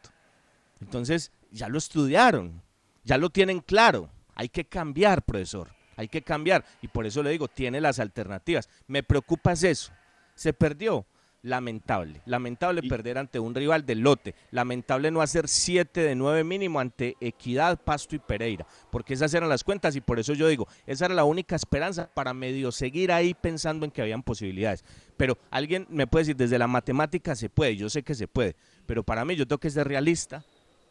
Entonces, 0.83 1.33
ya 1.51 1.71
lo 1.71 1.79
estudiaron, 1.79 2.63
ya 3.05 3.17
lo 3.17 3.31
tienen 3.31 3.61
claro. 3.61 4.11
Hay 4.35 4.51
que 4.51 4.67
cambiar, 4.67 5.23
profesor. 5.23 5.71
Hay 5.97 6.09
que 6.09 6.21
cambiar. 6.21 6.63
Y 6.83 6.89
por 6.89 7.07
eso 7.07 7.23
le 7.23 7.31
digo, 7.31 7.49
tiene 7.49 7.81
las 7.81 7.99
alternativas. 7.99 8.69
Me 8.87 9.03
preocupa 9.03 9.53
es 9.53 9.63
eso. 9.65 9.93
Se 10.35 10.53
perdió. 10.53 11.07
Lamentable. 11.47 12.23
Lamentable 12.25 12.83
perder 12.83 13.19
ante 13.19 13.39
un 13.39 13.55
rival 13.55 13.87
del 13.87 14.01
lote. 14.01 14.35
Lamentable 14.51 15.13
no 15.13 15.23
hacer 15.23 15.47
7 15.47 16.01
de 16.01 16.17
9 16.17 16.43
mínimo 16.43 16.81
ante 16.81 17.17
Equidad, 17.21 17.81
Pasto 17.81 18.17
y 18.17 18.19
Pereira. 18.19 18.67
Porque 18.91 19.15
esas 19.15 19.33
eran 19.33 19.49
las 19.49 19.63
cuentas 19.63 19.95
y 19.95 20.01
por 20.01 20.19
eso 20.19 20.35
yo 20.35 20.49
digo, 20.49 20.67
esa 20.89 21.05
era 21.05 21.15
la 21.15 21.23
única 21.23 21.55
esperanza 21.55 22.11
para 22.13 22.35
medio 22.35 22.73
seguir 22.73 23.13
ahí 23.13 23.33
pensando 23.33 23.85
en 23.85 23.93
que 23.93 24.03
habían 24.03 24.25
posibilidades. 24.25 24.85
Pero 25.17 25.39
alguien 25.53 25.87
me 25.89 26.09
puede 26.09 26.25
decir, 26.25 26.37
desde 26.37 26.59
la 26.59 26.67
matemática 26.67 27.37
se 27.37 27.49
puede, 27.49 27.77
yo 27.77 27.89
sé 27.89 28.03
que 28.03 28.17
se 28.17 28.27
puede. 28.27 28.57
Pero 28.85 29.05
para 29.05 29.25
mí 29.25 29.37
yo 29.37 29.47
tengo 29.47 29.61
que 29.61 29.71
ser 29.71 29.87
realista 29.87 30.45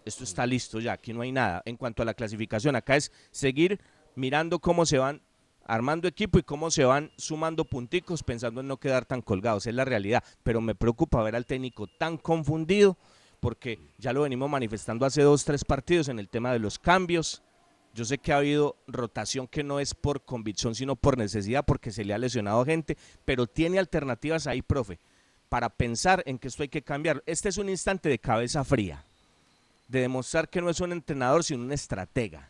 esto 0.06 0.24
está 0.24 0.46
listo 0.46 0.80
ya, 0.80 0.94
aquí 0.94 1.12
no 1.14 1.22
hay 1.22 1.32
nada. 1.32 1.64
En 1.66 1.78
cuanto 1.78 2.04
a 2.04 2.06
la 2.06 2.14
clasificación, 2.14 2.76
acá 2.76 2.96
es 2.96 3.12
seguir 3.32 3.82
mirando 4.16 4.60
cómo 4.60 4.86
se 4.86 5.00
van 5.00 5.22
armando 5.66 6.08
equipo 6.08 6.40
y 6.40 6.44
cómo 6.44 6.72
se 6.72 6.86
van 6.86 7.12
sumando 7.18 7.66
punticos 7.66 8.24
pensando 8.24 8.62
en 8.62 8.68
no 8.68 8.78
quedar 8.78 9.06
tan 9.06 9.22
colgados, 9.22 9.68
es 9.68 9.74
la 9.74 9.86
realidad. 9.86 10.24
Pero 10.44 10.62
me 10.62 10.76
preocupa 10.76 11.22
ver 11.24 11.36
al 11.36 11.46
técnico 11.46 11.88
tan 11.88 12.18
confundido 12.18 12.98
porque 13.40 13.80
ya 13.98 14.14
lo 14.14 14.22
venimos 14.22 14.50
manifestando 14.50 15.06
hace 15.06 15.22
dos, 15.22 15.44
tres 15.46 15.64
partidos 15.64 16.08
en 16.08 16.20
el 16.20 16.30
tema 16.30 16.52
de 16.54 16.60
los 16.60 16.80
cambios. 16.80 17.44
Yo 17.94 18.04
sé 18.06 18.18
que 18.18 18.34
ha 18.34 18.38
habido 18.38 18.76
rotación 18.88 19.48
que 19.48 19.64
no 19.64 19.80
es 19.80 19.94
por 19.94 20.24
convicción, 20.26 20.76
sino 20.76 20.96
por 20.96 21.18
necesidad, 21.18 21.64
porque 21.66 21.92
se 21.92 22.04
le 22.04 22.14
ha 22.14 22.18
lesionado 22.18 22.66
gente, 22.66 22.98
pero 23.24 23.48
tiene 23.48 23.80
alternativas 23.80 24.48
ahí, 24.48 24.62
profe, 24.62 25.00
para 25.48 25.70
pensar 25.70 26.24
en 26.26 26.38
que 26.38 26.48
esto 26.48 26.64
hay 26.64 26.70
que 26.70 26.82
cambiar. 26.82 27.24
Este 27.26 27.50
es 27.50 27.58
un 27.58 27.70
instante 27.70 28.10
de 28.10 28.20
cabeza 28.20 28.64
fría 28.64 29.06
de 29.88 30.02
demostrar 30.02 30.50
que 30.50 30.62
no 30.62 30.70
es 30.70 30.80
un 30.80 30.92
entrenador, 30.92 31.44
sino 31.44 31.64
un 31.64 31.72
estratega. 31.72 32.50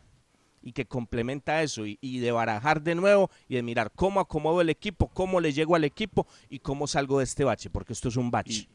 Y 0.66 0.72
que 0.72 0.84
complementa 0.84 1.62
eso 1.62 1.84
y, 1.86 2.18
de 2.18 2.32
barajar 2.32 2.82
de 2.82 2.96
nuevo 2.96 3.30
y 3.48 3.54
de 3.54 3.62
mirar 3.62 3.92
cómo 3.94 4.18
acomodo 4.18 4.60
el 4.60 4.68
equipo, 4.68 5.06
cómo 5.06 5.40
le 5.40 5.52
llego 5.52 5.76
al 5.76 5.84
equipo 5.84 6.26
y 6.50 6.58
cómo 6.58 6.88
salgo 6.88 7.18
de 7.18 7.24
este 7.24 7.44
bache, 7.44 7.70
porque 7.70 7.92
esto 7.92 8.08
es 8.08 8.16
un 8.16 8.32
bache. 8.32 8.66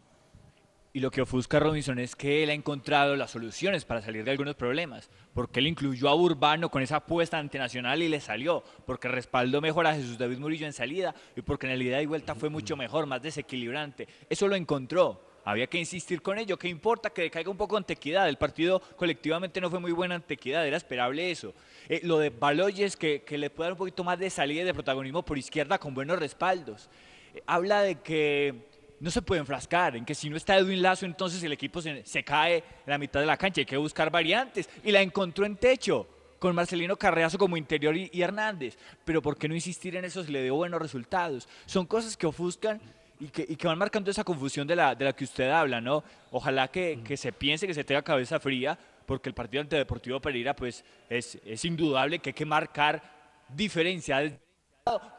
Y 0.94 1.02
lo 1.02 1.12
que 1.12 1.22
ofusca 1.22 1.60
Robinson 1.60 2.00
es 2.00 2.16
que 2.16 2.44
él 2.44 2.50
ha 2.50 2.54
encontrado 2.54 3.18
las 3.18 3.32
soluciones 3.32 3.84
para 3.84 4.02
salir 4.02 4.24
de 4.24 4.32
algunos 4.32 4.56
problemas. 4.56 5.10
Porque 5.34 5.60
él 5.60 5.68
incluyó 5.68 6.10
a 6.10 6.16
Urbano 6.16 6.70
con 6.70 6.82
esa 6.82 6.98
apuesta 6.98 7.38
ante 7.38 7.58
Nacional 7.58 8.02
y 8.02 8.10
le 8.10 8.20
salió. 8.20 8.64
Porque 8.86 9.08
respaldó 9.08 9.62
mejor 9.62 9.88
a 9.88 9.96
Jesús 9.96 10.18
David 10.18 10.40
Murillo 10.40 10.66
en 10.66 10.74
salida 10.74 11.16
y 11.36 11.42
porque 11.42 11.68
en 11.68 11.78
la 11.78 11.84
ida 11.84 12.02
y 12.02 12.06
vuelta 12.06 12.36
fue 12.36 12.50
mucho 12.50 12.76
mejor, 12.76 13.06
más 13.06 13.22
desequilibrante. 13.22 14.08
Eso 14.30 14.50
lo 14.50 14.56
encontró. 14.56 15.31
Había 15.44 15.68
que 15.68 15.78
insistir 15.78 16.22
con 16.22 16.38
ello. 16.38 16.58
¿Qué 16.58 16.68
importa 16.68 17.10
que 17.10 17.24
decaiga 17.24 17.50
un 17.50 17.58
poco 17.58 17.78
ante 17.78 17.94
Equidad? 17.94 18.30
El 18.30 18.38
partido 18.38 18.80
colectivamente 18.96 19.60
no 19.60 19.70
fue 19.70 19.80
muy 19.80 19.92
bueno 19.92 20.16
ante 20.16 20.36
Equidad, 20.36 20.66
era 20.68 20.78
esperable 20.78 21.32
eso. 21.32 21.54
Eh, 21.90 22.02
lo 22.04 22.20
de 22.20 22.30
Baloyes, 22.30 22.96
que, 22.96 23.24
que, 23.24 23.38
le 23.38 23.50
puede 23.50 23.68
dar 23.68 23.74
un 23.74 23.78
poquito 23.80 24.04
más 24.04 24.20
de 24.20 24.30
salida 24.30 24.62
y 24.62 24.66
de 24.66 24.74
protagonismo 24.74 25.24
por 25.24 25.38
izquierda 25.38 25.80
con 25.80 25.94
buenos 25.94 26.20
respaldos. 26.20 26.90
Eh, 27.34 27.42
habla 27.48 27.82
de 27.82 27.96
que 27.96 28.54
no 29.00 29.10
se 29.10 29.24
puede 29.24 29.42
enfrascar 29.42 29.96
en 29.96 30.06
que 30.06 30.14
si 30.14 30.30
no 30.30 30.38
está 30.38 30.58
Edwin 30.58 30.82
Lazo, 30.82 31.08
entonces 31.08 31.42
el 31.42 31.52
equipo 31.52 31.82
se, 31.82 32.06
se, 32.06 32.24
cae 32.24 32.58
en 32.58 32.64
la 32.86 33.00
mitad 33.00 33.20
de 33.20 33.26
la 33.26 33.38
cancha. 33.38 33.62
Hay 33.62 33.66
que 33.66 33.78
buscar 33.78 34.12
variantes. 34.12 34.70
Y 34.84 34.92
la 34.92 35.02
encontró 35.02 35.46
en 35.46 35.56
techo, 35.56 36.08
con 36.38 36.56
Marcelino 36.56 36.96
Carreazo 36.98 37.38
como 37.38 37.56
interior 37.56 37.96
y, 37.96 38.10
y 38.12 38.22
Hernández. 38.22 38.78
Pero 39.06 39.22
¿por 39.22 39.38
qué 39.38 39.48
no 39.48 39.56
insistir 39.56 39.96
en 39.96 40.06
eso 40.06 40.24
si 40.24 40.32
le 40.32 40.44
dio 40.44 40.56
buenos 40.56 40.82
resultados? 40.82 41.48
Son 41.66 41.86
cosas 41.86 42.18
que 42.18 42.28
ofuscan 42.28 42.82
y 43.22 43.28
que, 43.28 43.46
y 43.48 43.56
que, 43.56 43.68
van 43.68 43.78
marcando 43.78 44.10
esa 44.10 44.24
confusión 44.24 44.68
de 44.68 44.76
la, 44.76 44.96
de 44.96 45.06
la 45.06 45.14
que 45.14 45.24
usted 45.24 45.50
habla, 45.50 45.80
¿no? 45.80 46.04
Ojalá 46.32 46.68
que, 46.70 47.00
que, 47.04 47.16
se 47.16 47.32
piense, 47.32 47.68
que 47.68 47.74
se 47.74 47.84
tenga 47.84 48.02
cabeza 48.02 48.40
fría, 48.40 48.78
porque 49.06 49.30
el 49.30 49.36
partido 49.36 49.62
ante 49.62 49.76
Deportivo 49.76 50.20
Pereira, 50.20 50.56
pues 50.56 50.84
es, 51.08 51.40
es 51.46 51.64
indudable 51.64 52.20
que 52.20 52.32
hay 52.32 52.34
que 52.34 52.46
marcar 52.46 53.02
diferencias 53.48 54.34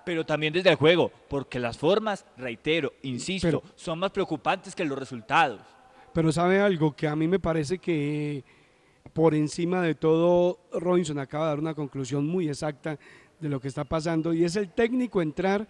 pero 0.04 0.26
también 0.26 0.52
desde 0.52 0.70
el 0.70 0.74
juego, 0.74 1.12
porque 1.28 1.60
las 1.60 1.78
formas, 1.78 2.26
reitero, 2.36 2.94
insisto, 3.02 3.60
pero, 3.60 3.62
son 3.76 4.00
más 4.00 4.10
preocupantes 4.10 4.74
que 4.74 4.84
los 4.84 4.98
resultados. 4.98 5.60
Pero 6.12 6.32
sabe 6.32 6.60
algo 6.60 6.96
que 6.96 7.06
a 7.06 7.14
mí 7.14 7.28
me 7.28 7.38
parece 7.38 7.78
que 7.78 8.44
por 9.12 9.34
encima 9.34 9.80
de 9.80 9.94
todo, 9.94 10.58
Robinson 10.72 11.20
acaba 11.20 11.44
de 11.44 11.50
dar 11.50 11.58
una 11.60 11.74
conclusión 11.74 12.26
muy 12.26 12.48
exacta 12.48 12.98
de 13.38 13.48
lo 13.48 13.60
que 13.60 13.68
está 13.68 13.84
pasando 13.84 14.32
y 14.32 14.44
es 14.44 14.56
el 14.56 14.70
técnico 14.70 15.22
entrar 15.22 15.68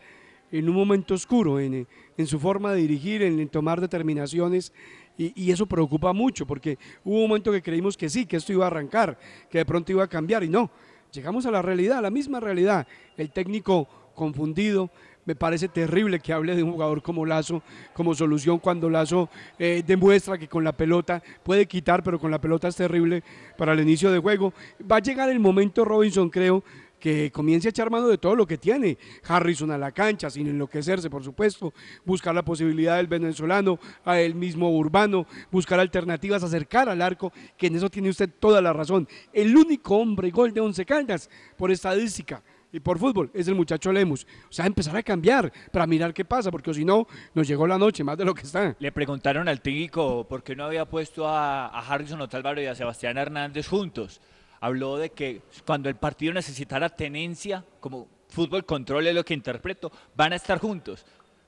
en 0.53 0.69
un 0.69 0.77
momento 0.77 1.15
oscuro, 1.15 1.59
en, 1.59 1.89
en 2.17 2.27
su 2.27 2.39
forma 2.39 2.73
de 2.73 2.83
dirigir, 2.83 3.23
en, 3.23 3.41
en 3.41 3.49
tomar 3.49 3.81
determinaciones 3.81 4.73
y, 5.19 5.33
y, 5.35 5.51
eso 5.51 5.67
preocupa 5.67 6.13
mucho 6.13 6.47
porque 6.47 6.79
hubo 7.05 7.17
un 7.17 7.29
momento 7.29 7.53
que 7.53 7.63
creímos 7.63 7.97
que 7.97 8.09
sí, 8.09 8.25
que 8.25 8.37
esto 8.37 8.53
iba 8.53 8.65
a 8.65 8.69
arrancar, 8.69 9.19
que 9.51 9.59
de 9.59 9.67
pronto 9.67 9.93
iba 9.93 10.05
a 10.05 10.09
cambiar 10.09 10.45
y 10.45 10.49
no, 10.49 10.71
llegamos 11.13 11.45
a 11.47 11.51
la 11.51 11.61
realidad, 11.61 11.99
a 11.99 12.03
la 12.03 12.11
misma 12.11 12.41
realidad. 12.41 12.87
El 13.17 13.31
técnico 13.31 13.89
confundido, 14.15 14.91
me 15.25 15.35
parece 15.35 15.69
terrible 15.69 16.19
que 16.19 16.33
hable 16.33 16.57
de 16.57 16.63
un 16.63 16.73
jugador 16.73 17.03
como 17.03 17.25
Lazo 17.25 17.63
como 17.93 18.15
solución 18.15 18.59
cuando 18.59 18.91
Lazo 18.91 19.29
eh, 19.59 19.83
demuestra 19.87 20.37
que 20.37 20.49
con 20.49 20.65
la 20.65 20.73
pelota 20.73 21.23
puede 21.43 21.67
quitar, 21.67 22.03
pero 22.03 22.19
con 22.19 22.31
la 22.31 22.41
pelota 22.41 22.69
es 22.69 22.77
terrible 22.77 23.23
para 23.57 23.73
el 23.73 23.81
inicio 23.81 24.11
de 24.11 24.19
juego. 24.19 24.53
Va 24.91 24.97
a 24.97 25.01
llegar 25.01 25.29
el 25.31 25.39
momento, 25.39 25.85
Robinson, 25.85 26.29
creo, 26.29 26.65
que 27.03 27.33
comience 27.33 27.67
a 27.67 27.71
echar 27.71 27.91
mano 27.91 28.07
de 28.07 28.17
todo 28.17 28.37
lo 28.37 28.47
que 28.47 28.57
tiene. 28.57 28.97
Harrison 29.27 29.73
a 29.73 29.77
la 29.77 29.91
cancha, 29.91 30.31
sin 30.31 30.47
enloquecerse, 30.47 31.11
por 31.11 31.25
supuesto, 31.25 31.75
buscar 32.05 32.33
la 32.33 32.45
posibilidad 32.45 32.97
del 32.97 33.09
venezolano, 33.09 33.81
a 34.05 34.21
él 34.21 34.37
mismo 34.37 34.71
urbano, 34.71 35.27
buscar 35.51 35.81
alternativas, 35.81 36.45
acercar 36.45 36.89
al 36.89 37.03
arco, 37.03 37.33
que 37.59 37.67
en 37.67 37.75
eso 37.75 37.91
tiene 37.91 38.09
usted 38.09 38.31
toda 38.39 38.63
la 38.63 38.73
razón. 38.73 39.09
El 39.33 39.57
único 39.57 39.97
hombre 39.97 40.31
gol 40.31 40.55
de 40.55 40.61
Once 40.61 40.87
Caldas, 40.87 41.29
por 41.57 41.73
estadística 41.73 42.41
y 42.71 42.79
por 42.79 43.01
fútbol, 43.01 43.33
es 43.35 43.49
el 43.49 43.57
muchacho 43.57 43.93
Lemus. 43.93 44.25
O 44.49 44.53
sea, 44.53 44.67
empezar 44.67 44.97
a 44.97 45.03
cambiar 45.03 45.53
para 45.73 45.89
mirar 45.89 46.15
qué 46.15 46.25
pasa, 46.25 46.53
porque 46.53 46.73
si 46.73 46.85
no, 46.85 47.09
nos 47.35 47.49
llegó 47.49 47.67
la 47.67 47.79
noche 47.79 48.05
más 48.05 48.17
de 48.17 48.25
lo 48.25 48.33
que 48.33 48.43
está. 48.43 48.77
Le 48.79 48.93
preguntaron 48.93 49.49
al 49.49 49.61
técnico 49.61 50.25
por 50.29 50.45
qué 50.45 50.55
no 50.55 50.67
había 50.67 50.85
puesto 50.85 51.27
a, 51.27 51.67
a 51.67 51.81
Harrison 51.81 52.21
Otálvaro 52.21 52.63
y 52.63 52.67
a 52.67 52.77
Sebastián 52.77 53.19
Hernández 53.19 53.67
juntos 53.67 54.21
habló 54.63 54.97
de 54.97 55.11
que 55.11 55.43
cuando 55.67 55.89
el 55.89 55.97
partido 55.97 56.33
necesitara 56.33 56.89
tenencia, 56.89 57.65
como 57.81 58.07
fútbol 58.29 58.65
control 58.65 59.09
es 59.09 59.15
lo 59.15 59.25
que 59.25 59.35
interpreto, 59.35 59.91
van 60.17 60.33
a 60.33 60.37
estar 60.37 60.59
juntos. 60.59 61.05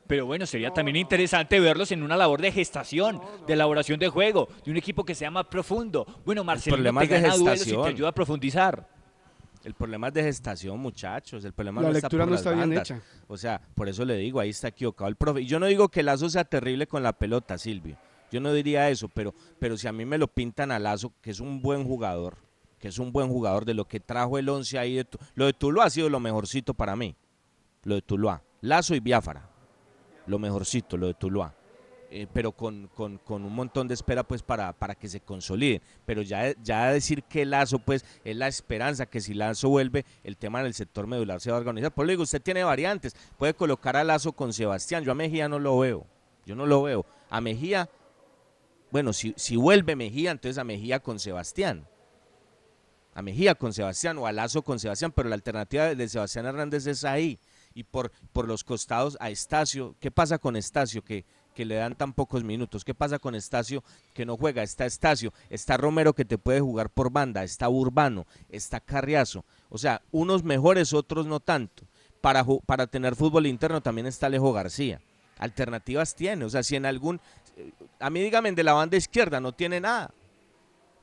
Pero 0.08 0.26
bueno, 0.26 0.44
sería 0.46 0.70
también 0.72 0.96
interesante 0.96 1.60
verlos 1.60 1.92
en 1.92 2.02
una 2.02 2.16
labor 2.16 2.42
de 2.42 2.50
gestación, 2.50 3.22
de 3.46 3.52
elaboración 3.54 4.00
de 4.00 4.08
juego, 4.08 4.48
de 4.64 4.72
un 4.72 4.76
equipo 4.76 5.04
que 5.04 5.14
sea 5.14 5.30
más 5.30 5.46
profundo. 5.46 6.04
Bueno, 6.26 6.42
Marcelino 6.42 7.00
te 7.00 7.06
gana 7.06 7.36
duelos 7.36 7.66
y 7.66 7.70
te 7.70 7.88
ayuda 7.88 8.08
a 8.08 8.12
profundizar. 8.12 8.86
El 9.62 9.74
problema 9.74 10.08
es 10.08 10.14
de 10.14 10.24
gestación, 10.24 10.78
muchachos. 10.78 11.44
El 11.44 11.52
problema 11.52 11.80
la 11.80 11.88
no 11.88 11.94
lectura 11.94 12.24
está 12.24 12.24
por 12.24 12.26
no 12.26 12.32
las 12.32 12.40
está 12.40 12.50
bien 12.50 12.68
bandas. 12.68 12.90
hecha. 12.90 13.00
O 13.28 13.36
sea, 13.36 13.60
por 13.76 13.88
eso 13.88 14.04
le 14.04 14.16
digo, 14.16 14.40
ahí 14.40 14.50
está 14.50 14.68
equivocado 14.68 15.08
el 15.08 15.16
profe. 15.16 15.42
Y 15.42 15.46
yo 15.46 15.60
no 15.60 15.66
digo 15.66 15.88
que 15.88 16.02
Lazo 16.02 16.28
sea 16.28 16.44
terrible 16.44 16.88
con 16.88 17.02
la 17.02 17.12
pelota, 17.14 17.56
Silvio. 17.56 17.96
Yo 18.30 18.40
no 18.40 18.52
diría 18.52 18.90
eso, 18.90 19.08
pero, 19.08 19.32
pero 19.60 19.76
si 19.76 19.86
a 19.86 19.92
mí 19.92 20.04
me 20.04 20.18
lo 20.18 20.26
pintan 20.26 20.72
a 20.72 20.78
Lazo, 20.80 21.12
que 21.22 21.30
es 21.30 21.40
un 21.40 21.62
buen 21.62 21.84
jugador, 21.84 22.43
que 22.84 22.88
es 22.88 22.98
un 22.98 23.12
buen 23.12 23.28
jugador 23.28 23.64
de 23.64 23.72
lo 23.72 23.88
que 23.88 23.98
trajo 23.98 24.36
el 24.36 24.46
11 24.46 24.78
ahí. 24.78 24.96
De. 24.96 25.06
Lo 25.36 25.46
de 25.46 25.54
Tuluá 25.54 25.86
ha 25.86 25.90
sido 25.90 26.10
lo 26.10 26.20
mejorcito 26.20 26.74
para 26.74 26.94
mí. 26.94 27.16
Lo 27.84 27.94
de 27.94 28.02
Tuluá. 28.02 28.42
Lazo 28.60 28.94
y 28.94 29.00
Biafara. 29.00 29.48
Lo 30.26 30.38
mejorcito, 30.38 30.98
lo 30.98 31.06
de 31.06 31.14
Tuluá. 31.14 31.54
Eh, 32.10 32.26
pero 32.30 32.52
con, 32.52 32.88
con, 32.88 33.16
con, 33.16 33.42
un 33.42 33.54
montón 33.54 33.88
de 33.88 33.94
espera 33.94 34.22
pues 34.22 34.42
para, 34.42 34.74
para 34.74 34.94
que 34.94 35.08
se 35.08 35.20
consoliden. 35.20 35.80
Pero 36.04 36.20
ya, 36.20 36.52
ya 36.62 36.92
decir 36.92 37.22
que 37.22 37.46
Lazo 37.46 37.78
pues 37.78 38.04
es 38.22 38.36
la 38.36 38.48
esperanza, 38.48 39.06
que 39.06 39.22
si 39.22 39.32
Lazo 39.32 39.70
vuelve, 39.70 40.04
el 40.22 40.36
tema 40.36 40.60
en 40.60 40.66
el 40.66 40.74
sector 40.74 41.06
medular 41.06 41.40
se 41.40 41.50
va 41.50 41.56
a 41.56 41.60
organizar. 41.60 41.90
Por 41.90 42.04
lo 42.04 42.10
digo, 42.10 42.24
usted 42.24 42.42
tiene 42.42 42.64
variantes. 42.64 43.16
Puede 43.38 43.54
colocar 43.54 43.96
a 43.96 44.04
Lazo 44.04 44.32
con 44.32 44.52
Sebastián. 44.52 45.04
Yo 45.04 45.12
a 45.12 45.14
Mejía 45.14 45.48
no 45.48 45.58
lo 45.58 45.78
veo. 45.78 46.04
Yo 46.44 46.54
no 46.54 46.66
lo 46.66 46.82
veo. 46.82 47.06
A 47.30 47.40
Mejía, 47.40 47.88
bueno, 48.90 49.14
si, 49.14 49.32
si 49.38 49.56
vuelve 49.56 49.96
Mejía, 49.96 50.32
entonces 50.32 50.58
a 50.58 50.64
Mejía 50.64 51.00
con 51.00 51.18
Sebastián 51.18 51.86
a 53.14 53.22
Mejía 53.22 53.54
con 53.54 53.72
Sebastián 53.72 54.18
o 54.18 54.26
a 54.26 54.32
Lazo 54.32 54.62
con 54.62 54.78
Sebastián, 54.78 55.12
pero 55.12 55.28
la 55.28 55.36
alternativa 55.36 55.94
de 55.94 56.08
Sebastián 56.08 56.46
Hernández 56.46 56.86
es 56.86 57.04
ahí. 57.04 57.38
Y 57.72 57.84
por, 57.84 58.12
por 58.32 58.46
los 58.46 58.62
costados 58.62 59.16
a 59.20 59.30
Estacio, 59.30 59.96
¿qué 60.00 60.10
pasa 60.10 60.38
con 60.38 60.56
Estacio 60.56 61.02
que, 61.02 61.24
que 61.54 61.64
le 61.64 61.76
dan 61.76 61.96
tan 61.96 62.12
pocos 62.12 62.44
minutos? 62.44 62.84
¿Qué 62.84 62.94
pasa 62.94 63.18
con 63.18 63.34
Estacio 63.34 63.82
que 64.12 64.26
no 64.26 64.36
juega? 64.36 64.62
Está 64.62 64.86
Estacio, 64.86 65.32
está 65.50 65.76
Romero 65.76 66.12
que 66.12 66.24
te 66.24 66.38
puede 66.38 66.60
jugar 66.60 66.90
por 66.90 67.10
banda, 67.10 67.42
está 67.42 67.68
Urbano, 67.68 68.26
está 68.48 68.78
Carriazo. 68.80 69.44
O 69.70 69.78
sea, 69.78 70.02
unos 70.12 70.44
mejores, 70.44 70.92
otros 70.92 71.26
no 71.26 71.40
tanto. 71.40 71.84
Para, 72.20 72.44
para 72.66 72.86
tener 72.86 73.16
fútbol 73.16 73.46
interno 73.46 73.80
también 73.80 74.06
está 74.06 74.26
Alejo 74.26 74.52
García. 74.52 75.00
Alternativas 75.38 76.14
tiene, 76.14 76.44
o 76.44 76.50
sea, 76.50 76.62
si 76.62 76.76
en 76.76 76.86
algún... 76.86 77.20
A 78.00 78.08
mí 78.08 78.20
dígame, 78.20 78.52
de 78.52 78.62
la 78.62 78.72
banda 78.72 78.96
izquierda 78.96 79.40
no 79.40 79.52
tiene 79.52 79.80
nada 79.80 80.12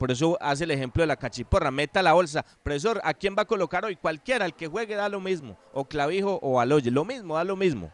por 0.02 0.10
eso 0.10 0.36
hace 0.40 0.64
el 0.64 0.72
ejemplo 0.72 1.04
de 1.04 1.06
la 1.06 1.14
cachiporra, 1.14 1.70
meta 1.70 2.02
la 2.02 2.12
bolsa. 2.12 2.44
Profesor, 2.64 3.00
¿a 3.04 3.14
quién 3.14 3.36
va 3.38 3.42
a 3.42 3.44
colocar 3.44 3.84
hoy? 3.84 3.94
Cualquiera, 3.94 4.44
el 4.44 4.52
que 4.52 4.66
juegue 4.66 4.96
da 4.96 5.08
lo 5.08 5.20
mismo. 5.20 5.56
O 5.72 5.84
Clavijo 5.84 6.40
o 6.42 6.58
Aloye, 6.58 6.90
lo 6.90 7.04
mismo, 7.04 7.36
da 7.36 7.44
lo 7.44 7.54
mismo. 7.54 7.92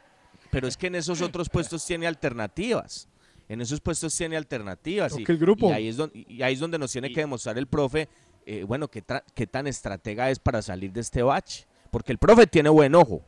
Pero 0.50 0.66
es 0.66 0.78
que 0.78 0.86
en 0.86 0.94
esos 0.94 1.20
otros 1.20 1.48
puestos 1.52 1.84
tiene 1.84 2.06
alternativas. 2.06 3.10
En 3.46 3.60
esos 3.60 3.82
puestos 3.82 4.16
tiene 4.16 4.38
alternativas. 4.38 5.18
Y, 5.18 5.30
el 5.30 5.36
grupo. 5.36 5.68
y, 5.68 5.72
ahí, 5.74 5.88
es 5.88 5.98
donde, 5.98 6.24
y 6.26 6.40
ahí 6.40 6.54
es 6.54 6.60
donde 6.60 6.78
nos 6.78 6.90
tiene 6.90 7.12
que 7.12 7.20
demostrar 7.20 7.58
el 7.58 7.66
profe, 7.66 8.08
eh, 8.46 8.64
bueno, 8.64 8.88
qué, 8.88 9.04
qué 9.34 9.46
tan 9.46 9.66
estratega 9.66 10.30
es 10.30 10.38
para 10.38 10.62
salir 10.62 10.90
de 10.94 11.02
este 11.02 11.22
bache. 11.22 11.66
Porque 11.90 12.10
el 12.10 12.16
profe 12.16 12.46
tiene 12.46 12.70
buen 12.70 12.94
ojo. 12.94 13.22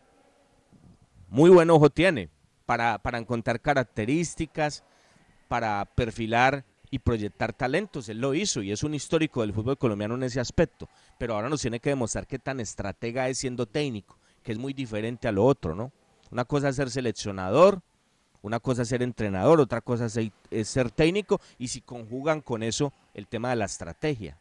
Muy 1.28 1.50
buen 1.50 1.68
ojo 1.68 1.90
tiene. 1.90 2.30
Para, 2.64 2.96
para 2.96 3.18
encontrar 3.18 3.60
características, 3.60 4.84
para 5.48 5.84
perfilar 5.84 6.64
y 6.90 6.98
proyectar 6.98 7.52
talentos. 7.52 8.08
Él 8.08 8.20
lo 8.20 8.34
hizo 8.34 8.62
y 8.62 8.72
es 8.72 8.82
un 8.82 8.94
histórico 8.94 9.40
del 9.42 9.52
fútbol 9.52 9.78
colombiano 9.78 10.14
en 10.14 10.24
ese 10.24 10.40
aspecto. 10.40 10.88
Pero 11.18 11.34
ahora 11.34 11.48
nos 11.48 11.60
tiene 11.60 11.80
que 11.80 11.90
demostrar 11.90 12.26
qué 12.26 12.38
tan 12.38 12.60
estratega 12.60 13.28
es 13.28 13.38
siendo 13.38 13.66
técnico, 13.66 14.16
que 14.42 14.52
es 14.52 14.58
muy 14.58 14.72
diferente 14.72 15.28
a 15.28 15.32
lo 15.32 15.44
otro, 15.44 15.74
¿no? 15.74 15.92
Una 16.30 16.44
cosa 16.44 16.68
es 16.68 16.76
ser 16.76 16.90
seleccionador, 16.90 17.80
una 18.42 18.60
cosa 18.60 18.82
es 18.82 18.88
ser 18.88 19.02
entrenador, 19.02 19.60
otra 19.60 19.80
cosa 19.80 20.06
es 20.06 20.68
ser 20.68 20.90
técnico 20.90 21.40
y 21.58 21.68
si 21.68 21.80
conjugan 21.80 22.40
con 22.40 22.62
eso 22.62 22.92
el 23.14 23.26
tema 23.26 23.50
de 23.50 23.56
la 23.56 23.66
estrategia. 23.66 24.38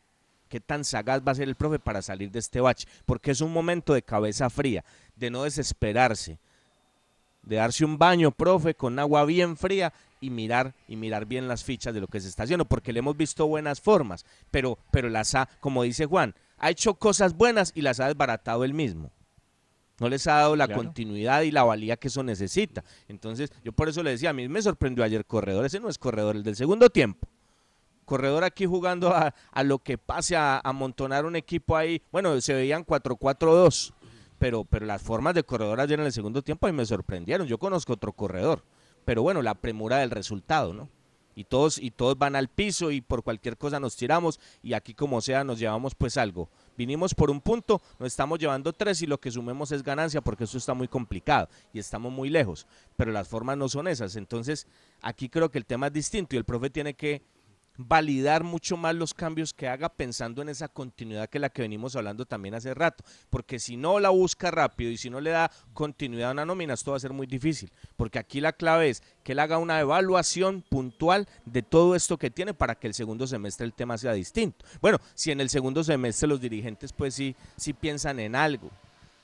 ¿Qué 0.48 0.60
tan 0.60 0.84
sagaz 0.84 1.22
va 1.28 1.32
a 1.32 1.36
ser 1.36 1.48
el 1.48 1.56
profe 1.56 1.78
para 1.78 2.02
salir 2.02 2.32
de 2.32 2.40
este 2.40 2.60
bache? 2.60 2.88
Porque 3.06 3.32
es 3.32 3.42
un 3.42 3.54
momento 3.54 3.94
de 3.94 4.02
cabeza 4.02 4.50
fría, 4.50 4.84
de 5.16 5.30
no 5.30 5.44
desesperarse, 5.44 6.40
de 7.44 7.56
darse 7.58 7.86
un 7.86 7.98
baño, 7.98 8.32
profe, 8.32 8.74
con 8.74 8.98
agua 8.98 9.26
bien 9.26 9.58
fría 9.58 9.94
y 10.22 10.30
mirar 10.30 10.76
y 10.88 10.96
mirar 10.96 11.26
bien 11.26 11.48
las 11.48 11.64
fichas 11.64 11.94
de 11.94 12.02
lo 12.02 12.08
que 12.08 12.20
se 12.20 12.28
está 12.28 12.44
haciendo, 12.44 12.66
porque 12.66 12.94
le 12.94 13.00
hemos 13.00 13.18
visto 13.18 13.48
buenas 13.48 13.82
formas, 13.82 14.26
pero, 14.52 14.78
pero 14.92 15.10
las 15.10 15.36
ha, 15.36 15.48
como 15.60 15.84
dice 15.84 16.06
Juan, 16.06 16.36
ha 16.58 16.70
hecho 16.70 16.96
cosas 16.96 17.36
buenas 17.36 17.72
y 17.76 17.82
las 17.82 18.00
ha 18.00 18.08
desbaratado 18.08 18.64
él 18.64 18.74
mismo. 18.74 19.12
No 20.00 20.08
les 20.08 20.28
ha 20.28 20.36
dado 20.36 20.56
la 20.56 20.68
claro. 20.68 20.84
continuidad 20.84 21.42
y 21.42 21.52
la 21.52 21.64
valía 21.64 21.98
que 21.98 22.08
eso 22.08 22.24
necesita. 22.24 22.84
Entonces, 23.08 23.52
yo 23.64 23.74
por 23.74 23.90
eso 23.90 24.02
le 24.02 24.12
decía, 24.12 24.30
a 24.30 24.34
mí 24.34 24.48
me 24.48 24.62
sorprendió 24.62 25.04
ayer 25.04 25.26
Corredor, 25.26 25.66
ese 25.66 25.80
no 25.80 25.90
es 25.90 25.98
Corredor, 25.98 26.38
el 26.38 26.44
del 26.44 26.56
segundo 26.56 26.90
tiempo. 26.90 27.28
Corredor 28.06 28.44
aquí 28.44 28.66
jugando 28.66 29.10
a, 29.14 29.36
a 29.52 29.64
lo 29.64 29.80
que 29.80 29.98
pase, 29.98 30.36
a, 30.36 30.56
a 30.56 30.62
amontonar 30.64 31.26
un 31.26 31.36
equipo 31.36 31.76
ahí. 31.76 32.02
Bueno, 32.12 32.40
se 32.42 32.54
veían 32.54 32.86
4-4-2, 32.86 33.94
pero, 34.40 34.64
pero 34.64 34.86
las 34.86 35.02
formas 35.02 35.36
de 35.36 35.44
Corredor 35.44 35.80
ayer 35.82 36.00
en 36.00 36.06
el 36.06 36.14
segundo 36.14 36.42
tiempo 36.42 36.66
a 36.66 36.72
mí 36.72 36.78
me 36.78 36.86
sorprendieron. 36.86 37.46
Yo 37.46 37.58
conozco 37.58 37.94
otro 37.94 38.14
Corredor 38.14 38.64
pero 39.06 39.22
bueno, 39.22 39.42
la 39.42 39.56
premura 39.56 39.98
del 39.98 40.12
resultado, 40.12 40.74
¿no? 40.74 40.90
Y 41.36 41.46
todos, 41.46 41.78
y 41.78 41.92
todos 41.92 42.18
van 42.18 42.36
al 42.36 42.50
piso 42.50 42.92
y 42.92 43.00
por 43.00 43.24
cualquier 43.24 43.58
cosa 43.58 43.80
nos 43.80 43.96
tiramos 43.96 44.42
y 44.62 44.74
aquí 44.74 44.94
como 44.94 45.22
sea 45.22 45.46
nos 45.46 45.58
llevamos 45.58 45.96
pues 45.96 46.18
algo. 46.18 46.50
Vinimos 46.78 47.16
por 47.16 47.32
un 47.32 47.40
punto, 47.40 47.82
nos 47.98 48.08
estamos 48.08 48.40
llevando 48.40 48.74
tres 48.74 49.02
y 49.02 49.06
lo 49.06 49.22
que 49.22 49.32
sumemos 49.32 49.72
es 49.72 49.82
ganancia 49.82 50.20
porque 50.20 50.44
eso 50.44 50.58
está 50.58 50.74
muy 50.74 50.90
complicado 50.90 51.48
y 51.72 51.80
estamos 51.80 52.12
muy 52.12 52.30
lejos. 52.30 52.68
Pero 52.98 53.14
las 53.14 53.30
formas 53.30 53.58
no 53.58 53.70
son 53.70 53.88
esas. 53.88 54.18
Entonces 54.18 54.68
aquí 55.02 55.30
creo 55.30 55.50
que 55.50 55.60
el 55.60 55.66
tema 55.66 55.88
es 55.88 55.94
distinto 55.94 56.36
y 56.36 56.40
el 56.40 56.44
profe 56.44 56.70
tiene 56.70 56.94
que 56.94 57.22
validar 57.82 58.44
mucho 58.44 58.76
más 58.76 58.94
los 58.94 59.14
cambios 59.14 59.54
que 59.54 59.70
haga 59.70 59.88
pensando 59.88 60.42
en 60.42 60.50
esa 60.50 60.68
continuidad 60.68 61.30
que 61.30 61.40
la 61.40 61.50
que 61.50 61.62
venimos 61.62 61.96
hablando 61.96 62.26
también 62.26 62.54
hace 62.54 62.74
rato, 62.74 63.06
porque 63.30 63.58
si 63.58 63.78
no 63.78 64.02
la 64.02 64.10
busca 64.10 64.52
rápido 64.52 64.92
y 64.92 64.98
si 64.98 65.10
no 65.10 65.22
le 65.22 65.30
da 65.30 65.50
continuidad 65.74 66.30
a 66.30 66.34
una 66.34 66.46
nómina, 66.46 66.74
esto 66.74 66.92
va 66.92 66.98
a 66.98 67.00
ser 67.00 67.14
muy 67.14 67.26
difícil, 67.26 67.72
porque 67.96 68.20
aquí 68.20 68.42
la 68.42 68.52
clave 68.52 68.90
es 68.90 69.02
que 69.24 69.32
él 69.32 69.40
haga 69.40 69.58
una 69.60 69.80
evaluación 69.80 70.62
puntual 70.62 71.26
de 71.46 71.62
todo 71.62 71.96
esto 71.96 72.18
que 72.18 72.30
tiene 72.30 72.54
para 72.54 72.76
que 72.76 72.88
el 72.88 72.94
segundo 72.94 73.26
semestre 73.28 73.66
el 73.66 73.74
tema 73.74 73.98
sea 73.98 74.12
distinto. 74.12 74.66
Bueno, 74.82 74.98
si 75.16 75.32
en 75.32 75.40
el 75.40 75.50
segundo 75.50 75.82
semestre 75.82 76.28
los 76.28 76.42
dirigentes 76.42 76.92
pues 76.92 77.14
sí, 77.14 77.34
sí 77.56 77.72
piensan 77.72 78.20
en 78.20 78.36
algo, 78.36 78.70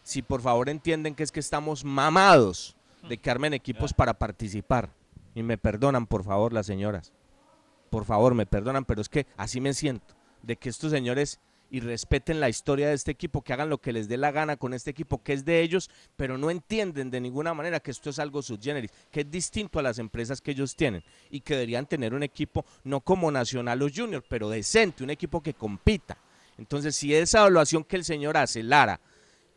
si 0.02 0.22
por 0.22 0.42
favor 0.42 0.70
entienden 0.70 1.14
que 1.14 1.24
es 1.24 1.32
que 1.34 1.42
estamos 1.42 1.84
mamados 1.84 2.78
de 3.10 3.18
que 3.18 3.30
armen 3.30 3.54
equipos 3.54 3.94
para 3.94 4.14
participar, 4.14 4.90
y 5.34 5.44
me 5.44 5.58
perdonan 5.58 6.08
por 6.08 6.24
favor 6.24 6.54
las 6.54 6.68
señoras 6.68 7.12
por 7.96 8.04
favor, 8.04 8.36
me 8.36 8.46
perdonan, 8.46 8.84
pero 8.84 9.00
es 9.00 9.08
que 9.08 9.26
así 9.38 9.62
me 9.62 9.74
siento, 9.74 10.16
de 10.44 10.58
que 10.58 10.68
estos 10.68 10.92
señores 10.92 11.40
y 11.72 11.80
respeten 11.80 12.42
la 12.42 12.50
historia 12.50 12.90
de 12.90 12.94
este 12.94 13.12
equipo, 13.12 13.42
que 13.42 13.54
hagan 13.54 13.70
lo 13.70 13.78
que 13.78 13.94
les 13.94 14.10
dé 14.10 14.18
la 14.18 14.34
gana 14.34 14.58
con 14.58 14.74
este 14.74 14.92
equipo, 14.92 15.24
que 15.24 15.32
es 15.32 15.46
de 15.46 15.62
ellos, 15.62 15.90
pero 16.18 16.38
no 16.38 16.52
entienden 16.52 17.10
de 17.10 17.22
ninguna 17.22 17.54
manera 17.54 17.80
que 17.80 17.92
esto 17.92 18.10
es 18.10 18.20
algo 18.20 18.42
subgéneris, 18.42 18.92
que 19.10 19.22
es 19.22 19.32
distinto 19.32 19.80
a 19.80 19.82
las 19.82 19.98
empresas 19.98 20.42
que 20.42 20.52
ellos 20.52 20.76
tienen 20.76 21.06
y 21.30 21.40
que 21.40 21.54
deberían 21.54 21.86
tener 21.86 22.14
un 22.14 22.24
equipo 22.24 22.66
no 22.84 23.00
como 23.00 23.32
Nacional 23.32 23.82
o 23.82 23.88
Junior, 23.88 24.26
pero 24.28 24.50
decente, 24.50 25.02
un 25.02 25.12
equipo 25.12 25.42
que 25.42 25.54
compita. 25.54 26.18
Entonces, 26.58 26.98
si 26.98 27.16
esa 27.16 27.40
evaluación 27.40 27.86
que 27.86 27.96
el 27.96 28.04
señor 28.04 28.36
hace, 28.36 28.62
Lara, 28.62 29.00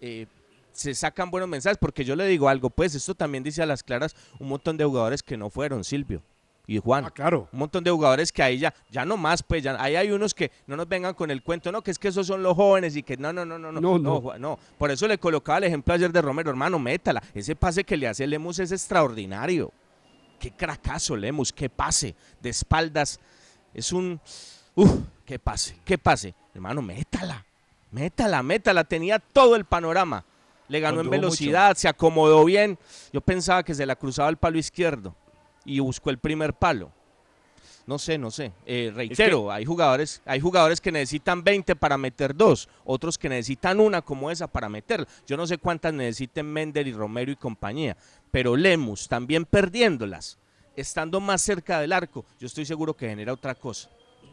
eh, 0.01 0.29
se 0.71 0.95
sacan 0.95 1.33
buenos 1.33 1.49
mensajes, 1.49 1.79
porque 1.79 2.05
yo 2.05 2.15
le 2.15 2.25
digo 2.29 2.49
algo, 2.49 2.71
pues 2.71 2.95
esto 2.95 3.17
también 3.17 3.43
dice 3.43 3.65
a 3.65 3.67
las 3.67 3.83
claras 3.83 4.15
un 4.39 4.47
montón 4.47 4.77
de 4.77 4.85
jugadores 4.85 5.25
que 5.25 5.37
no 5.37 5.51
fueron, 5.51 5.83
Silvio 5.83 6.23
y 6.69 6.79
Juan. 6.79 7.09
claro. 7.15 7.49
Un 7.51 7.61
montón 7.61 7.83
de 7.83 7.91
jugadores 7.91 8.31
que 8.31 8.43
ahí 8.43 8.59
ya, 8.59 8.75
ya 8.91 9.07
no 9.07 9.17
más, 9.17 9.43
pues 9.43 9.63
ya, 9.63 9.83
ahí 9.83 9.97
hay 9.97 10.11
unos 10.13 10.35
que 10.35 10.53
no 10.67 10.77
nos 10.77 10.87
vengan 10.87 11.15
con 11.15 11.31
el 11.31 11.43
cuento, 11.43 11.73
no, 11.73 11.81
que 11.81 11.91
es 11.91 11.99
que 11.99 12.09
esos 12.09 12.27
son 12.27 12.43
los 12.43 12.55
jóvenes 12.55 12.95
y 12.95 13.03
que 13.03 13.17
no, 13.17 13.33
no, 13.33 13.47
no, 13.47 13.59
no, 13.59 13.73
no, 13.73 13.81
No, 13.81 13.99
no, 13.99 14.21
no. 14.21 14.39
no. 14.39 14.59
Por 14.77 14.91
eso 14.91 15.09
le 15.09 15.17
colocaba 15.17 15.59
el 15.59 15.65
ejemplo 15.65 15.95
ayer 15.95 16.13
de 16.13 16.21
Romero, 16.21 16.51
hermano, 16.51 16.79
métala. 16.79 17.23
Ese 17.35 17.57
pase 17.57 17.85
que 17.85 17.97
le 17.97 18.07
hace 18.07 18.27
Lemus 18.27 18.59
es 18.59 18.71
extraordinario. 18.71 19.73
Qué 20.39 20.51
cracazo, 20.51 21.17
Lemus, 21.17 21.55
qué 21.55 21.71
pase 21.71 22.15
de 22.39 22.51
espaldas. 22.51 23.19
Es 23.73 23.91
un, 23.91 24.21
uf, 24.75 24.91
qué 25.25 25.39
pase, 25.39 25.75
qué 25.87 25.97
pase. 25.97 26.35
Hermano, 26.55 26.83
métala, 26.83 27.47
métala, 27.91 28.43
métala. 28.43 28.85
Tenía 28.85 29.19
todo 29.19 29.57
el 29.57 29.65
panorama. 29.65 30.23
Le 30.69 30.81
ganó 30.81 31.01
en 31.01 31.07
Contuvo 31.07 31.23
velocidad, 31.23 31.75
se 31.79 31.89
acomodó 31.89 32.45
bien. 32.45 32.79
Yo 33.11 33.23
pensaba 33.23 33.63
que 33.63 33.75
se 33.75 33.87
la 33.87 33.97
cruzaba 33.97 34.29
el 34.29 34.37
palo 34.37 34.59
izquierdo 34.59 35.15
y 35.69 35.81
buscó 35.81 36.11
el 36.11 36.19
primer 36.19 36.55
palo. 36.55 36.91
No 37.87 37.99
sé, 37.99 38.19
no 38.19 38.31
sé. 38.31 38.53
Eh, 38.67 38.93
reitero, 38.95 39.51
hay 39.51 39.65
jugadores, 39.65 40.21
hay 40.27 40.41
jugadores 40.41 40.81
que 40.81 40.93
necesitan 40.93 41.43
20 41.43 41.75
para 41.77 41.97
meter 41.97 42.35
dos, 42.35 42.69
otros 42.85 43.17
que 43.17 43.29
necesitan 43.29 43.81
una 43.81 44.03
como 44.03 44.31
esa 44.31 44.47
para 44.47 44.69
meter. 44.69 45.07
Yo 45.27 45.37
no 45.37 45.47
sé 45.47 45.57
cuántas 45.57 45.95
necesiten 45.95 46.53
Mender 46.53 46.87
y 46.87 46.93
Romero 46.93 47.33
y 47.33 47.37
compañía, 47.37 47.97
pero 48.31 48.57
Lemus 48.57 49.09
también 49.09 49.47
perdiéndolas, 49.47 50.39
estando 50.77 51.21
más 51.21 51.41
cerca 51.41 51.81
del 51.81 51.93
arco, 51.93 52.27
yo 52.39 52.47
estoy 52.47 52.67
seguro 52.67 52.95
que 52.95 53.09
genera 53.09 53.33
otra 53.33 53.55
cosa. 53.55 53.89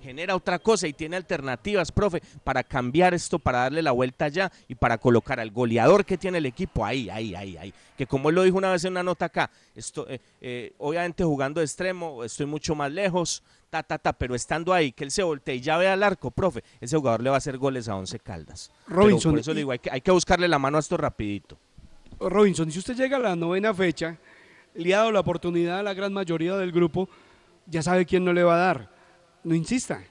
Genera 0.06 0.36
otra 0.36 0.60
cosa 0.60 0.88
y 0.88 0.94
tiene 0.94 1.16
alternativas, 1.16 1.92
profe, 1.92 2.22
para 2.44 2.64
cambiar 2.64 3.16
esto, 3.16 3.40
para 3.40 3.62
darle 3.62 3.82
la 3.82 3.92
vuelta 3.92 4.26
allá 4.26 4.52
y 4.68 4.76
para 4.76 5.00
colocar 5.00 5.40
al 5.40 5.50
goleador 5.50 6.06
que 6.06 6.16
tiene 6.16 6.38
el 6.38 6.46
equipo 6.46 6.86
ahí, 6.86 7.10
ahí, 7.10 7.34
ahí, 7.34 7.58
ahí. 7.58 7.74
Que 7.98 8.06
como 8.06 8.30
él 8.30 8.36
lo 8.36 8.44
dijo 8.44 8.56
una 8.56 8.72
vez 8.72 8.86
en 8.86 8.92
una 8.92 9.02
nota 9.02 9.26
acá, 9.26 9.50
esto, 9.76 10.08
eh, 10.08 10.22
eh, 10.42 10.74
obviamente 10.78 11.24
jugando 11.24 11.60
de 11.60 11.66
extremo, 11.66 12.24
estoy 12.24 12.46
mucho 12.46 12.76
más 12.76 12.92
lejos, 12.92 13.42
ta, 13.72 13.82
ta, 13.82 13.98
ta, 13.98 14.14
pero 14.14 14.36
estando 14.36 14.74
ahí, 14.74 14.92
que 14.92 15.06
él 15.06 15.10
se 15.10 15.24
voltee 15.24 15.56
y 15.56 15.62
ya 15.62 15.76
vea 15.78 15.94
al 15.94 16.04
arco, 16.04 16.30
profe, 16.30 16.64
ese 16.80 16.96
jugador 16.98 17.24
le 17.24 17.32
va 17.32 17.38
a 17.38 17.40
hacer 17.40 17.58
goles 17.58 17.90
a 17.90 17.96
11 17.96 18.20
caldas. 18.20 18.72
Pero 18.86 19.00
Robinson, 19.00 19.32
por 19.32 19.40
eso 19.40 19.54
le 19.54 19.62
digo, 19.62 19.72
hay 19.72 19.80
que, 19.80 19.90
hay 19.90 20.02
que 20.02 20.12
buscarle 20.12 20.48
la 20.48 20.60
mano 20.60 20.78
a 20.78 20.82
esto 20.82 20.98
rapidito. 20.98 21.58
Robinson, 22.20 22.72
si 22.72 22.78
usted 22.78 22.96
llega 22.96 23.18
a 23.18 23.22
la 23.22 23.36
novena 23.36 23.74
fecha, 23.74 24.20
le 24.76 24.94
ha 24.94 25.00
dado 25.00 25.12
la 25.12 25.22
oportunidad 25.22 25.80
a 25.80 25.84
la 25.84 25.96
gran 25.96 26.14
mayoría 26.14 26.56
del 26.58 26.72
grupo, 26.72 27.10
ya 27.66 27.82
sabe 27.82 28.06
quién 28.06 28.24
no 28.24 28.34
le 28.34 28.44
va 28.44 28.54
a 28.54 28.60
dar. 28.60 28.95
No 29.46 29.54
insista. 29.54 30.04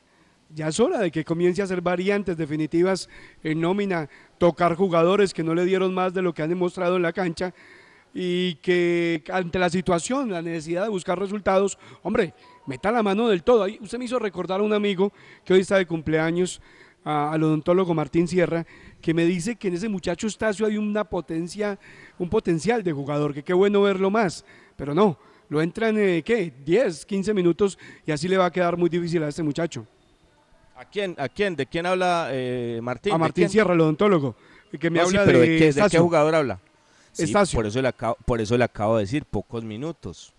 Ya 0.55 0.69
es 0.69 0.79
hora 0.79 1.01
de 1.01 1.11
que 1.11 1.25
comience 1.25 1.61
a 1.61 1.65
hacer 1.65 1.81
variantes 1.81 2.37
definitivas 2.37 3.09
en 3.43 3.61
nómina, 3.61 4.09
tocar 4.39 4.77
jugadores 4.77 5.35
que 5.35 5.43
no 5.43 5.55
le 5.55 5.65
dieron 5.65 5.93
más 5.93 6.15
de 6.15 6.23
lo 6.23 6.33
que 6.33 6.43
han 6.43 6.51
demostrado 6.51 6.95
en 6.95 7.03
la 7.03 7.13
cancha 7.13 7.53
y 8.15 8.55
que 8.57 9.25
ante 9.33 9.59
la 9.59 9.69
situación, 9.69 10.31
la 10.31 10.41
necesidad 10.41 10.85
de 10.85 10.89
buscar 10.89 11.19
resultados, 11.19 11.77
hombre, 12.03 12.33
meta 12.67 12.93
la 12.93 13.03
mano 13.03 13.29
del 13.29 13.43
todo. 13.43 13.67
Usted 13.81 13.99
me 13.99 14.05
hizo 14.05 14.21
recordar 14.21 14.61
a 14.61 14.63
un 14.63 14.73
amigo 14.73 15.13
que 15.45 15.55
hoy 15.55 15.61
está 15.61 15.79
de 15.79 15.87
cumpleaños, 15.87 16.63
al 17.03 17.43
odontólogo 17.43 17.93
Martín 17.93 18.29
Sierra, 18.29 18.65
que 19.03 19.13
me 19.13 19.25
dice 19.25 19.57
que 19.57 19.69
en 19.69 19.75
ese 19.75 19.89
muchacho 19.89 20.29
Estacio 20.29 20.65
hay 20.65 20.79
una 20.79 21.03
potencia, 21.03 21.77
un 22.19 22.31
potencial 22.31 22.85
de 22.85 22.93
jugador, 22.93 23.35
que 23.35 23.43
qué 23.43 23.53
bueno 23.53 23.83
verlo 23.83 24.11
más, 24.11 24.45
pero 24.77 24.95
no, 24.95 25.19
lo 25.55 25.63
entran, 25.63 25.97
eh, 25.99 26.23
¿qué? 26.25 26.53
10, 26.65 27.07
15 27.07 27.33
minutos 27.33 27.79
y 28.05 28.11
así 28.11 28.27
le 28.27 28.37
va 28.37 28.47
a 28.47 28.51
quedar 28.51 28.77
muy 28.77 28.89
difícil 28.91 29.23
a 29.23 29.29
este 29.29 29.45
muchacho. 29.45 29.87
¿A 30.77 30.85
quién? 30.85 31.15
¿A 31.17 31.29
quién? 31.29 31.55
¿De 31.55 31.65
quién 31.67 31.87
habla 31.87 32.29
eh, 32.33 32.81
Martín? 32.83 33.13
a 33.13 33.15
¿De 33.15 33.19
Martín? 33.21 33.49
Qué? 33.49 33.61
el 33.61 33.81
odontólogo, 33.81 34.35
que 34.81 34.91
me 34.91 34.99
No, 34.99 35.07
sí, 35.07 35.17
habla 35.17 35.27
pero 35.27 35.39
de, 35.39 35.49
¿de, 35.49 35.53
qué, 35.53 35.53
¿de 35.53 35.61
qué 35.61 35.69
Estacio. 35.69 36.03
jugador 36.03 36.35
habla? 36.35 36.59
Sí, 37.13 37.33
por 37.55 37.67
eso 37.67 37.81
le 37.81 37.87
acabo, 37.87 38.17
por 38.27 38.41
eso 38.41 38.59
le 38.59 38.65
acabo 38.65 38.97
de 38.97 39.05
decir 39.05 39.25
pocos 39.25 39.63
minutos. 39.63 40.35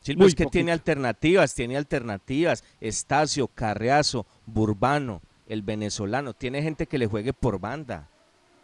Silvio 0.00 0.28
es 0.28 0.36
que 0.36 0.44
poquito. 0.44 0.52
tiene 0.52 0.70
alternativas, 0.70 1.52
tiene 1.52 1.76
alternativas. 1.76 2.62
Estacio, 2.80 3.48
Carreazo, 3.48 4.26
Burbano, 4.46 5.20
el 5.48 5.62
venezolano, 5.62 6.34
tiene 6.34 6.62
gente 6.62 6.86
que 6.86 6.98
le 6.98 7.08
juegue 7.08 7.32
por 7.32 7.58
banda. 7.58 8.08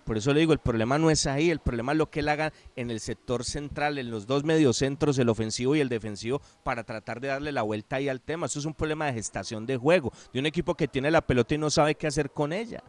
Por 0.07 0.17
eso 0.17 0.33
le 0.33 0.41
digo, 0.41 0.53
el 0.55 0.61
problema 0.61 0.97
no 0.99 1.11
es 1.11 1.27
ahí, 1.27 1.51
el 1.51 1.59
problema 1.59 1.93
es 1.93 1.99
lo 1.99 2.09
que 2.11 2.21
él 2.21 2.29
haga 2.29 2.53
en 2.77 2.91
el 2.91 3.01
sector 3.01 3.45
central, 3.45 3.99
en 3.99 4.11
los 4.11 4.27
dos 4.27 4.45
mediocentros, 4.45 5.19
el 5.19 5.29
ofensivo 5.29 5.75
y 5.77 5.81
el 5.81 5.89
defensivo, 5.89 6.41
para 6.63 6.85
tratar 6.85 7.21
de 7.21 7.29
darle 7.29 7.51
la 7.53 7.63
vuelta 7.63 7.97
ahí 7.97 8.09
al 8.09 8.21
tema. 8.21 8.47
Eso 8.47 8.61
es 8.61 8.65
un 8.65 8.73
problema 8.75 9.07
de 9.07 9.15
gestación 9.15 9.67
de 9.67 9.77
juego, 9.77 10.13
de 10.33 10.39
un 10.39 10.47
equipo 10.47 10.75
que 10.77 10.87
tiene 10.89 11.11
la 11.11 11.21
pelota 11.27 11.55
y 11.55 11.59
no 11.59 11.69
sabe 11.71 11.97
qué 11.97 12.07
hacer 12.07 12.31
con 12.31 12.53
ella 12.53 12.83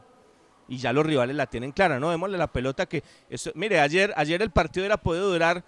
y 0.70 0.78
ya 0.78 0.94
los 0.94 1.06
rivales 1.06 1.36
la 1.36 1.48
tienen 1.48 1.72
clara, 1.72 2.00
¿no? 2.00 2.12
Démosle 2.12 2.38
la 2.38 2.52
pelota 2.52 2.86
que... 2.86 3.04
Esto, 3.30 3.52
mire, 3.56 3.80
ayer, 3.80 4.14
ayer 4.16 4.42
el 4.42 4.52
partido 4.52 4.86
era 4.86 4.98
podido 4.98 5.32
durar 5.32 5.64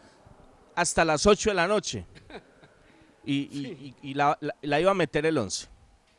hasta 0.76 1.04
las 1.04 1.26
8 1.26 1.50
de 1.50 1.54
la 1.56 1.68
noche. 1.68 2.06
Y, 3.26 3.34
y- 3.52 3.96
y- 4.02 4.10
y 4.12 4.14
la, 4.14 4.38
la- 4.42 4.56
la 4.62 4.80
iba 4.80 4.92
a 4.92 4.94
meter 4.94 5.26
el 5.26 5.38
11. 5.38 5.68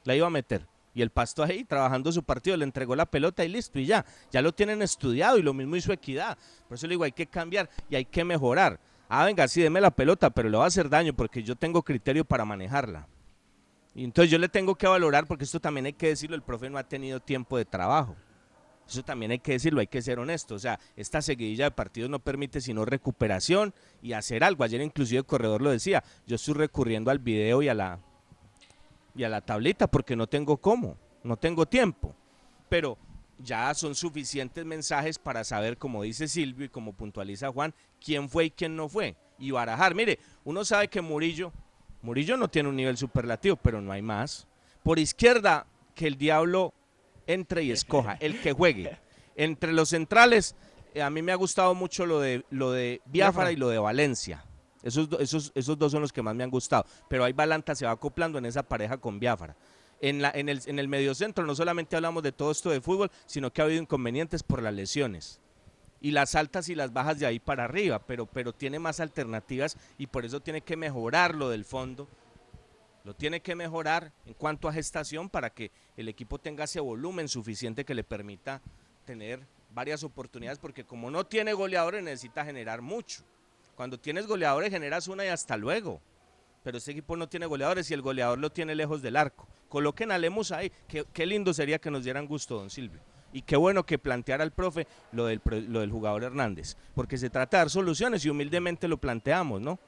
La 0.05 0.15
iba 0.17 0.27
a 0.27 0.31
meter. 0.31 0.67
Y 0.95 1.03
el 1.03 1.11
Pasto 1.11 1.43
ahí 1.43 1.65
trabajando 1.65 2.11
su 2.11 2.23
partido, 2.23 2.57
le 2.57 2.65
entregó 2.65 2.97
la 2.97 3.07
pelota 3.07 3.45
y 3.45 3.49
listo, 3.49 3.79
y 3.79 3.87
ya. 3.87 4.05
Ya 4.31 4.43
lo 4.43 4.53
tienen 4.53 4.83
estudiado 4.83 5.39
y 5.39 5.43
lo 5.43 5.55
mismo 5.55 5.77
hizo 5.77 5.93
Equidad. 5.93 6.37
Por 6.69 6.77
eso 6.77 6.87
le 6.87 6.93
digo, 6.93 7.05
hay 7.05 7.13
que 7.13 7.27
cambiar 7.27 7.71
y 7.89 7.97
hay 7.97 8.05
que 8.05 8.25
mejorar. 8.25 8.81
Ah, 9.09 9.25
venga, 9.25 9.47
sí, 9.49 9.61
deme 9.61 9.81
la 9.81 9.91
pelota, 9.91 10.31
pero 10.31 10.49
le 10.49 10.57
va 10.57 10.65
a 10.65 10.69
hacer 10.69 10.89
daño 10.89 11.15
porque 11.15 11.43
yo 11.43 11.57
tengo 11.57 11.83
criterio 11.83 12.25
para 12.25 12.45
manejarla. 12.45 13.09
Y 13.95 14.05
entonces 14.05 14.31
yo 14.31 14.39
le 14.39 14.49
tengo 14.49 14.77
que 14.77 14.87
valorar 14.87 15.27
porque 15.27 15.45
esto 15.45 15.61
también 15.61 15.87
hay 15.87 15.93
que 15.93 16.09
decirlo, 16.09 16.37
el 16.37 16.43
profe 16.43 16.71
no 16.71 16.79
ha 16.79 16.85
tenido 16.85 17.19
tiempo 17.21 17.57
de 17.57 17.65
trabajo. 17.65 18.17
Eso 18.89 19.03
también 19.05 19.31
hay 19.31 19.39
que 19.39 19.53
decirlo, 19.53 19.81
hay 19.81 19.87
que 19.87 20.03
ser 20.03 20.19
honesto. 20.19 20.55
O 20.55 20.59
sea, 20.59 20.79
esta 20.97 21.23
seguidilla 21.23 21.65
de 21.65 21.71
partidos 21.71 22.11
no 22.11 22.19
permite 22.19 22.61
sino 22.61 22.85
recuperación 22.85 23.73
y 24.03 24.15
hacer 24.15 24.43
algo. 24.43 24.65
Ayer 24.65 24.81
inclusive 24.81 25.19
el 25.19 25.27
corredor 25.27 25.63
lo 25.63 25.71
decía, 25.71 26.03
yo 26.27 26.37
estoy 26.37 26.55
recurriendo 26.55 27.11
al 27.11 27.21
video 27.21 27.63
y 27.63 27.69
a 27.69 27.75
la 27.75 28.01
y 29.15 29.25
a 29.25 29.29
la 29.29 29.41
tablita 29.41 29.87
porque 29.87 30.17
no 30.17 30.27
tengo 30.27 30.57
cómo, 30.57 30.97
no 31.23 31.37
tengo 31.37 31.67
tiempo. 31.67 32.15
Pero 32.69 32.97
ya 33.39 33.73
son 33.75 33.95
suficientes 33.95 34.65
mensajes 34.65 35.19
para 35.19 35.45
saber, 35.45 35.77
como 35.77 36.03
dice 36.03 36.29
Silvio 36.29 36.67
y 36.67 36.69
como 36.69 36.93
puntualiza 36.93 37.51
Juan, 37.51 37.75
quién 38.05 38.29
fue 38.29 38.47
y 38.47 38.51
quién 38.51 38.77
no 38.77 38.89
fue. 38.89 39.17
Y 39.39 39.51
barajar, 39.51 39.95
mire, 39.95 40.19
uno 40.45 40.65
sabe 40.65 40.89
que 40.89 41.01
Murillo, 41.01 41.53
Murillo 42.03 42.37
no 42.37 42.49
tiene 42.49 42.69
un 42.69 42.77
nivel 42.77 42.97
superlativo, 42.97 43.57
pero 43.57 43.81
no 43.81 43.93
hay 43.93 44.03
más. 44.03 44.47
Por 44.83 44.99
izquierda, 44.99 45.67
que 45.95 46.07
el 46.07 46.17
diablo 46.17 46.73
entre 47.27 47.63
y 47.63 47.71
escoja, 47.73 48.17
el 48.21 48.41
que 48.41 48.53
juegue. 48.53 48.99
Entre 49.37 49.73
los 49.73 49.91
centrales, 49.91 50.55
eh, 50.95 51.03
a 51.03 51.11
mí 51.11 51.23
me 51.23 51.33
ha 51.33 51.37
gustado 51.37 51.75
mucho 51.75 52.07
lo 52.07 52.21
de, 52.21 52.45
lo 52.51 52.73
de 52.73 53.01
Biafara. 53.07 53.53
y 53.53 53.57
lo 53.57 53.69
de 53.69 53.79
Valencia. 53.79 54.45
Esos, 54.83 55.09
esos, 55.19 55.53
esos 55.55 55.79
dos 55.79 55.93
son 55.93 56.03
los 56.03 56.13
que 56.13 56.23
más 56.23 56.35
me 56.35 56.45
han 56.45 56.51
gustado. 56.51 56.85
Pero 57.09 57.25
ahí 57.25 57.33
Balanta 57.33 57.75
se 57.75 57.87
va 57.87 57.93
acoplando 57.93 58.39
en 58.39 58.47
esa 58.47 58.63
pareja 58.63 58.97
con 58.99 59.21
Biafara. 59.21 59.57
En, 60.01 60.23
la, 60.23 60.31
en, 60.35 60.49
el, 60.49 60.63
en 60.67 60.79
el 60.79 60.89
mediocentro 60.89 61.45
no 61.45 61.55
solamente 61.55 61.97
hablamos 61.97 62.23
de 62.23 62.33
todo 62.33 62.51
esto 62.51 62.71
de 62.71 62.81
fútbol, 62.81 63.11
sino 63.27 63.53
que 63.53 63.61
ha 63.61 63.67
habido 63.67 63.83
inconvenientes 63.83 64.43
por 64.43 64.63
las 64.63 64.73
lesiones. 64.73 65.41
Y 66.01 66.13
las 66.13 66.35
altas 66.35 66.71
y 66.71 66.75
las 66.75 66.95
bajas 66.95 67.19
de 67.19 67.27
ahí 67.27 67.39
para 67.39 67.65
arriba, 67.65 67.99
pero, 68.07 68.25
pero 68.25 68.55
tiene 68.55 68.79
más 68.79 69.01
alternativas 69.01 69.77
y 69.99 70.07
por 70.07 70.25
eso 70.25 70.41
tiene 70.41 70.63
que 70.63 70.77
mejorar 70.77 71.35
lo 71.35 71.51
del 71.51 71.67
fondo 71.67 72.09
Lo 73.05 73.15
tiene 73.15 73.41
que 73.41 73.55
mejorar 73.55 74.13
en 74.25 74.35
cuanto 74.35 74.69
a 74.69 74.73
gestación 74.73 75.29
para 75.29 75.51
que 75.51 75.71
el 75.97 76.09
equipo 76.09 76.39
tenga 76.39 76.65
ese 76.65 76.81
volumen 76.81 77.29
suficiente 77.29 77.85
que 77.85 77.95
le 77.95 78.05
permita 78.05 78.63
tener 79.05 79.47
varias 79.75 80.03
oportunidades, 80.05 80.59
porque 80.59 80.85
como 80.85 81.11
no 81.11 81.27
tiene 81.27 81.53
goleadores 81.53 82.03
necesita 82.03 82.45
generar 82.45 82.83
mucho. 82.83 83.23
Cuando 83.75 83.99
tienes 83.99 84.27
goleadores 84.27 84.71
generas 84.71 85.09
una 85.09 85.25
y 85.25 85.29
hasta 85.29 85.57
luego. 85.57 86.01
Pero 86.63 86.79
este 86.79 86.93
equipo 86.93 87.17
no 87.17 87.29
tiene 87.29 87.47
goleadores 87.47 87.91
y 87.91 87.95
el 87.95 88.03
goleador 88.03 88.39
lo 88.39 88.51
tiene 88.51 88.75
lejos 88.75 89.01
del 89.03 89.17
arco. 89.17 89.49
Coloquen 89.69 90.13
a 90.13 90.19
Lemus 90.19 90.53
ahí. 90.53 90.71
Qué, 90.89 91.27
lindo 91.27 91.55
sería 91.55 91.79
que 91.79 91.91
nos 91.91 92.05
dieran 92.05 92.27
gusto, 92.27 92.57
don 92.57 92.71
Silvio. 92.71 93.01
Y 93.33 93.43
qué 93.43 93.57
bueno 93.57 93.87
que 93.87 93.99
planteara 93.99 94.45
el 94.45 94.51
profe 94.51 94.87
lo 95.13 95.27
del, 95.27 95.41
lo 95.69 95.81
del 95.81 95.91
jugador 95.91 96.25
Hernández. 96.25 96.77
Porque 96.95 97.17
se 97.17 97.31
trata 97.31 97.57
de 97.57 97.61
dar 97.63 97.71
soluciones 97.71 98.25
y 98.25 98.31
humildemente 98.31 98.89
lo 98.89 98.99
planteamos, 98.99 99.61
¿no? 99.61 99.79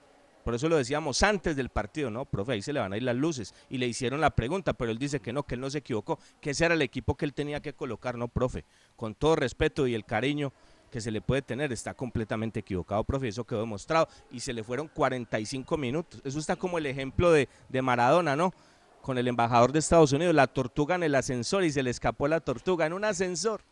Por 0.44 0.54
eso 0.54 0.68
lo 0.68 0.76
decíamos 0.76 1.22
antes 1.22 1.54
del 1.54 1.68
partido, 1.68 2.10
¿no? 2.10 2.24
Profe, 2.24 2.52
ahí 2.52 2.62
se 2.62 2.72
le 2.72 2.80
van 2.80 2.92
a 2.92 2.96
ir 2.96 3.02
las 3.04 3.14
luces. 3.14 3.54
Y 3.70 3.78
le 3.78 3.86
hicieron 3.86 4.20
la 4.20 4.30
pregunta, 4.30 4.72
pero 4.72 4.90
él 4.90 4.98
dice 4.98 5.20
que 5.20 5.32
no, 5.32 5.44
que 5.44 5.54
él 5.54 5.60
no 5.60 5.70
se 5.70 5.78
equivocó, 5.78 6.18
que 6.40 6.50
ese 6.50 6.64
era 6.64 6.74
el 6.74 6.82
equipo 6.82 7.16
que 7.16 7.24
él 7.24 7.32
tenía 7.32 7.60
que 7.60 7.74
colocar, 7.74 8.18
¿no, 8.18 8.28
profe? 8.28 8.64
Con 8.96 9.14
todo 9.14 9.36
respeto 9.36 9.86
y 9.86 9.94
el 9.94 10.04
cariño 10.04 10.52
que 10.92 11.00
se 11.00 11.10
le 11.10 11.22
puede 11.22 11.40
tener, 11.40 11.72
está 11.72 11.94
completamente 11.94 12.60
equivocado, 12.60 13.02
profe, 13.02 13.28
eso 13.28 13.44
quedó 13.44 13.60
demostrado. 13.60 14.08
Y 14.30 14.40
se 14.40 14.52
le 14.52 14.62
fueron 14.62 14.88
45 14.88 15.78
minutos. 15.78 16.20
Eso 16.22 16.38
está 16.38 16.54
como 16.54 16.76
el 16.76 16.84
ejemplo 16.84 17.32
de, 17.32 17.48
de 17.70 17.82
Maradona, 17.82 18.36
¿no? 18.36 18.52
Con 19.00 19.16
el 19.16 19.26
embajador 19.26 19.72
de 19.72 19.78
Estados 19.78 20.12
Unidos, 20.12 20.34
la 20.34 20.46
tortuga 20.46 20.94
en 20.94 21.02
el 21.02 21.14
ascensor 21.14 21.64
y 21.64 21.72
se 21.72 21.82
le 21.82 21.88
escapó 21.88 22.28
la 22.28 22.40
tortuga 22.40 22.84
en 22.84 22.92
un 22.92 23.06
ascensor. 23.06 23.62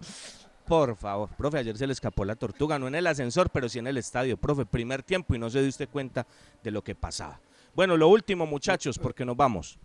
Por 0.66 0.97
favor, 0.97 1.29
profe, 1.37 1.59
ayer 1.59 1.77
se 1.77 1.87
le 1.87 1.93
escapó 1.93 2.25
la 2.25 2.37
tortuga, 2.37 2.79
no 2.79 2.89
en 2.89 2.95
el 2.95 3.07
ascensor, 3.07 3.51
pero 3.51 3.68
sí 3.68 3.79
en 3.79 3.87
el 3.87 3.99
estadio, 3.99 4.39
profe, 4.39 4.64
primer 4.64 5.03
tiempo 5.03 5.35
y 5.35 5.39
no 5.39 5.51
se 5.51 5.61
dio 5.61 5.68
usted 5.68 5.91
cuenta 5.91 6.27
de 6.62 6.71
lo 6.71 6.83
que 6.83 6.95
pasaba. 6.95 7.39
Bueno, 7.75 7.99
lo 7.99 8.09
último, 8.09 8.47
muchachos, 8.47 8.99
porque 8.99 9.27
nos 9.27 9.37
vamos. 9.37 9.79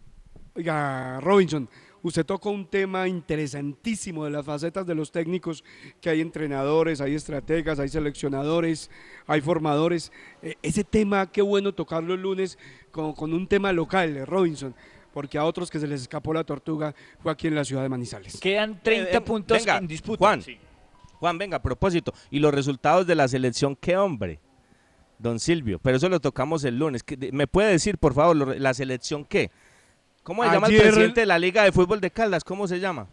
Oiga, 0.56 1.20
Robinson, 1.20 1.68
usted 2.08 2.26
tocó 2.26 2.52
un 2.52 2.66
tema 2.68 3.08
interesantísimo 3.08 4.26
de 4.26 4.32
las 4.32 4.46
facetas 4.46 4.86
de 4.86 4.96
los 4.96 5.12
técnicos, 5.12 5.64
que 6.02 6.10
hay 6.10 6.22
entrenadores, 6.22 7.02
hay 7.02 7.16
estrategas, 7.16 7.80
hay 7.80 7.90
seleccionadores, 7.90 8.90
hay 9.28 9.42
formadores. 9.42 10.12
Eh, 10.42 10.56
ese 10.62 10.84
tema, 10.84 11.32
qué 11.32 11.42
bueno 11.42 11.74
tocarlo 11.74 12.14
el 12.14 12.22
lunes 12.22 12.58
con, 12.92 13.14
con 13.14 13.34
un 13.34 13.48
tema 13.48 13.72
local, 13.72 14.16
eh, 14.18 14.26
Robinson, 14.26 14.76
porque 15.14 15.38
a 15.38 15.46
otros 15.46 15.72
que 15.72 15.80
se 15.80 15.88
les 15.88 16.02
escapó 16.02 16.34
la 16.34 16.44
tortuga 16.44 16.94
fue 17.20 17.32
aquí 17.32 17.48
en 17.48 17.56
la 17.56 17.66
ciudad 17.66 17.82
de 17.84 17.90
Manizales. 17.90 18.40
Quedan 18.40 18.82
30 18.84 19.10
Eh, 19.12 19.16
eh, 19.18 19.22
puntos 19.22 19.58
venga, 19.58 19.78
en 19.78 19.88
disputa. 19.88 20.18
Juan, 20.20 20.44
Juan, 21.20 21.38
venga, 21.38 21.58
a 21.58 21.62
propósito. 21.62 22.14
Y 22.30 22.40
los 22.40 22.54
resultados 22.54 23.08
de 23.08 23.16
la 23.16 23.28
selección, 23.28 23.76
qué 23.76 23.96
hombre, 23.98 24.40
don 25.18 25.40
Silvio. 25.40 25.80
Pero 25.82 25.98
eso 25.98 26.10
lo 26.10 26.20
tocamos 26.20 26.64
el 26.66 26.78
lunes. 26.78 27.02
¿Qué- 27.04 27.16
de- 27.16 27.32
¿Me 27.32 27.48
puede 27.48 27.72
decir, 27.72 27.98
por 27.98 28.14
favor, 28.14 28.60
la 28.60 28.74
selección 28.74 29.24
qué? 29.26 29.50
¿Cómo 30.26 30.44
se 30.44 30.50
llama 30.50 30.68
el 30.70 30.82
presidente 30.82 31.20
de 31.20 31.26
la 31.28 31.38
Liga 31.38 31.64
de 31.64 31.72
Fútbol 31.72 32.02
de 32.02 32.10
Caldas? 32.10 32.44
¿Cómo 32.44 32.68
se 32.68 32.80
llama? 32.80 33.08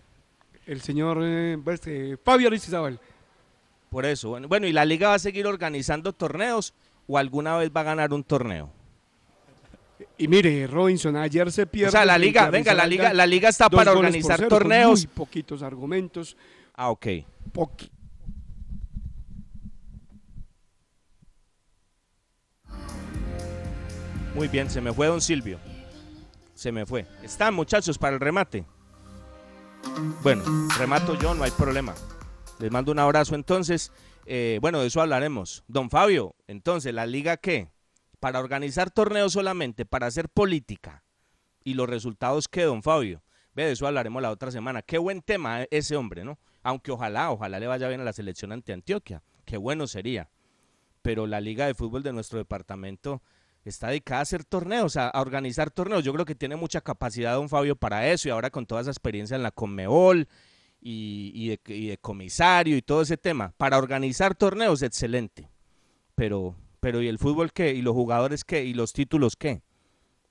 El 0.64 0.80
señor 0.80 1.18
eh, 1.22 1.58
este, 1.66 2.16
Fabio 2.16 2.48
Aristizábal. 2.48 2.98
Por 3.90 4.06
eso. 4.06 4.30
Bueno, 4.30 4.48
bueno, 4.48 4.66
¿y 4.66 4.72
la 4.72 4.86
Liga 4.86 5.08
va 5.08 5.14
a 5.16 5.18
seguir 5.18 5.46
organizando 5.46 6.14
torneos 6.14 6.72
o 7.06 7.18
alguna 7.18 7.58
vez 7.58 7.70
va 7.70 7.82
a 7.82 7.84
ganar 7.84 8.14
un 8.14 8.24
torneo? 8.24 8.70
Y 10.16 10.26
mire, 10.26 10.66
Robinson, 10.66 11.14
ayer 11.16 11.52
se 11.52 11.66
pierde. 11.66 11.88
O 11.88 11.92
sea, 11.92 12.06
la 12.06 12.16
liga, 12.16 12.48
venga, 12.48 12.72
la 12.72 12.86
liga, 12.86 13.12
la 13.12 13.26
liga 13.26 13.50
está 13.50 13.68
para 13.68 13.92
organizar 13.92 14.36
cero, 14.38 14.48
torneos. 14.48 15.00
Muy 15.06 15.14
poquitos 15.14 15.62
argumentos. 15.62 16.34
Ah, 16.74 16.88
ok. 16.88 17.06
poqui- 17.52 17.90
Muy 24.34 24.48
bien, 24.48 24.70
se 24.70 24.80
me 24.80 24.92
fue 24.94 25.08
don 25.08 25.20
Silvio. 25.20 25.58
Se 26.62 26.70
me 26.70 26.86
fue. 26.86 27.08
Están 27.24 27.54
muchachos 27.54 27.98
para 27.98 28.14
el 28.14 28.20
remate. 28.20 28.64
Bueno, 30.22 30.44
remato 30.78 31.18
yo, 31.18 31.34
no 31.34 31.42
hay 31.42 31.50
problema. 31.50 31.92
Les 32.60 32.70
mando 32.70 32.92
un 32.92 33.00
abrazo 33.00 33.34
entonces. 33.34 33.90
Eh, 34.26 34.60
bueno, 34.62 34.78
de 34.78 34.86
eso 34.86 35.00
hablaremos. 35.00 35.64
Don 35.66 35.90
Fabio, 35.90 36.36
entonces, 36.46 36.94
¿la 36.94 37.04
liga 37.04 37.36
qué? 37.36 37.72
Para 38.20 38.38
organizar 38.38 38.92
torneos 38.92 39.32
solamente, 39.32 39.84
para 39.84 40.06
hacer 40.06 40.28
política. 40.28 41.02
¿Y 41.64 41.74
los 41.74 41.88
resultados 41.88 42.46
qué, 42.46 42.62
don 42.62 42.84
Fabio? 42.84 43.24
Ve, 43.56 43.64
de 43.64 43.72
eso 43.72 43.88
hablaremos 43.88 44.22
la 44.22 44.30
otra 44.30 44.52
semana. 44.52 44.82
Qué 44.82 44.98
buen 44.98 45.20
tema 45.20 45.64
ese 45.72 45.96
hombre, 45.96 46.22
¿no? 46.22 46.38
Aunque 46.62 46.92
ojalá, 46.92 47.32
ojalá 47.32 47.58
le 47.58 47.66
vaya 47.66 47.88
bien 47.88 48.02
a 48.02 48.04
la 48.04 48.12
selección 48.12 48.52
ante 48.52 48.72
Antioquia. 48.72 49.24
Qué 49.44 49.56
bueno 49.56 49.88
sería. 49.88 50.30
Pero 51.02 51.26
la 51.26 51.40
liga 51.40 51.66
de 51.66 51.74
fútbol 51.74 52.04
de 52.04 52.12
nuestro 52.12 52.38
departamento 52.38 53.20
está 53.68 53.88
dedicada 53.88 54.20
a 54.20 54.22
hacer 54.22 54.44
torneos, 54.44 54.96
a, 54.96 55.10
organizar 55.14 55.70
torneos. 55.70 56.04
Yo 56.04 56.12
creo 56.12 56.24
que 56.24 56.34
tiene 56.34 56.56
mucha 56.56 56.80
capacidad 56.80 57.34
don 57.34 57.48
Fabio 57.48 57.76
para 57.76 58.08
eso 58.08 58.28
y 58.28 58.30
ahora 58.30 58.50
con 58.50 58.66
toda 58.66 58.80
esa 58.80 58.90
experiencia 58.90 59.36
en 59.36 59.42
la 59.42 59.50
Conmebol 59.50 60.28
y, 60.80 61.32
y 61.34 61.48
de, 61.48 61.60
y 61.74 61.88
de 61.88 61.98
comisario 61.98 62.76
y 62.76 62.82
todo 62.82 63.02
ese 63.02 63.16
tema. 63.16 63.52
Para 63.56 63.78
organizar 63.78 64.34
torneos, 64.34 64.82
excelente. 64.82 65.48
Pero, 66.14 66.56
pero 66.80 67.00
¿y 67.02 67.08
el 67.08 67.18
fútbol 67.18 67.52
qué? 67.52 67.72
¿Y 67.72 67.82
los 67.82 67.94
jugadores 67.94 68.44
qué? 68.44 68.64
¿Y 68.64 68.74
los 68.74 68.92
títulos 68.92 69.36
qué? 69.36 69.62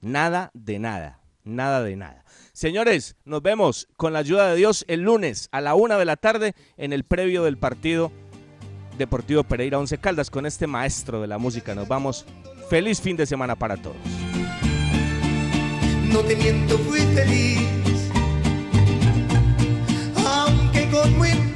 Nada 0.02 0.52
de 0.54 0.80
nada. 0.80 1.22
Nada 1.44 1.82
de 1.82 1.96
nada. 1.96 2.24
Señores, 2.54 3.16
nos 3.26 3.42
vemos 3.42 3.88
con 3.98 4.14
la 4.14 4.20
ayuda 4.20 4.50
de 4.50 4.58
Dios 4.58 4.86
el 4.88 5.02
lunes 5.02 5.50
a 5.52 5.62
la 5.62 5.74
una 5.74 5.98
de 5.98 6.06
la 6.06 6.18
tarde 6.18 6.54
en 6.78 6.94
el 6.94 7.04
previo 7.04 7.44
del 7.44 7.58
partido 7.58 8.12
Deportivo 8.98 9.44
Pereira 9.44 9.80
Once 9.80 9.98
Caldas 9.98 10.30
con 10.30 10.46
este 10.46 10.68
maestro 10.68 11.22
de 11.22 11.28
la 11.28 11.40
música. 11.40 11.74
Nos 11.74 11.88
vamos. 11.88 12.26
Feliz 12.72 13.01
fin 13.01 13.17
de 13.17 13.26
semana 13.26 13.53
para 13.53 13.76
todos. 13.76 13.97
No 16.09 16.19
te 16.19 16.38
miento, 16.38 16.78
fui 16.78 17.01
feliz, 17.01 17.67
aunque 20.26 20.89
con 20.89 21.17
muy 21.17 21.51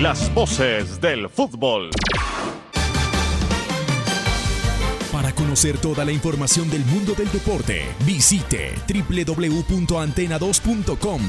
Las 0.00 0.32
voces 0.34 1.00
del 1.00 1.28
fútbol. 1.30 1.88
Para 5.10 5.32
conocer 5.32 5.78
toda 5.78 6.04
la 6.04 6.12
información 6.12 6.68
del 6.68 6.84
mundo 6.84 7.14
del 7.14 7.32
deporte, 7.32 7.86
visite 8.04 8.74
www.antena2.com. 8.86 11.22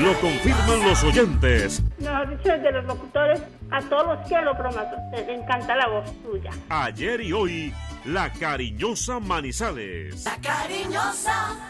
Lo 0.00 0.20
confirman 0.20 0.82
los 0.84 1.04
oyentes. 1.04 1.80
Mejor 2.00 2.36
dicho, 2.36 2.50
de 2.50 2.72
los 2.72 2.84
locutores, 2.84 3.40
a 3.70 3.80
todos 3.82 4.18
los 4.18 4.28
que 4.28 4.42
lo 4.42 4.56
prometo, 4.56 4.96
te 5.14 5.32
encanta 5.32 5.76
la 5.76 5.86
voz 5.86 6.10
tuya. 6.24 6.50
Ayer 6.68 7.20
y 7.20 7.32
hoy, 7.32 7.72
la 8.04 8.32
cariñosa 8.32 9.20
Manizales. 9.20 10.24
La 10.24 10.36
cariñosa. 10.38 11.68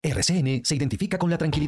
RCN 0.00 0.64
se 0.64 0.76
identifica 0.76 1.18
con 1.18 1.28
la 1.28 1.36
tranquilidad. 1.36 1.66